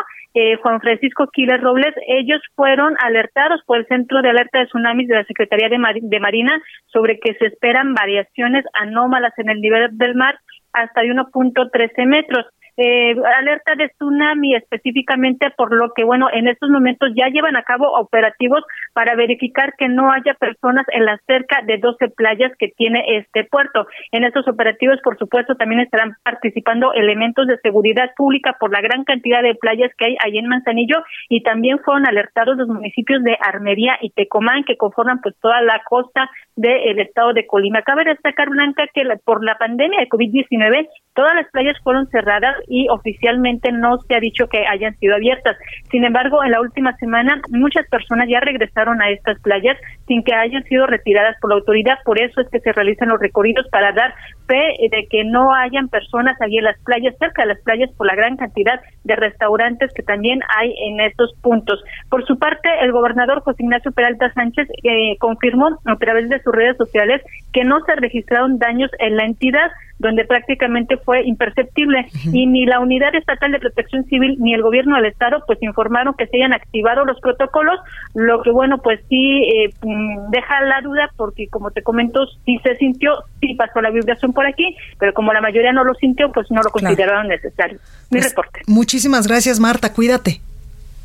Juan 0.62 0.80
Francisco 0.80 1.28
Quiles 1.32 1.60
Robles 1.60 1.92
ellos 2.06 2.40
fueron 2.54 2.94
alertados 3.02 3.60
por 3.66 3.78
el 3.78 3.86
Centro 3.86 4.22
de 4.22 4.30
Alerta 4.30 4.60
de 4.60 4.66
Tsunamis 4.66 5.08
de 5.08 5.16
la 5.16 5.24
Secretaría 5.24 5.68
de, 5.68 5.78
de 6.02 6.20
Marina 6.20 6.62
sobre 6.86 7.18
que 7.18 7.34
se 7.34 7.46
esperan 7.46 7.94
variaciones 7.94 8.64
anómalas 8.74 9.32
en 9.38 9.50
el 9.50 9.60
nivel 9.60 9.88
del 9.98 10.14
mar 10.14 10.38
hasta 10.72 11.00
de 11.00 11.08
1.13 11.08 12.06
metros 12.06 12.46
eh, 12.80 13.14
alerta 13.38 13.74
de 13.74 13.88
tsunami 13.90 14.54
específicamente 14.54 15.50
por 15.50 15.70
lo 15.70 15.92
que, 15.92 16.02
bueno, 16.02 16.28
en 16.32 16.48
estos 16.48 16.70
momentos 16.70 17.10
ya 17.14 17.28
llevan 17.28 17.56
a 17.56 17.62
cabo 17.62 17.92
operativos 17.92 18.62
para 18.94 19.14
verificar 19.16 19.74
que 19.76 19.88
no 19.88 20.10
haya 20.10 20.32
personas 20.34 20.86
en 20.92 21.04
las 21.04 21.20
cerca 21.26 21.60
de 21.62 21.76
12 21.76 22.08
playas 22.16 22.52
que 22.58 22.68
tiene 22.68 23.18
este 23.18 23.44
puerto. 23.44 23.86
En 24.12 24.24
estos 24.24 24.48
operativos, 24.48 24.98
por 25.04 25.18
supuesto, 25.18 25.56
también 25.56 25.82
estarán 25.82 26.16
participando 26.22 26.94
elementos 26.94 27.46
de 27.46 27.58
seguridad 27.58 28.12
pública 28.16 28.56
por 28.58 28.72
la 28.72 28.80
gran 28.80 29.04
cantidad 29.04 29.42
de 29.42 29.54
playas 29.56 29.92
que 29.98 30.06
hay 30.06 30.16
ahí 30.24 30.38
en 30.38 30.48
Manzanillo 30.48 31.04
y 31.28 31.42
también 31.42 31.80
fueron 31.80 32.06
alertados 32.06 32.56
los 32.56 32.68
municipios 32.68 33.22
de 33.22 33.36
Armería 33.40 33.98
y 34.00 34.08
Tecomán 34.10 34.64
que 34.64 34.78
conforman 34.78 35.20
pues 35.20 35.34
toda 35.40 35.60
la 35.60 35.82
costa 35.84 36.30
del 36.60 37.00
estado 37.00 37.32
de 37.32 37.46
Colima. 37.46 37.82
Cabe 37.82 38.04
destacar, 38.04 38.50
Blanca, 38.50 38.84
que 38.92 39.02
por 39.24 39.42
la 39.42 39.56
pandemia 39.56 40.00
de 40.00 40.08
COVID-19 40.08 40.88
todas 41.14 41.34
las 41.34 41.50
playas 41.50 41.76
fueron 41.82 42.06
cerradas 42.08 42.54
y 42.68 42.88
oficialmente 42.88 43.72
no 43.72 43.98
se 43.98 44.14
ha 44.14 44.20
dicho 44.20 44.46
que 44.48 44.66
hayan 44.66 44.96
sido 44.98 45.14
abiertas. 45.14 45.56
Sin 45.90 46.04
embargo, 46.04 46.44
en 46.44 46.52
la 46.52 46.60
última 46.60 46.94
semana 46.96 47.40
muchas 47.50 47.86
personas 47.88 48.28
ya 48.28 48.40
regresaron 48.40 49.00
a 49.00 49.10
estas 49.10 49.40
playas 49.40 49.76
sin 50.06 50.22
que 50.22 50.34
hayan 50.34 50.62
sido 50.64 50.86
retiradas 50.86 51.36
por 51.40 51.50
la 51.50 51.56
autoridad. 51.56 51.98
Por 52.04 52.20
eso 52.20 52.40
es 52.40 52.48
que 52.50 52.60
se 52.60 52.72
realizan 52.72 53.08
los 53.08 53.20
recorridos 53.20 53.66
para 53.70 53.92
dar 53.92 54.14
fe 54.46 54.76
de 54.90 55.06
que 55.08 55.24
no 55.24 55.54
hayan 55.54 55.88
personas 55.88 56.40
allí 56.40 56.58
en 56.58 56.64
las 56.64 56.78
playas, 56.84 57.14
cerca 57.18 57.42
de 57.42 57.54
las 57.54 57.62
playas, 57.62 57.90
por 57.96 58.06
la 58.06 58.14
gran 58.14 58.36
cantidad 58.36 58.80
de 59.04 59.16
restaurantes 59.16 59.92
que 59.94 60.02
también 60.02 60.40
hay 60.56 60.74
en 60.88 61.00
estos 61.00 61.32
puntos. 61.40 61.82
Por 62.10 62.26
su 62.26 62.38
parte, 62.38 62.68
el 62.82 62.92
gobernador 62.92 63.40
José 63.42 63.62
Ignacio 63.62 63.92
Peralta 63.92 64.32
Sánchez 64.32 64.68
eh, 64.82 65.16
confirmó 65.18 65.78
a 65.84 65.96
través 65.96 66.28
de 66.28 66.40
sus 66.50 66.54
redes 66.54 66.76
sociales 66.76 67.22
que 67.52 67.64
no 67.64 67.84
se 67.84 67.94
registraron 67.96 68.58
daños 68.58 68.90
en 68.98 69.16
la 69.16 69.24
entidad 69.24 69.70
donde 70.00 70.24
prácticamente 70.24 70.96
fue 70.96 71.22
imperceptible 71.24 72.06
y 72.32 72.46
ni 72.46 72.64
la 72.64 72.80
Unidad 72.80 73.14
Estatal 73.14 73.52
de 73.52 73.58
Protección 73.58 74.04
Civil 74.06 74.36
ni 74.40 74.54
el 74.54 74.62
gobierno 74.62 74.96
del 74.96 75.04
Estado 75.04 75.44
pues 75.46 75.62
informaron 75.62 76.14
que 76.14 76.26
se 76.26 76.38
hayan 76.38 76.54
activado 76.54 77.04
los 77.04 77.20
protocolos, 77.20 77.78
lo 78.14 78.42
que 78.42 78.50
bueno 78.50 78.78
pues 78.78 79.00
sí 79.10 79.42
eh, 79.42 79.74
mm, 79.82 80.30
deja 80.30 80.62
la 80.62 80.80
duda 80.80 81.10
porque 81.16 81.48
como 81.48 81.70
te 81.70 81.82
comento 81.82 82.26
sí 82.46 82.58
se 82.62 82.76
sintió, 82.76 83.12
sí 83.40 83.54
pasó 83.54 83.82
la 83.82 83.90
vibración 83.90 84.32
por 84.32 84.46
aquí, 84.46 84.74
pero 84.98 85.12
como 85.12 85.34
la 85.34 85.42
mayoría 85.42 85.72
no 85.72 85.84
lo 85.84 85.94
sintió 85.94 86.32
pues 86.32 86.50
no 86.50 86.62
lo 86.62 86.70
consideraron 86.70 87.28
necesario. 87.28 87.78
Mi 88.10 88.20
pues, 88.20 88.30
reporte. 88.30 88.60
Muchísimas 88.66 89.26
gracias 89.26 89.60
Marta, 89.60 89.92
cuídate. 89.92 90.40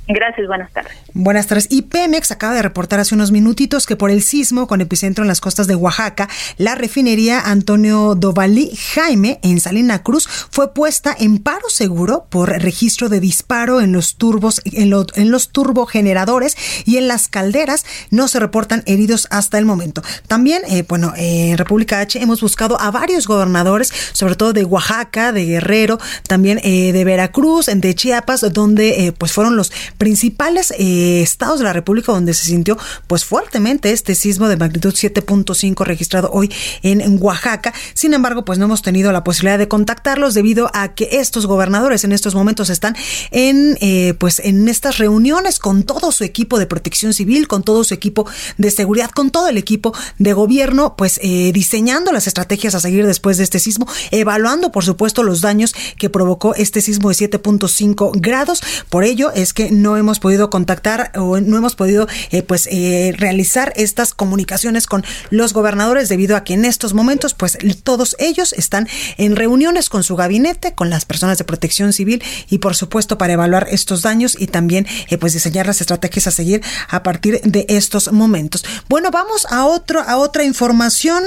Gracias, 0.08 0.47
buenas 0.47 0.72
tardes. 0.72 0.93
Buenas 1.14 1.47
tardes. 1.47 1.68
Y 1.72 1.84
Pemex 1.84 2.30
acaba 2.30 2.53
de 2.53 2.62
reportar 2.62 2.99
hace 2.99 3.16
unos 3.16 3.32
minutitos 3.32 3.88
que 3.88 3.95
por 3.95 4.12
el 4.12 4.22
sismo 4.22 4.68
con 4.68 4.82
epicentro 4.82 5.24
en 5.24 5.28
las 5.28 5.41
costas 5.41 5.66
de 5.66 5.76
Oaxaca, 5.76 6.30
la 6.58 6.76
refinería 6.76 7.39
Antonio 7.39 8.14
Dovalí 8.14 8.76
Jaime 8.76 9.39
en 9.41 9.60
Salina 9.60 10.03
Cruz 10.03 10.28
fue 10.28 10.74
puesta 10.74 11.16
en 11.18 11.39
paro 11.39 11.70
seguro 11.70 12.28
por 12.30 12.49
registro 12.49 13.10
de 13.10 13.20
disparo 13.20 13.82
en 13.82 13.93
los 13.93 14.18
turbos, 14.18 14.62
en, 14.66 14.91
los 15.32 15.49
turbogeneradores 15.49 16.56
y 16.86 16.97
en 16.97 17.08
las 17.08 17.28
calderas. 17.28 17.86
No 18.12 18.28
se 18.28 18.39
reportan 18.39 18.84
heridos 18.86 19.28
hasta 19.32 19.58
el 19.58 19.66
momento. 19.66 20.03
También, 20.28 20.62
eh, 20.68 20.86
bueno, 20.88 21.14
en 21.16 21.58
República 21.58 21.99
H 22.01 22.22
hemos 22.22 22.41
buscado 22.41 22.80
a 22.80 22.91
varios 22.91 23.26
gobernadores, 23.26 23.91
sobre 24.14 24.36
todo 24.36 24.53
de 24.53 24.66
Oaxaca, 24.66 25.32
de 25.32 25.45
Guerrero, 25.45 25.97
también 26.28 26.60
eh, 26.64 26.91
de 26.91 27.03
Veracruz, 27.03 27.66
de 27.74 27.95
Chiapas, 27.95 28.45
donde 28.53 29.08
eh, 29.08 29.12
pues 29.12 29.32
fueron 29.32 29.56
los 29.56 29.72
principales 29.97 30.71
eh, 30.77 31.21
estados 31.21 31.59
de 31.59 31.65
la 31.65 31.73
República 31.73 32.11
donde 32.11 32.33
se 32.33 32.45
sintió 32.45 32.77
pues 33.07 33.25
fuertemente 33.25 33.91
este 33.91 34.15
sismo 34.15 34.47
de 34.47 34.57
magnitud 34.57 34.93
7.5 34.93 35.83
registrado 35.85 36.29
hoy 36.31 36.51
en, 36.81 37.17
Oaxaca. 37.21 37.73
Sin 37.93 38.13
embargo, 38.13 38.45
pues 38.45 38.59
no 38.59 38.65
hemos 38.65 38.81
tenido 38.81 39.11
la 39.11 39.23
posibilidad 39.23 39.57
de 39.57 39.67
contactarlos 39.67 40.33
debido 40.33 40.69
a 40.73 40.93
que 40.93 41.09
estos 41.19 41.45
gobernadores 41.45 42.03
en 42.03 42.11
estos 42.11 42.35
momentos 42.35 42.69
están 42.69 42.95
en 43.31 43.77
eh, 43.81 44.13
pues 44.19 44.39
en 44.39 44.67
estas 44.67 44.97
reuniones 44.97 45.59
con 45.59 45.83
todo 45.83 46.11
su 46.11 46.23
equipo 46.23 46.59
de 46.59 46.65
protección 46.65 47.13
civil, 47.13 47.47
con 47.47 47.63
todo 47.63 47.83
su 47.83 47.93
equipo 47.93 48.27
de 48.57 48.71
seguridad, 48.71 49.09
con 49.11 49.31
todo 49.31 49.47
el 49.47 49.57
equipo 49.57 49.93
de 50.19 50.33
gobierno, 50.33 50.95
pues 50.97 51.19
eh, 51.23 51.51
diseñando 51.53 52.11
las 52.11 52.27
estrategias 52.27 52.75
a 52.75 52.79
seguir 52.79 53.05
después 53.05 53.37
de 53.37 53.43
este 53.43 53.59
sismo, 53.59 53.87
evaluando 54.11 54.71
por 54.71 54.83
supuesto 54.83 55.23
los 55.23 55.41
daños 55.41 55.73
que 55.97 56.09
provocó 56.09 56.55
este 56.55 56.81
sismo 56.81 57.09
de 57.09 57.15
7.5 57.15 58.11
grados. 58.19 58.61
Por 58.89 59.03
ello 59.03 59.31
es 59.31 59.53
que 59.53 59.71
no 59.71 59.84
hemos 59.97 60.19
podido 60.19 60.49
contactar 60.49 61.11
o 61.15 61.39
no 61.39 61.57
hemos 61.57 61.75
podido 61.75 62.07
eh, 62.31 62.41
pues 62.41 62.67
eh, 62.71 63.13
realizar 63.17 63.71
estas 63.75 64.13
comunicaciones 64.13 64.88
con 64.88 65.03
los 65.29 65.53
gobernadores 65.53 66.09
debido 66.09 66.36
a 66.36 66.43
que 66.43 66.53
en 66.53 66.65
estos 66.65 66.93
momentos 66.93 67.33
pues 67.33 67.57
todos 67.83 68.15
ellos 68.19 68.53
están 68.53 68.88
en 69.17 69.36
reuniones 69.36 69.89
con 69.89 70.03
su 70.03 70.15
gabinete, 70.15 70.73
con 70.73 70.89
las 70.89 71.05
personas 71.05 71.38
de 71.38 71.43
protección 71.43 71.93
civil 71.93 72.23
y 72.49 72.57
por 72.57 72.75
supuesto 72.75 73.17
para 73.17 73.33
evaluar 73.33 73.67
estos 73.69 74.01
daños 74.01 74.36
y 74.39 74.47
también 74.47 74.88
eh, 75.09 75.17
pues 75.17 75.33
diseñar 75.33 75.67
las 75.67 75.81
estrategias 75.81 76.27
a 76.27 76.31
seguir 76.31 76.61
a 76.89 77.03
partir 77.03 77.41
de 77.41 77.65
estos 77.69 78.11
momentos. 78.11 78.65
Bueno, 78.89 79.11
vamos 79.11 79.45
a 79.49 79.65
otro 79.65 80.01
a 80.01 80.17
otra 80.17 80.43
información 80.43 81.23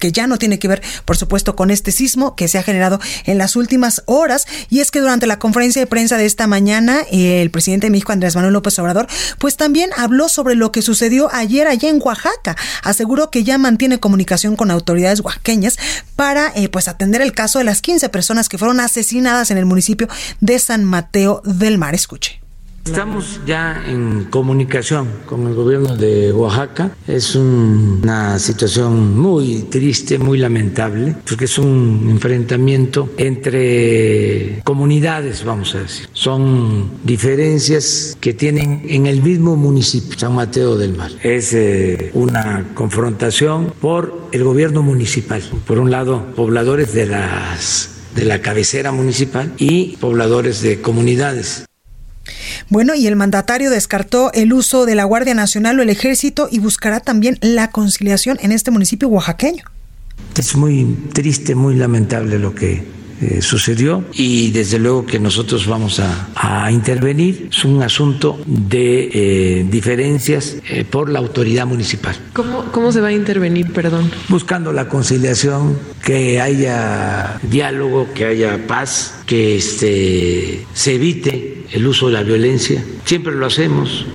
que 0.00 0.10
ya 0.10 0.26
no 0.26 0.38
tiene 0.38 0.58
que 0.58 0.66
ver, 0.66 0.82
por 1.04 1.16
supuesto, 1.16 1.54
con 1.54 1.70
este 1.70 1.92
sismo 1.92 2.34
que 2.34 2.48
se 2.48 2.58
ha 2.58 2.64
generado 2.64 2.98
en 3.26 3.38
las 3.38 3.54
últimas 3.54 4.02
horas. 4.06 4.46
Y 4.68 4.80
es 4.80 4.90
que 4.90 4.98
durante 4.98 5.28
la 5.28 5.38
conferencia 5.38 5.80
de 5.80 5.86
prensa 5.86 6.16
de 6.16 6.26
esta 6.26 6.48
mañana, 6.48 7.02
el 7.12 7.50
presidente 7.52 7.86
de 7.86 7.90
México, 7.92 8.10
Andrés 8.10 8.34
Manuel 8.34 8.54
López 8.54 8.76
Obrador, 8.80 9.06
pues 9.38 9.56
también 9.56 9.90
habló 9.96 10.28
sobre 10.28 10.56
lo 10.56 10.72
que 10.72 10.82
sucedió 10.82 11.32
ayer 11.32 11.68
allá 11.68 11.88
en 11.88 12.00
Oaxaca. 12.02 12.56
Aseguró 12.82 13.30
que 13.30 13.44
ya 13.44 13.58
mantiene 13.58 14.00
comunicación 14.00 14.56
con 14.56 14.70
autoridades 14.70 15.20
oaxaqueñas 15.20 15.78
para 16.16 16.52
eh, 16.56 16.68
pues 16.68 16.88
atender 16.88 17.20
el 17.20 17.32
caso 17.32 17.58
de 17.58 17.64
las 17.64 17.82
15 17.82 18.08
personas 18.08 18.48
que 18.48 18.58
fueron 18.58 18.80
asesinadas 18.80 19.50
en 19.50 19.58
el 19.58 19.66
municipio 19.66 20.08
de 20.40 20.58
San 20.58 20.84
Mateo 20.84 21.42
del 21.44 21.78
Mar. 21.78 21.94
Escuche. 21.94 22.40
Estamos 22.84 23.40
ya 23.46 23.84
en 23.86 24.24
comunicación 24.24 25.08
con 25.26 25.46
el 25.46 25.54
gobierno 25.54 25.96
de 25.96 26.32
Oaxaca. 26.32 26.90
Es 27.06 27.36
una 27.36 28.38
situación 28.38 29.16
muy 29.16 29.66
triste, 29.70 30.18
muy 30.18 30.38
lamentable, 30.38 31.14
porque 31.26 31.44
es 31.44 31.56
un 31.58 32.08
enfrentamiento 32.10 33.10
entre 33.16 34.60
comunidades, 34.64 35.44
vamos 35.44 35.74
a 35.74 35.82
decir. 35.82 36.08
Son 36.12 36.90
diferencias 37.04 38.16
que 38.20 38.34
tienen 38.34 38.82
en 38.88 39.06
el 39.06 39.22
mismo 39.22 39.56
municipio, 39.56 40.18
San 40.18 40.34
Mateo 40.34 40.76
del 40.76 40.96
Mar. 40.96 41.12
Es 41.22 41.52
eh, 41.54 42.10
una 42.14 42.72
confrontación 42.74 43.72
por 43.80 44.28
el 44.32 44.42
gobierno 44.42 44.82
municipal. 44.82 45.42
Por 45.66 45.78
un 45.78 45.90
lado, 45.90 46.26
pobladores 46.34 46.92
de 46.92 47.06
las 47.06 47.90
de 48.14 48.24
la 48.24 48.42
cabecera 48.42 48.90
municipal 48.90 49.52
y 49.58 49.96
pobladores 49.98 50.62
de 50.62 50.80
comunidades. 50.80 51.64
Bueno, 52.68 52.94
y 52.94 53.06
el 53.06 53.16
mandatario 53.16 53.70
descartó 53.70 54.32
el 54.32 54.52
uso 54.52 54.86
de 54.86 54.94
la 54.94 55.04
Guardia 55.04 55.34
Nacional 55.34 55.78
o 55.78 55.82
el 55.82 55.90
Ejército 55.90 56.48
y 56.50 56.58
buscará 56.58 57.00
también 57.00 57.38
la 57.40 57.70
conciliación 57.70 58.38
en 58.40 58.52
este 58.52 58.70
municipio 58.70 59.08
oaxaqueño. 59.08 59.64
Es 60.36 60.54
muy 60.56 60.84
triste, 61.12 61.54
muy 61.54 61.74
lamentable 61.74 62.38
lo 62.38 62.54
que 62.54 63.00
eh, 63.20 63.42
sucedió 63.42 64.02
y 64.14 64.50
desde 64.50 64.78
luego 64.78 65.04
que 65.04 65.18
nosotros 65.18 65.66
vamos 65.66 66.00
a, 66.00 66.70
intervenir. 66.70 67.48
Es 67.50 67.64
un 67.66 67.82
asunto 67.82 68.40
de 68.46 69.10
eh, 69.12 69.66
diferencias 69.68 70.56
eh, 70.70 70.84
por 70.88 71.10
la 71.10 71.18
autoridad 71.18 71.66
municipal. 71.66 72.16
¿Cómo, 72.32 72.72
¿Cómo 72.72 72.92
se 72.92 73.00
va 73.00 73.08
a 73.08 73.12
intervenir, 73.12 73.72
perdón? 73.72 74.10
Buscando 74.28 74.72
la 74.72 74.88
conciliación, 74.88 75.76
que 76.02 76.40
haya 76.40 77.38
diálogo, 77.42 78.08
que 78.14 78.24
haya 78.24 78.66
paz, 78.66 79.16
que 79.26 79.56
este, 79.56 80.64
se 80.72 80.94
evite 80.94 81.49
el 81.72 81.86
uso 81.86 82.06
de 82.06 82.12
la 82.12 82.22
violencia. 82.22 82.82
Siempre 83.04 83.32
lo 83.32 83.46
hacemos. 83.46 84.06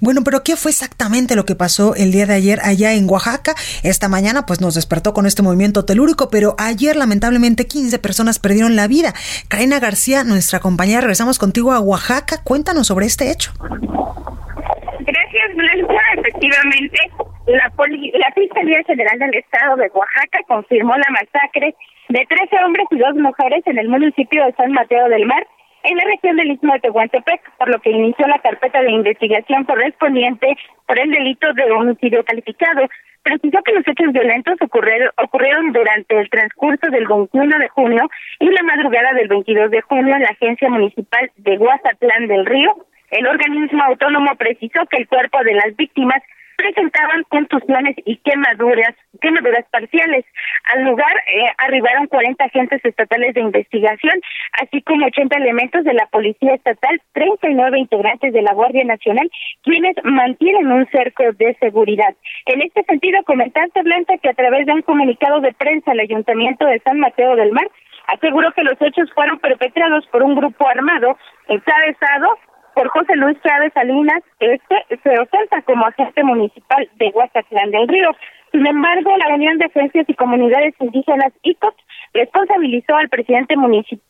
Bueno, 0.00 0.22
pero 0.24 0.42
¿qué 0.42 0.56
fue 0.56 0.70
exactamente 0.70 1.36
lo 1.36 1.44
que 1.44 1.54
pasó 1.54 1.94
el 1.94 2.10
día 2.12 2.26
de 2.26 2.34
ayer 2.34 2.58
allá 2.62 2.94
en 2.94 3.08
Oaxaca? 3.08 3.54
Esta 3.82 4.08
mañana 4.08 4.46
pues 4.46 4.60
nos 4.60 4.74
despertó 4.74 5.12
con 5.12 5.26
este 5.26 5.42
movimiento 5.42 5.84
telúrico, 5.84 6.28
pero 6.30 6.54
ayer 6.58 6.96
lamentablemente 6.96 7.66
15 7.66 7.98
personas 7.98 8.38
perdieron 8.38 8.76
la 8.76 8.88
vida. 8.88 9.12
Karina 9.48 9.78
García, 9.78 10.24
nuestra 10.24 10.60
compañera, 10.60 11.00
regresamos 11.02 11.38
contigo 11.38 11.72
a 11.72 11.80
Oaxaca. 11.80 12.42
Cuéntanos 12.42 12.86
sobre 12.86 13.06
este 13.06 13.30
hecho. 13.30 13.52
Gracias, 13.60 15.54
Blanca. 15.54 16.00
Efectivamente, 16.18 16.98
la, 17.46 17.72
la 17.78 18.32
Fiscalía 18.34 18.82
General 18.86 19.18
del 19.18 19.34
Estado 19.34 19.76
de 19.76 19.90
Oaxaca 19.94 20.38
confirmó 20.48 20.96
la 20.96 21.10
masacre 21.10 21.74
de 22.08 22.26
13 22.26 22.64
hombres 22.64 22.86
y 22.90 22.98
dos 22.98 23.14
mujeres 23.16 23.62
en 23.66 23.78
el 23.78 23.88
municipio 23.88 24.44
de 24.44 24.52
San 24.54 24.72
Mateo 24.72 25.08
del 25.08 25.26
Mar 25.26 25.46
en 25.82 25.96
la 25.96 26.04
región 26.04 26.36
del 26.36 26.52
Istmo 26.52 26.72
de 26.74 26.80
Tehuantepec, 26.80 27.40
por 27.58 27.68
lo 27.68 27.80
que 27.80 27.90
inició 27.90 28.26
la 28.26 28.38
carpeta 28.38 28.82
de 28.82 28.90
investigación 28.90 29.64
correspondiente 29.64 30.56
por 30.86 30.98
el 30.98 31.10
delito 31.10 31.52
de 31.54 31.70
homicidio 31.70 32.24
calificado. 32.24 32.88
Precisó 33.22 33.62
que 33.62 33.72
los 33.72 33.86
hechos 33.86 34.12
violentos 34.12 34.56
ocurrieron, 34.62 35.10
ocurrieron 35.22 35.72
durante 35.72 36.18
el 36.18 36.30
transcurso 36.30 36.90
del 36.90 37.06
21 37.06 37.58
de 37.58 37.68
junio 37.68 38.08
y 38.38 38.46
la 38.46 38.62
madrugada 38.62 39.12
del 39.12 39.28
22 39.28 39.70
de 39.70 39.82
junio 39.82 40.16
en 40.16 40.22
la 40.22 40.30
Agencia 40.30 40.70
Municipal 40.70 41.30
de 41.36 41.56
Guazatlán 41.56 42.28
del 42.28 42.46
Río. 42.46 42.74
El 43.10 43.26
organismo 43.26 43.82
autónomo 43.82 44.34
precisó 44.36 44.86
que 44.86 44.98
el 44.98 45.08
cuerpo 45.08 45.42
de 45.44 45.54
las 45.54 45.76
víctimas 45.76 46.22
presentaban 46.60 47.22
contusiones 47.30 47.96
y 48.04 48.16
quemaduras, 48.18 48.94
quemaduras 49.20 49.64
parciales. 49.70 50.26
Al 50.74 50.84
lugar 50.84 51.12
eh, 51.26 51.46
arribaron 51.56 52.06
40 52.06 52.44
agentes 52.44 52.84
estatales 52.84 53.34
de 53.34 53.40
investigación, 53.40 54.20
así 54.60 54.82
como 54.82 55.06
80 55.06 55.36
elementos 55.38 55.84
de 55.84 55.94
la 55.94 56.06
Policía 56.06 56.54
Estatal, 56.54 57.00
39 57.12 57.78
integrantes 57.78 58.32
de 58.34 58.42
la 58.42 58.52
Guardia 58.52 58.84
Nacional, 58.84 59.30
quienes 59.62 59.96
mantienen 60.04 60.70
un 60.70 60.86
cerco 60.90 61.24
de 61.32 61.56
seguridad. 61.60 62.14
En 62.44 62.60
este 62.60 62.82
sentido, 62.84 63.22
comentaste, 63.24 63.82
Blanca, 63.82 64.18
que 64.18 64.28
a 64.28 64.34
través 64.34 64.66
de 64.66 64.72
un 64.72 64.82
comunicado 64.82 65.40
de 65.40 65.54
prensa 65.54 65.92
el 65.92 66.00
Ayuntamiento 66.00 66.66
de 66.66 66.80
San 66.80 66.98
Mateo 66.98 67.36
del 67.36 67.52
Mar 67.52 67.68
aseguró 68.08 68.52
que 68.52 68.64
los 68.64 68.80
hechos 68.82 69.10
fueron 69.14 69.38
perpetrados 69.38 70.06
por 70.08 70.22
un 70.22 70.34
grupo 70.34 70.68
armado 70.68 71.16
encabezado 71.48 72.38
por 72.80 72.88
José 72.88 73.14
Luis 73.16 73.36
Chávez 73.42 73.74
Salinas, 73.74 74.22
este 74.38 74.86
se 75.02 75.18
ostenta 75.20 75.60
como 75.62 75.84
agente 75.84 76.24
municipal 76.24 76.88
de 76.94 77.12
Huacatlán 77.14 77.70
del 77.72 77.86
Río. 77.86 78.10
Sin 78.52 78.66
embargo, 78.66 79.14
la 79.18 79.34
Unión 79.34 79.58
de 79.58 79.66
Agencias 79.66 80.08
y 80.08 80.14
Comunidades 80.14 80.72
Indígenas 80.80 81.30
ICOP 81.42 81.74
responsabilizó 82.14 82.96
al 82.96 83.10
presidente 83.10 83.54
municipal 83.54 84.02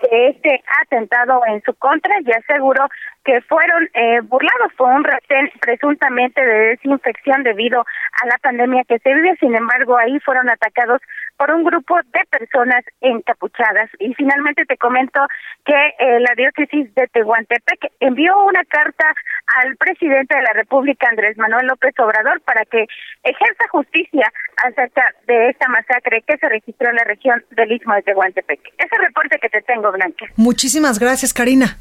de 0.00 0.28
este 0.28 0.62
atentado 0.82 1.42
en 1.46 1.60
su 1.62 1.74
contra 1.74 2.14
y 2.24 2.30
aseguró 2.32 2.86
que 3.22 3.42
fueron 3.42 3.88
eh, 3.92 4.20
burlados 4.22 4.72
por 4.78 4.88
un 4.92 5.04
retén 5.04 5.50
presuntamente 5.60 6.42
de 6.42 6.68
desinfección 6.68 7.42
debido 7.42 7.80
a 7.80 8.26
la 8.28 8.38
pandemia 8.40 8.84
que 8.88 8.98
se 8.98 9.12
vive. 9.12 9.36
Sin 9.40 9.54
embargo, 9.54 9.98
ahí 9.98 10.18
fueron 10.20 10.48
atacados 10.48 11.02
por 11.36 11.50
un 11.50 11.64
grupo 11.64 11.96
de 11.96 12.20
personas 12.30 12.84
encapuchadas. 13.00 13.90
Y 13.98 14.14
finalmente 14.14 14.64
te 14.64 14.76
comento 14.76 15.20
que 15.64 15.74
eh, 15.74 16.20
la 16.20 16.34
diócesis 16.36 16.94
de 16.94 17.06
Tehuantepec 17.08 17.92
envió 18.00 18.36
una 18.44 18.64
carta 18.64 19.14
al 19.62 19.76
presidente 19.76 20.36
de 20.36 20.42
la 20.42 20.52
República, 20.52 21.08
Andrés 21.08 21.36
Manuel 21.38 21.66
López 21.66 21.94
Obrador, 21.98 22.40
para 22.42 22.64
que 22.64 22.86
ejerza 23.22 23.68
justicia 23.70 24.32
acerca 24.64 25.02
de 25.26 25.50
esta 25.50 25.68
masacre 25.68 26.22
que 26.22 26.36
se 26.38 26.48
registró 26.48 26.90
en 26.90 26.96
la 26.96 27.04
región 27.04 27.44
del 27.50 27.72
Istmo 27.72 27.94
de 27.94 28.02
Tehuantepec. 28.02 28.60
Ese 28.78 28.98
reporte 28.98 29.38
que 29.38 29.48
te 29.48 29.62
tengo, 29.62 29.92
Blanca. 29.92 30.26
Muchísimas 30.36 30.98
gracias, 30.98 31.32
Karina. 31.32 31.76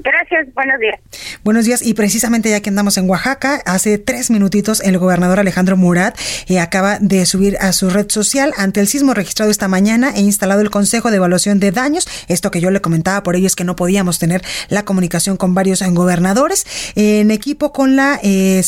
Gracias, 0.00 0.46
buenos 0.54 0.78
días. 0.78 1.00
Buenos 1.42 1.64
días, 1.64 1.82
y 1.82 1.94
precisamente 1.94 2.50
ya 2.50 2.60
que 2.60 2.70
andamos 2.70 2.96
en 2.98 3.10
Oaxaca, 3.10 3.60
hace 3.66 3.98
tres 3.98 4.30
minutitos 4.30 4.80
el 4.80 4.96
gobernador 4.96 5.40
Alejandro 5.40 5.76
Murat 5.76 6.16
eh, 6.46 6.60
acaba 6.60 6.98
de 7.00 7.26
subir 7.26 7.56
a 7.60 7.72
su 7.72 7.90
red 7.90 8.08
social 8.08 8.52
ante 8.56 8.78
el 8.78 8.86
sismo 8.86 9.12
registrado 9.12 9.50
esta 9.50 9.66
mañana 9.66 10.12
e 10.14 10.20
instalado 10.20 10.60
el 10.60 10.70
Consejo 10.70 11.10
de 11.10 11.16
Evaluación 11.16 11.58
de 11.58 11.72
Daños. 11.72 12.06
Esto 12.28 12.52
que 12.52 12.60
yo 12.60 12.70
le 12.70 12.80
comentaba 12.80 13.24
por 13.24 13.34
ello 13.34 13.48
es 13.48 13.56
que 13.56 13.64
no 13.64 13.74
podíamos 13.74 14.20
tener 14.20 14.42
la 14.68 14.84
comunicación 14.84 15.36
con 15.36 15.54
varios 15.54 15.82
gobernadores. 15.82 16.64
En 16.94 17.32
equipo 17.32 17.72
con 17.72 17.96
la 17.96 18.20
eh, 18.22 18.62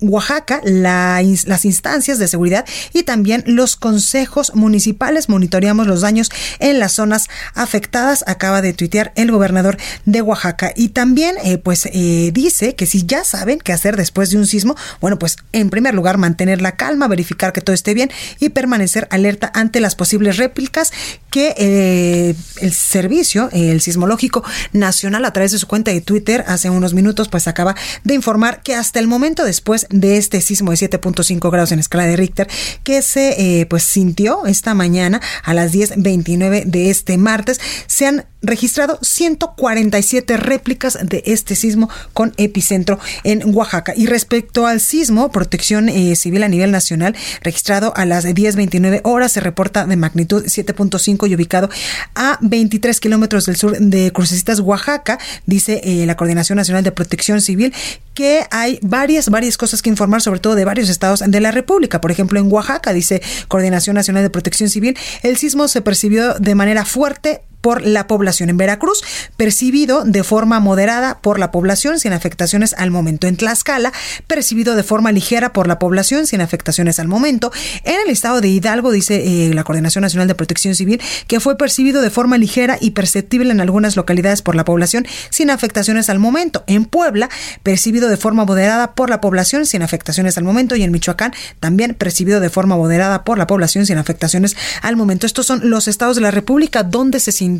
Oaxaca, 0.00 0.60
las 0.64 1.64
instancias 1.64 2.18
de 2.18 2.28
seguridad 2.28 2.66
y 2.92 3.04
también 3.04 3.42
los 3.46 3.76
consejos 3.76 4.54
municipales. 4.54 5.30
Monitoreamos 5.30 5.86
los 5.86 6.02
daños 6.02 6.30
en 6.58 6.78
las 6.78 6.92
zonas 6.92 7.28
afectadas. 7.54 8.22
Acaba 8.26 8.60
de 8.60 8.74
tuitear 8.74 9.12
el 9.14 9.30
gobernador 9.30 9.78
de 10.04 10.20
Oaxaca 10.20 10.41
y 10.76 10.88
también, 10.88 11.36
eh, 11.44 11.58
pues, 11.58 11.86
eh, 11.86 12.30
dice 12.32 12.74
que 12.74 12.86
si 12.86 13.04
ya 13.06 13.24
saben 13.24 13.58
qué 13.58 13.72
hacer 13.72 13.96
después 13.96 14.30
de 14.30 14.38
un 14.38 14.46
sismo, 14.46 14.76
bueno, 15.00 15.18
pues, 15.18 15.36
en 15.52 15.70
primer 15.70 15.94
lugar, 15.94 16.18
mantener 16.18 16.60
la 16.60 16.76
calma, 16.76 17.08
verificar 17.08 17.52
que 17.52 17.60
todo 17.60 17.74
esté 17.74 17.94
bien 17.94 18.10
y 18.40 18.48
permanecer 18.48 19.06
alerta 19.10 19.50
ante 19.54 19.80
las 19.80 19.94
posibles 19.94 20.36
réplicas 20.36 20.92
que 21.30 21.54
eh, 21.56 22.34
el 22.60 22.72
servicio, 22.72 23.48
el 23.52 23.80
sismológico 23.80 24.44
nacional, 24.72 25.24
a 25.24 25.32
través 25.32 25.52
de 25.52 25.58
su 25.58 25.66
cuenta 25.66 25.90
de 25.90 26.00
Twitter, 26.00 26.44
hace 26.46 26.70
unos 26.70 26.94
minutos, 26.94 27.28
pues, 27.28 27.46
acaba 27.48 27.74
de 28.04 28.14
informar 28.14 28.62
que 28.62 28.74
hasta 28.74 28.98
el 28.98 29.06
momento 29.06 29.44
después 29.44 29.86
de 29.90 30.16
este 30.16 30.40
sismo 30.40 30.72
de 30.72 30.76
7.5 30.76 31.50
grados 31.50 31.72
en 31.72 31.78
escala 31.78 32.04
de 32.06 32.16
Richter, 32.16 32.48
que 32.82 33.02
se, 33.02 33.66
pues, 33.68 33.84
sintió 33.84 34.46
esta 34.46 34.74
mañana 34.74 35.20
a 35.44 35.54
las 35.54 35.72
10.29 35.72 36.64
de 36.64 36.90
este 36.90 37.16
martes, 37.16 37.60
se 37.86 38.06
han 38.06 38.26
registrado 38.42 38.98
147 39.02 40.31
réplicas 40.36 40.98
de 41.02 41.22
este 41.26 41.54
sismo 41.54 41.88
con 42.12 42.32
epicentro 42.36 42.98
en 43.24 43.54
Oaxaca. 43.54 43.92
Y 43.96 44.06
respecto 44.06 44.66
al 44.66 44.80
sismo, 44.80 45.30
Protección 45.30 45.88
eh, 45.88 46.16
Civil 46.16 46.42
a 46.42 46.48
nivel 46.48 46.70
nacional, 46.70 47.14
registrado 47.42 47.92
a 47.96 48.04
las 48.04 48.24
10.29 48.24 49.00
horas, 49.04 49.32
se 49.32 49.40
reporta 49.40 49.86
de 49.86 49.96
magnitud 49.96 50.44
7.5 50.44 51.28
y 51.28 51.34
ubicado 51.34 51.68
a 52.14 52.38
23 52.40 53.00
kilómetros 53.00 53.46
del 53.46 53.56
sur 53.56 53.78
de 53.78 54.12
Crucecitas, 54.12 54.60
Oaxaca, 54.60 55.18
dice 55.46 55.80
eh, 55.84 56.06
la 56.06 56.16
Coordinación 56.16 56.56
Nacional 56.56 56.84
de 56.84 56.92
Protección 56.92 57.40
Civil, 57.40 57.72
que 58.14 58.44
hay 58.50 58.78
varias, 58.82 59.30
varias 59.30 59.56
cosas 59.56 59.82
que 59.82 59.90
informar, 59.90 60.22
sobre 60.22 60.40
todo 60.40 60.54
de 60.54 60.64
varios 60.64 60.88
estados 60.88 61.22
de 61.26 61.40
la 61.40 61.50
República. 61.50 62.00
Por 62.00 62.10
ejemplo, 62.10 62.38
en 62.38 62.50
Oaxaca, 62.50 62.92
dice 62.92 63.22
Coordinación 63.48 63.94
Nacional 63.94 64.22
de 64.22 64.30
Protección 64.30 64.68
Civil, 64.68 64.96
el 65.22 65.36
sismo 65.36 65.68
se 65.68 65.80
percibió 65.80 66.34
de 66.34 66.54
manera 66.54 66.84
fuerte 66.84 67.42
por 67.62 67.80
la 67.86 68.06
población 68.06 68.50
en 68.50 68.58
Veracruz, 68.58 69.02
percibido 69.38 70.04
de 70.04 70.24
forma 70.24 70.60
moderada 70.60 71.20
por 71.20 71.38
la 71.38 71.50
población 71.50 71.98
sin 71.98 72.12
afectaciones 72.12 72.74
al 72.76 72.90
momento. 72.90 73.28
En 73.28 73.36
Tlaxcala, 73.36 73.92
percibido 74.26 74.74
de 74.74 74.82
forma 74.82 75.12
ligera 75.12 75.52
por 75.52 75.68
la 75.68 75.78
población 75.78 76.26
sin 76.26 76.40
afectaciones 76.40 76.98
al 76.98 77.08
momento. 77.08 77.52
En 77.84 77.94
el 78.04 78.10
estado 78.10 78.40
de 78.40 78.48
Hidalgo, 78.48 78.90
dice 78.90 79.22
eh, 79.24 79.54
la 79.54 79.64
Coordinación 79.64 80.02
Nacional 80.02 80.28
de 80.28 80.34
Protección 80.34 80.74
Civil, 80.74 81.00
que 81.28 81.40
fue 81.40 81.56
percibido 81.56 82.02
de 82.02 82.10
forma 82.10 82.36
ligera 82.36 82.76
y 82.80 82.90
perceptible 82.90 83.52
en 83.52 83.60
algunas 83.60 83.96
localidades 83.96 84.42
por 84.42 84.56
la 84.56 84.64
población 84.64 85.06
sin 85.30 85.48
afectaciones 85.48 86.10
al 86.10 86.18
momento. 86.18 86.64
En 86.66 86.84
Puebla, 86.84 87.30
percibido 87.62 88.08
de 88.08 88.16
forma 88.16 88.44
moderada 88.44 88.94
por 88.94 89.08
la 89.08 89.20
población 89.20 89.66
sin 89.66 89.82
afectaciones 89.82 90.36
al 90.36 90.44
momento. 90.44 90.74
Y 90.74 90.82
en 90.82 90.90
Michoacán, 90.90 91.32
también 91.60 91.94
percibido 91.94 92.40
de 92.40 92.50
forma 92.50 92.76
moderada 92.76 93.22
por 93.22 93.38
la 93.38 93.46
población 93.46 93.86
sin 93.86 93.98
afectaciones 93.98 94.56
al 94.82 94.96
momento. 94.96 95.26
Estos 95.26 95.46
son 95.46 95.70
los 95.70 95.86
estados 95.86 96.16
de 96.16 96.22
la 96.22 96.32
República 96.32 96.82
donde 96.82 97.20
se 97.20 97.30
sintió 97.30 97.51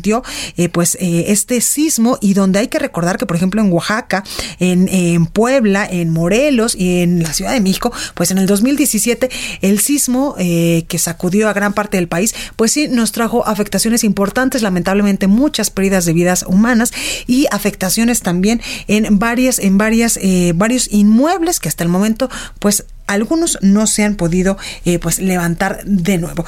eh, 0.57 0.69
pues 0.69 0.95
eh, 0.99 1.25
este 1.27 1.61
sismo 1.61 2.17
y 2.21 2.33
donde 2.33 2.59
hay 2.59 2.67
que 2.67 2.79
recordar 2.79 3.17
que 3.17 3.25
por 3.25 3.35
ejemplo 3.35 3.61
en 3.61 3.71
Oaxaca, 3.71 4.23
en, 4.59 4.87
en, 4.89 5.25
Puebla, 5.25 5.87
en 5.89 6.09
Morelos 6.09 6.75
y 6.75 7.01
en 7.01 7.21
la 7.23 7.33
Ciudad 7.33 7.53
de 7.53 7.61
México, 7.61 7.91
pues 8.13 8.31
en 8.31 8.37
el 8.37 8.45
2017 8.45 9.29
el 9.61 9.79
sismo 9.79 10.35
eh, 10.37 10.85
que 10.87 10.97
sacudió 10.97 11.49
a 11.49 11.53
gran 11.53 11.73
parte 11.73 11.97
del 11.97 12.07
país, 12.07 12.33
pues 12.55 12.71
sí 12.71 12.87
nos 12.87 13.11
trajo 13.11 13.45
afectaciones 13.45 14.03
importantes, 14.03 14.61
lamentablemente 14.61 15.27
muchas 15.27 15.69
pérdidas 15.69 16.05
de 16.05 16.13
vidas 16.13 16.45
humanas 16.47 16.91
y 17.27 17.47
afectaciones 17.51 18.21
también 18.21 18.61
en 18.87 19.19
varias, 19.19 19.59
en 19.59 19.77
varias, 19.77 20.19
varios 20.55 20.87
inmuebles 20.91 21.59
que 21.59 21.69
hasta 21.69 21.83
el 21.83 21.89
momento 21.89 22.29
pues 22.59 22.85
algunos 23.07 23.57
no 23.61 23.87
se 23.87 24.03
han 24.03 24.15
podido 24.15 24.57
eh, 24.85 24.99
pues 24.99 25.19
levantar 25.19 25.83
de 25.85 26.17
nuevo. 26.17 26.45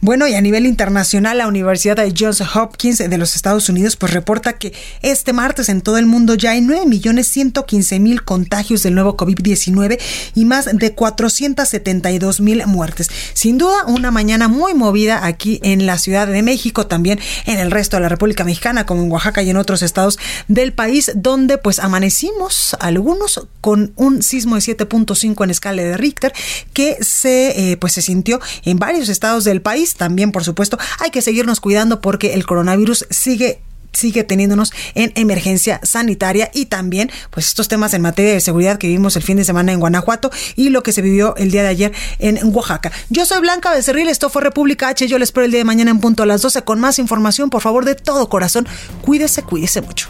Bueno, 0.02 0.28
y 0.28 0.36
a 0.36 0.42
nivel 0.42 0.66
internacional, 0.66 1.38
la 1.38 1.48
Universidad 1.48 1.96
de 1.96 2.14
Johns 2.18 2.42
Hopkins 2.56 2.98
de 2.98 3.18
los 3.18 3.36
Estados 3.36 3.70
Unidos 3.70 3.96
pues 3.96 4.14
reporta 4.14 4.54
que 4.54 4.74
este 5.02 5.34
martes 5.34 5.70
en 5.70 5.82
todo 5.82 5.98
el 5.98 6.06
mundo 6.06 6.36
ya 6.36 6.52
hay 6.52 6.62
9.115.000 6.62 8.24
contagios 8.24 8.84
del 8.84 8.96
nuevo 8.96 9.18
COVID-19 9.18 10.00
y 10.36 10.46
más 10.46 10.66
de 10.66 10.96
472.000 10.96 12.66
muertes. 12.66 13.10
Sin 13.34 13.58
duda, 13.58 13.86
una 13.88 14.12
mañana 14.12 14.48
muy 14.48 14.74
movida 14.74 15.26
aquí 15.26 15.60
en 15.64 15.86
la 15.86 15.98
Ciudad 15.98 16.28
de 16.28 16.42
México, 16.42 16.88
también 16.88 17.20
en 17.46 17.60
el 17.60 17.72
resto 17.72 17.98
de 17.98 18.02
la 18.02 18.10
República 18.10 18.44
Mexicana, 18.44 18.86
como 18.86 19.04
en 19.04 19.12
Oaxaca 19.12 19.42
y 19.44 19.50
en 19.50 19.58
otros 19.58 19.82
estados 19.82 20.20
del 20.48 20.74
país, 20.74 21.12
donde 21.16 21.58
pues 21.58 21.80
amanecimos 21.80 22.76
algunos 22.80 23.48
con 23.62 23.94
un 23.96 24.24
sismo 24.24 24.56
de 24.56 24.62
7.5 24.62 25.44
en 25.44 25.50
escala 25.50 25.82
de 25.82 25.98
Richter 25.98 26.34
que 26.74 26.98
se 27.02 27.72
eh, 27.72 27.78
pues 27.78 27.94
se 27.94 28.02
sintió 28.02 28.40
en 28.64 28.78
varios 28.78 29.10
estados 29.10 29.44
del 29.44 29.62
país 29.62 29.83
también, 29.96 30.32
por 30.32 30.44
supuesto, 30.44 30.78
hay 31.00 31.12
que 31.12 31.22
seguirnos 31.22 31.60
cuidando 31.60 32.02
porque 32.02 32.34
el 32.34 32.46
coronavirus 32.46 33.06
sigue 33.10 33.62
sigue 33.94 34.24
teniéndonos 34.24 34.74
en 34.96 35.12
emergencia 35.16 35.80
sanitaria 35.84 36.50
y 36.54 36.66
también 36.66 37.12
pues 37.30 37.48
estos 37.48 37.68
temas 37.68 37.94
en 37.94 38.02
materia 38.02 38.34
de 38.34 38.42
seguridad 38.42 38.78
que 38.78 38.88
vimos 38.88 39.16
el 39.16 39.24
fin 39.24 39.38
de 39.38 39.44
semana 39.44 39.72
en 39.72 39.80
Guanajuato 39.80 40.32
y 40.56 40.70
lo 40.70 40.84
que 40.84 40.92
se 40.92 41.02
vivió 41.02 41.36
el 41.38 41.52
día 41.52 41.62
de 41.62 41.70
ayer 41.70 41.94
en 42.20 42.40
Oaxaca. 42.44 42.92
Yo 43.10 43.26
soy 43.26 43.42
Blanca 43.42 43.72
Becerril, 43.72 44.10
esto 44.10 44.30
fue 44.30 44.42
República 44.42 44.90
H, 44.90 45.08
yo 45.08 45.20
les 45.20 45.30
espero 45.30 45.46
el 45.46 45.52
día 45.52 45.60
de 45.60 45.66
mañana 45.66 45.92
en 45.92 46.00
punto 46.00 46.24
a 46.24 46.26
las 46.26 46.42
12 46.42 46.64
con 46.64 46.80
más 46.80 47.00
información, 47.00 47.50
por 47.50 47.62
favor, 47.62 47.86
de 47.86 47.96
todo 47.96 48.30
corazón. 48.30 48.68
Cuídese, 49.02 49.44
cuídese 49.44 49.82
mucho. 49.82 50.10